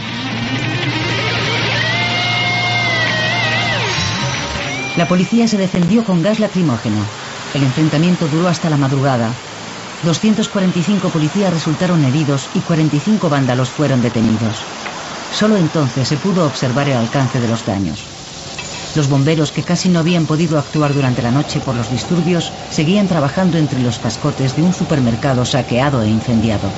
La 4.96 5.06
policía 5.06 5.46
se 5.46 5.56
defendió 5.56 6.02
con 6.02 6.22
gas 6.22 6.40
lacrimógeno. 6.40 6.96
El 7.54 7.62
enfrentamiento 7.62 8.26
duró 8.26 8.48
hasta 8.48 8.68
la 8.68 8.76
madrugada. 8.76 9.30
245 10.02 11.08
policías 11.10 11.52
resultaron 11.52 12.04
heridos 12.04 12.48
y 12.54 12.60
45 12.60 13.28
vándalos 13.28 13.68
fueron 13.68 14.02
detenidos. 14.02 14.64
Solo 15.32 15.56
entonces 15.56 16.08
se 16.08 16.16
pudo 16.16 16.44
observar 16.44 16.88
el 16.88 16.96
alcance 16.96 17.40
de 17.40 17.46
los 17.46 17.64
daños. 17.64 18.17
Los 18.94 19.08
bomberos, 19.08 19.52
que 19.52 19.62
casi 19.62 19.88
no 19.88 20.00
habían 20.00 20.26
podido 20.26 20.58
actuar 20.58 20.94
durante 20.94 21.22
la 21.22 21.30
noche 21.30 21.60
por 21.60 21.74
los 21.74 21.90
disturbios, 21.90 22.52
seguían 22.70 23.06
trabajando 23.06 23.58
entre 23.58 23.80
los 23.80 23.98
cascotes 23.98 24.56
de 24.56 24.62
un 24.62 24.72
supermercado 24.72 25.44
saqueado 25.44 26.02
e 26.02 26.08
incendiado. 26.08 26.70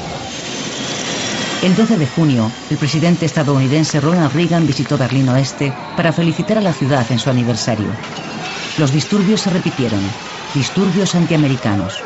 El 1.62 1.74
12 1.76 1.98
de 1.98 2.06
junio, 2.06 2.50
el 2.70 2.78
presidente 2.78 3.26
estadounidense 3.26 4.00
Ronald 4.00 4.32
Reagan 4.32 4.66
visitó 4.66 4.96
Berlín 4.96 5.28
Oeste 5.28 5.74
para 5.94 6.12
felicitar 6.12 6.56
a 6.56 6.62
la 6.62 6.72
ciudad 6.72 7.06
en 7.10 7.18
su 7.18 7.28
aniversario. 7.28 7.92
Los 8.78 8.92
disturbios 8.92 9.42
se 9.42 9.50
repitieron, 9.50 10.00
disturbios 10.54 11.14
antiamericanos. 11.14 12.02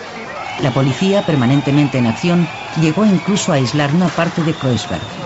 La 0.60 0.72
policía, 0.72 1.22
permanentemente 1.22 1.98
en 1.98 2.06
acción, 2.06 2.48
llegó 2.80 3.06
incluso 3.06 3.52
a 3.52 3.56
aislar 3.56 3.94
una 3.94 4.08
parte 4.08 4.42
de 4.42 4.54
Kreuzberg. 4.54 5.23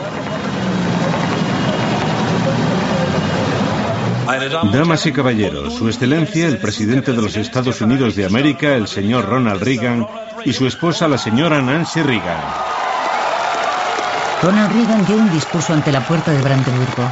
Damas 4.72 5.06
y 5.06 5.12
caballeros, 5.12 5.72
Su 5.72 5.88
Excelencia, 5.88 6.48
el 6.48 6.58
presidente 6.58 7.12
de 7.12 7.22
los 7.22 7.34
Estados 7.36 7.80
Unidos 7.80 8.14
de 8.14 8.26
América, 8.26 8.74
el 8.74 8.86
señor 8.86 9.24
Ronald 9.26 9.62
Reagan, 9.62 10.06
y 10.44 10.52
su 10.52 10.66
esposa, 10.66 11.08
la 11.08 11.16
señora 11.16 11.62
Nancy 11.62 12.02
Reagan. 12.02 12.44
Ronald 14.42 14.72
Reagan 14.74 15.06
dio 15.06 15.16
un 15.16 15.32
discurso 15.32 15.72
ante 15.72 15.90
la 15.92 16.06
puerta 16.06 16.30
de 16.30 16.42
Brandenburgo. 16.42 17.10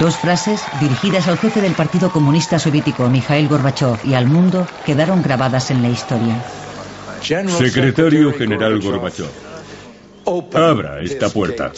Dos 0.00 0.16
frases, 0.16 0.62
dirigidas 0.80 1.28
al 1.28 1.36
jefe 1.36 1.60
del 1.60 1.74
Partido 1.74 2.10
Comunista 2.10 2.58
Soviético, 2.58 3.10
Mikhail 3.10 3.46
Gorbachev, 3.46 3.98
y 4.04 4.14
al 4.14 4.26
mundo, 4.26 4.66
quedaron 4.86 5.22
grabadas 5.22 5.70
en 5.70 5.82
la 5.82 5.90
historia. 5.90 6.42
Secretario 7.58 8.32
General 8.32 8.80
Gorbachev, 8.80 9.28
abra 10.54 11.00
esta 11.02 11.28
puerta. 11.28 11.72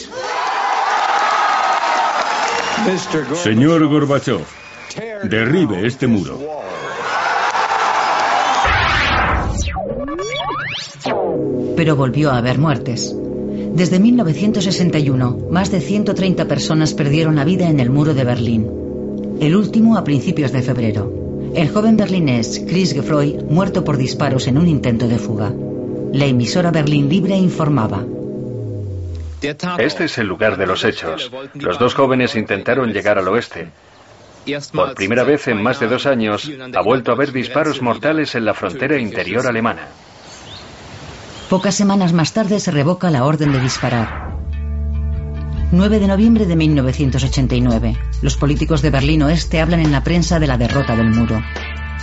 Señor 3.34 3.86
Gorbachev, 3.88 4.40
derribe 5.24 5.86
este 5.86 6.06
muro. 6.06 6.38
Pero 11.76 11.96
volvió 11.96 12.30
a 12.30 12.38
haber 12.38 12.58
muertes. 12.58 13.14
Desde 13.74 14.00
1961, 14.00 15.38
más 15.50 15.70
de 15.70 15.80
130 15.80 16.46
personas 16.46 16.94
perdieron 16.94 17.36
la 17.36 17.44
vida 17.44 17.68
en 17.68 17.80
el 17.80 17.90
muro 17.90 18.14
de 18.14 18.24
Berlín. 18.24 18.66
El 19.40 19.56
último 19.56 19.96
a 19.96 20.04
principios 20.04 20.50
de 20.50 20.62
febrero. 20.62 21.12
El 21.54 21.68
joven 21.68 21.96
berlinés 21.96 22.64
Chris 22.66 22.94
Gefroy 22.94 23.44
muerto 23.48 23.84
por 23.84 23.98
disparos 23.98 24.46
en 24.46 24.56
un 24.56 24.68
intento 24.68 25.06
de 25.06 25.18
fuga. 25.18 25.52
La 26.12 26.26
emisora 26.26 26.70
Berlín 26.70 27.08
Libre 27.08 27.36
informaba. 27.36 28.04
Este 29.42 30.04
es 30.04 30.18
el 30.18 30.26
lugar 30.26 30.56
de 30.56 30.66
los 30.66 30.84
hechos. 30.84 31.30
Los 31.54 31.78
dos 31.78 31.94
jóvenes 31.94 32.36
intentaron 32.36 32.92
llegar 32.92 33.18
al 33.18 33.28
oeste. 33.28 33.70
Por 34.72 34.94
primera 34.94 35.24
vez 35.24 35.48
en 35.48 35.62
más 35.62 35.80
de 35.80 35.86
dos 35.86 36.06
años, 36.06 36.50
ha 36.74 36.82
vuelto 36.82 37.10
a 37.10 37.14
haber 37.14 37.32
disparos 37.32 37.82
mortales 37.82 38.34
en 38.34 38.44
la 38.44 38.54
frontera 38.54 38.98
interior 38.98 39.46
alemana. 39.46 39.88
Pocas 41.48 41.74
semanas 41.74 42.12
más 42.12 42.32
tarde 42.32 42.60
se 42.60 42.70
revoca 42.70 43.10
la 43.10 43.24
orden 43.24 43.52
de 43.52 43.60
disparar. 43.60 44.30
9 45.72 46.00
de 46.00 46.06
noviembre 46.06 46.46
de 46.46 46.56
1989. 46.56 47.96
Los 48.22 48.36
políticos 48.36 48.82
de 48.82 48.90
Berlín 48.90 49.22
Oeste 49.22 49.60
hablan 49.60 49.80
en 49.80 49.92
la 49.92 50.02
prensa 50.02 50.38
de 50.38 50.46
la 50.46 50.58
derrota 50.58 50.96
del 50.96 51.10
muro. 51.10 51.40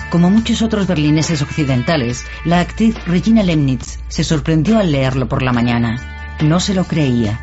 Como 0.10 0.30
muchos 0.30 0.62
otros 0.62 0.88
berlineses 0.88 1.42
occidentales, 1.42 2.26
la 2.46 2.62
actriz 2.62 2.96
Regina 3.06 3.44
Lemnitz 3.44 4.00
se 4.08 4.24
sorprendió 4.24 4.80
al 4.80 4.92
leerlo 4.92 5.28
por 5.28 5.44
la 5.44 5.52
mañana. 5.52 6.17
No 6.42 6.60
se 6.60 6.74
lo 6.74 6.84
creía. 6.84 7.40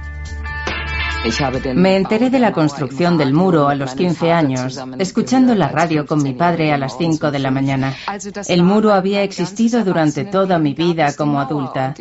Me 1.74 1.96
enteré 1.96 2.28
de 2.28 2.38
la 2.38 2.52
construcción 2.52 3.16
del 3.16 3.32
muro 3.32 3.68
a 3.68 3.74
los 3.74 3.94
15 3.94 4.30
años, 4.30 4.78
escuchando 4.98 5.54
la 5.54 5.68
radio 5.68 6.04
con 6.04 6.22
mi 6.22 6.34
padre 6.34 6.70
a 6.70 6.76
las 6.76 6.98
5 6.98 7.30
de 7.30 7.38
la 7.38 7.50
mañana. 7.50 7.94
El 8.46 8.62
muro 8.62 8.92
había 8.92 9.22
existido 9.22 9.82
durante 9.84 10.26
toda 10.26 10.58
mi 10.58 10.74
vida 10.74 11.14
como 11.16 11.40
adulta. 11.40 11.94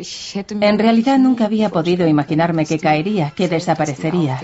En 0.60 0.78
realidad 0.78 1.18
nunca 1.18 1.46
había 1.46 1.70
podido 1.70 2.06
imaginarme 2.06 2.66
que 2.66 2.78
caería, 2.78 3.30
que 3.30 3.48
desaparecería. 3.48 4.40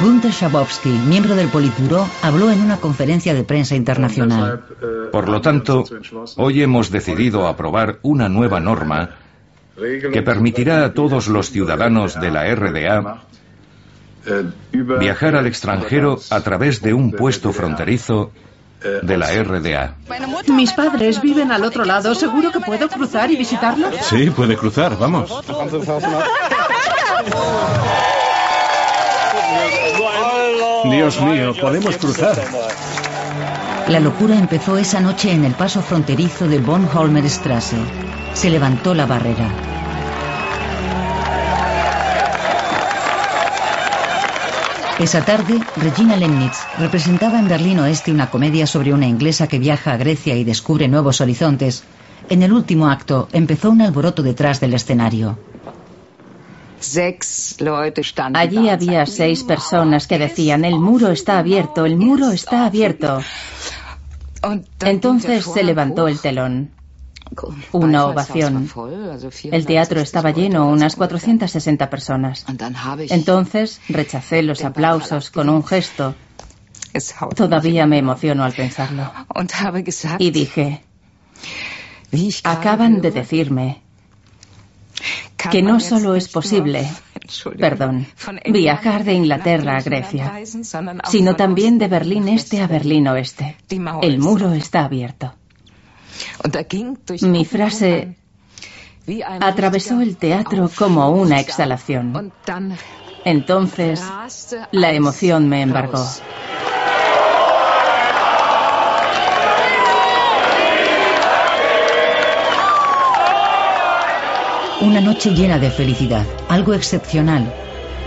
Gunther 0.00 0.32
Schabowski, 0.32 0.90
miembro 0.90 1.36
del 1.36 1.48
Politburo, 1.48 2.06
habló 2.22 2.50
en 2.50 2.60
una 2.60 2.78
conferencia 2.78 3.32
de 3.32 3.44
prensa 3.44 3.76
internacional. 3.76 4.62
Por 5.12 5.28
lo 5.28 5.40
tanto, 5.40 5.84
hoy 6.36 6.62
hemos 6.62 6.90
decidido 6.90 7.46
aprobar 7.46 7.98
una 8.02 8.28
nueva 8.28 8.60
norma 8.60 9.10
que 9.76 10.22
permitirá 10.22 10.84
a 10.84 10.94
todos 10.94 11.28
los 11.28 11.50
ciudadanos 11.50 12.18
de 12.18 12.30
la 12.30 12.54
RDA 12.54 13.22
viajar 14.98 15.36
al 15.36 15.46
extranjero 15.46 16.18
a 16.30 16.40
través 16.40 16.82
de 16.82 16.94
un 16.94 17.12
puesto 17.12 17.52
fronterizo 17.52 18.32
de 19.02 19.16
la 19.16 19.28
RDA. 19.42 19.94
Mis 20.48 20.72
padres 20.72 21.20
viven 21.20 21.50
al 21.52 21.64
otro 21.64 21.84
lado. 21.84 22.14
¿Seguro 22.14 22.52
que 22.52 22.60
puedo 22.60 22.88
cruzar 22.88 23.30
y 23.30 23.36
visitarlos? 23.36 23.94
Sí, 24.02 24.30
puede 24.30 24.56
cruzar. 24.56 24.96
Vamos. 24.98 25.30
Dios 30.84 31.20
mío, 31.20 31.54
podemos 31.60 31.96
cruzar. 31.96 32.36
La 33.88 34.00
locura 34.00 34.36
empezó 34.36 34.76
esa 34.78 35.00
noche 35.00 35.30
en 35.30 35.44
el 35.44 35.54
paso 35.54 35.80
fronterizo 35.80 36.48
de 36.48 36.58
Bonholmer 36.58 37.30
Strasse. 37.30 37.76
Se 38.34 38.50
levantó 38.50 38.94
la 38.94 39.06
barrera. 39.06 39.48
Esa 44.98 45.24
tarde, 45.24 45.60
Regina 45.76 46.16
Lemnitz 46.16 46.56
representaba 46.78 47.38
en 47.38 47.46
Berlín 47.46 47.78
Oeste 47.78 48.10
una 48.10 48.28
comedia 48.28 48.66
sobre 48.66 48.92
una 48.92 49.06
inglesa 49.06 49.46
que 49.46 49.60
viaja 49.60 49.92
a 49.92 49.96
Grecia 49.96 50.34
y 50.34 50.42
descubre 50.42 50.88
nuevos 50.88 51.20
horizontes. 51.20 51.84
En 52.28 52.42
el 52.42 52.52
último 52.52 52.88
acto 52.88 53.28
empezó 53.32 53.70
un 53.70 53.82
alboroto 53.82 54.24
detrás 54.24 54.58
del 54.58 54.74
escenario. 54.74 55.38
Allí 58.34 58.68
había 58.68 59.06
seis 59.06 59.44
personas 59.44 60.06
que 60.06 60.18
decían, 60.18 60.64
el 60.64 60.78
muro 60.78 61.10
está 61.10 61.38
abierto, 61.38 61.86
el 61.86 61.96
muro 61.96 62.30
está 62.30 62.66
abierto. 62.66 63.20
Entonces 64.80 65.44
se 65.44 65.62
levantó 65.62 66.08
el 66.08 66.20
telón. 66.20 66.70
Una 67.72 68.06
ovación. 68.06 68.70
El 69.44 69.66
teatro 69.66 70.00
estaba 70.00 70.30
lleno, 70.30 70.68
unas 70.68 70.94
460 70.94 71.90
personas. 71.90 72.44
Entonces 73.10 73.80
rechacé 73.88 74.42
los 74.42 74.64
aplausos 74.64 75.30
con 75.30 75.48
un 75.48 75.64
gesto. 75.64 76.14
Todavía 77.34 77.86
me 77.86 77.98
emociono 77.98 78.44
al 78.44 78.52
pensarlo. 78.52 79.12
Y 80.18 80.30
dije, 80.30 80.82
acaban 82.44 83.00
de 83.00 83.10
decirme 83.10 83.82
que 85.50 85.62
no 85.62 85.80
solo 85.80 86.14
es 86.14 86.28
posible, 86.28 86.88
perdón, 87.58 88.06
viajar 88.46 89.04
de 89.04 89.14
Inglaterra 89.14 89.76
a 89.78 89.80
Grecia, 89.80 90.40
sino 91.04 91.36
también 91.36 91.78
de 91.78 91.88
Berlín 91.88 92.28
Este 92.28 92.60
a 92.60 92.66
Berlín 92.66 93.08
Oeste. 93.08 93.56
El 94.02 94.18
muro 94.18 94.52
está 94.52 94.84
abierto. 94.84 95.34
Mi 97.22 97.44
frase 97.44 98.16
atravesó 99.40 100.00
el 100.00 100.16
teatro 100.16 100.70
como 100.76 101.10
una 101.10 101.40
exhalación. 101.40 102.32
Entonces, 103.24 104.02
la 104.70 104.92
emoción 104.92 105.48
me 105.48 105.62
embargó. 105.62 106.04
Una 114.82 115.00
noche 115.00 115.30
llena 115.34 115.58
de 115.58 115.70
felicidad, 115.70 116.26
algo 116.48 116.74
excepcional. 116.74 117.50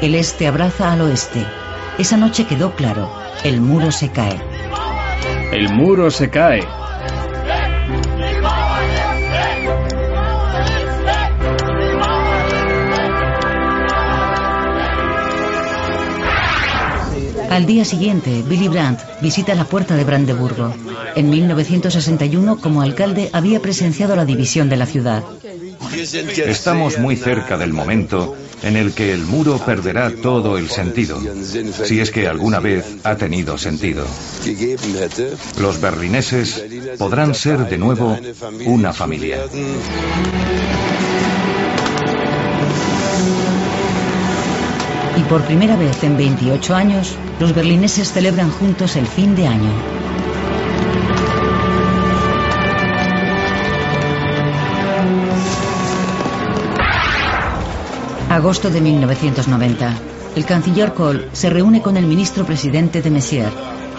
El 0.02 0.14
este 0.14 0.48
abraza 0.48 0.92
al 0.92 1.02
oeste. 1.02 1.44
Esa 1.98 2.16
noche 2.16 2.46
quedó 2.46 2.76
claro, 2.76 3.12
el 3.44 3.60
muro 3.60 3.92
se 3.92 4.12
cae. 4.12 4.40
El 5.52 5.74
muro 5.74 6.12
se 6.12 6.30
cae. 6.30 6.64
Al 17.50 17.66
día 17.66 17.84
siguiente, 17.84 18.44
Billy 18.48 18.68
Brandt 18.68 19.02
visita 19.22 19.56
la 19.56 19.66
puerta 19.66 19.96
de 19.96 20.04
Brandeburgo. 20.04 20.74
En 21.16 21.30
1961, 21.30 22.60
como 22.62 22.82
alcalde, 22.82 23.30
había 23.34 23.60
presenciado 23.60 24.16
la 24.16 24.26
división 24.26 24.70
de 24.70 24.78
la 24.78 24.86
ciudad. 24.86 25.24
Estamos 26.46 27.00
muy 27.00 27.16
cerca 27.16 27.58
del 27.58 27.74
momento 27.74 28.36
en 28.62 28.76
el 28.76 28.94
que 28.94 29.14
el 29.14 29.24
muro 29.24 29.58
perderá 29.58 30.12
todo 30.22 30.58
el 30.58 30.70
sentido, 30.70 31.20
si 31.84 32.00
es 32.00 32.12
que 32.12 32.28
alguna 32.28 32.60
vez 32.60 32.86
ha 33.04 33.16
tenido 33.16 33.58
sentido. 33.58 34.06
Los 35.60 35.82
berlineses 35.82 36.64
podrán 36.98 37.34
ser 37.34 37.68
de 37.68 37.78
nuevo 37.78 38.18
una 38.66 38.94
familia. 38.94 39.40
Por 45.30 45.44
primera 45.44 45.76
vez 45.76 46.04
en 46.04 46.18
28 46.18 46.76
años, 46.76 47.16
los 47.40 47.54
berlineses 47.54 48.12
celebran 48.12 48.50
juntos 48.50 48.96
el 48.96 49.06
fin 49.06 49.36
de 49.36 49.46
año. 49.46 49.72
Agosto 58.30 58.72
de 58.72 58.82
1990. 58.82 59.94
El 60.36 60.46
canciller 60.46 60.94
Kohl 60.94 61.30
se 61.32 61.50
reúne 61.50 61.82
con 61.82 61.96
el 61.98 62.08
ministro 62.08 62.46
presidente 62.46 63.04
de 63.04 63.12
Messier. 63.12 63.50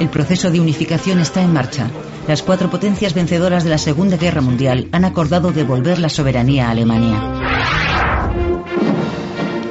El 0.00 0.08
proceso 0.08 0.50
de 0.50 0.60
unificación 0.60 1.20
está 1.20 1.42
en 1.42 1.52
marcha. 1.52 1.88
Las 2.26 2.42
cuatro 2.42 2.70
potencias 2.70 3.14
vencedoras 3.14 3.62
de 3.62 3.70
la 3.70 3.78
Segunda 3.78 4.16
Guerra 4.16 4.40
Mundial 4.40 4.88
han 4.90 5.04
acordado 5.04 5.52
devolver 5.52 5.98
la 6.00 6.08
soberanía 6.08 6.68
a 6.68 6.70
Alemania. 6.70 7.39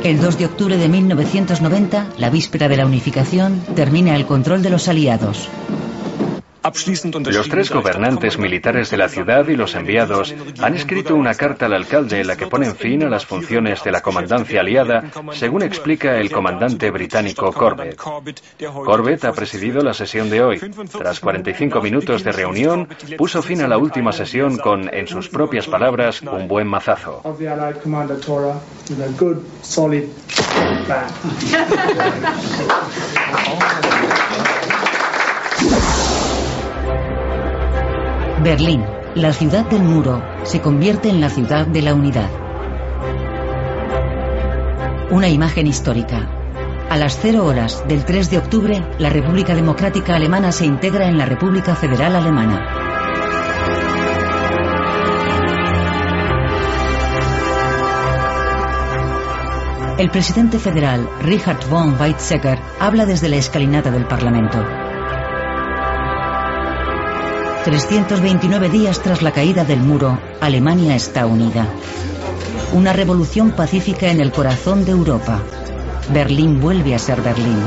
El 0.03 0.21
2 0.21 0.37
de 0.37 0.45
octubre 0.45 0.77
de 0.77 0.87
1990, 0.87 2.13
la 2.17 2.29
víspera 2.29 2.69
de 2.69 2.77
la 2.77 2.85
unificación, 2.85 3.61
termina 3.75 4.15
el 4.15 4.25
control 4.25 4.61
de 4.63 4.69
los 4.69 4.87
aliados. 4.87 5.49
Los 6.61 7.49
tres 7.49 7.71
gobernantes 7.71 8.37
militares 8.37 8.89
de 8.89 8.97
la 8.97 9.07
ciudad 9.07 9.47
y 9.47 9.55
los 9.55 9.75
enviados 9.75 10.35
han 10.61 10.75
escrito 10.75 11.15
una 11.15 11.33
carta 11.33 11.67
al 11.67 11.73
alcalde 11.73 12.19
en 12.19 12.27
la 12.27 12.35
que 12.35 12.47
ponen 12.47 12.75
fin 12.75 13.03
a 13.03 13.09
las 13.09 13.25
funciones 13.25 13.83
de 13.83 13.91
la 13.91 14.01
comandancia 14.01 14.59
aliada, 14.59 15.09
según 15.31 15.63
explica 15.63 16.17
el 16.17 16.29
comandante 16.31 16.91
británico 16.91 17.53
Corbett. 17.53 17.95
Corbett 17.95 19.23
ha 19.25 19.31
presidido 19.31 19.81
la 19.81 19.93
sesión 19.93 20.29
de 20.29 20.41
hoy. 20.41 20.59
Tras 20.91 21.19
45 21.19 21.81
minutos 21.81 22.23
de 22.23 22.31
reunión, 22.31 22.89
puso 23.17 23.41
fin 23.41 23.61
a 23.61 23.67
la 23.67 23.77
última 23.77 24.11
sesión 24.11 24.57
con, 24.57 24.93
en 24.93 25.07
sus 25.07 25.29
propias 25.29 25.67
palabras, 25.67 26.21
un 26.21 26.47
buen 26.47 26.67
mazazo. 26.67 27.21
Berlín, 38.43 38.85
la 39.15 39.33
ciudad 39.33 39.65
del 39.65 39.83
muro, 39.83 40.23
se 40.43 40.61
convierte 40.61 41.09
en 41.09 41.19
la 41.19 41.29
ciudad 41.29 41.67
de 41.67 41.81
la 41.81 41.93
unidad. 41.93 42.29
Una 45.11 45.27
imagen 45.27 45.67
histórica. 45.67 46.29
A 46.89 46.95
las 46.95 47.19
cero 47.21 47.45
horas 47.45 47.83
del 47.89 48.05
3 48.05 48.31
de 48.31 48.37
octubre, 48.37 48.81
la 48.97 49.09
República 49.09 49.53
Democrática 49.55 50.15
Alemana 50.15 50.53
se 50.53 50.65
integra 50.65 51.07
en 51.07 51.17
la 51.17 51.25
República 51.25 51.75
Federal 51.75 52.15
Alemana. 52.15 52.87
El 59.97 60.09
presidente 60.11 60.59
federal, 60.59 61.09
Richard 61.23 61.59
von 61.69 61.99
Weizsäcker, 61.99 62.57
habla 62.79 63.05
desde 63.05 63.27
la 63.27 63.35
escalinata 63.35 63.91
del 63.91 64.05
Parlamento. 64.05 64.88
329 67.63 68.69
días 68.69 69.01
tras 69.01 69.21
la 69.21 69.31
caída 69.31 69.65
del 69.65 69.81
muro, 69.81 70.17
Alemania 70.39 70.95
está 70.95 71.25
unida. 71.25 71.67
Una 72.73 72.93
revolución 72.93 73.51
pacífica 73.51 74.09
en 74.09 74.21
el 74.21 74.31
corazón 74.31 74.85
de 74.85 74.91
Europa. 74.91 75.41
Berlín 76.13 76.61
vuelve 76.61 76.95
a 76.95 76.99
ser 76.99 77.21
Berlín. 77.21 77.59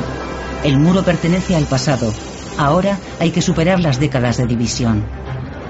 El 0.64 0.78
muro 0.78 1.02
pertenece 1.02 1.56
al 1.56 1.64
pasado. 1.64 2.10
Ahora 2.56 2.98
hay 3.20 3.32
que 3.32 3.42
superar 3.42 3.80
las 3.80 4.00
décadas 4.00 4.38
de 4.38 4.46
división. 4.46 5.04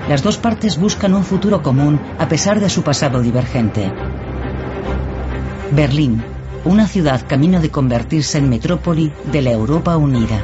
Las 0.08 0.22
dos 0.22 0.38
partes 0.38 0.78
buscan 0.78 1.14
un 1.14 1.24
futuro 1.24 1.62
común 1.62 2.00
a 2.18 2.28
pesar 2.28 2.60
de 2.60 2.70
su 2.70 2.82
pasado 2.82 3.22
divergente. 3.22 3.92
Berlín, 5.72 6.22
una 6.64 6.86
ciudad 6.86 7.26
camino 7.26 7.60
de 7.60 7.70
convertirse 7.70 8.38
en 8.38 8.48
metrópoli 8.48 9.12
de 9.32 9.42
la 9.42 9.50
Europa 9.50 9.96
unida. 9.96 10.40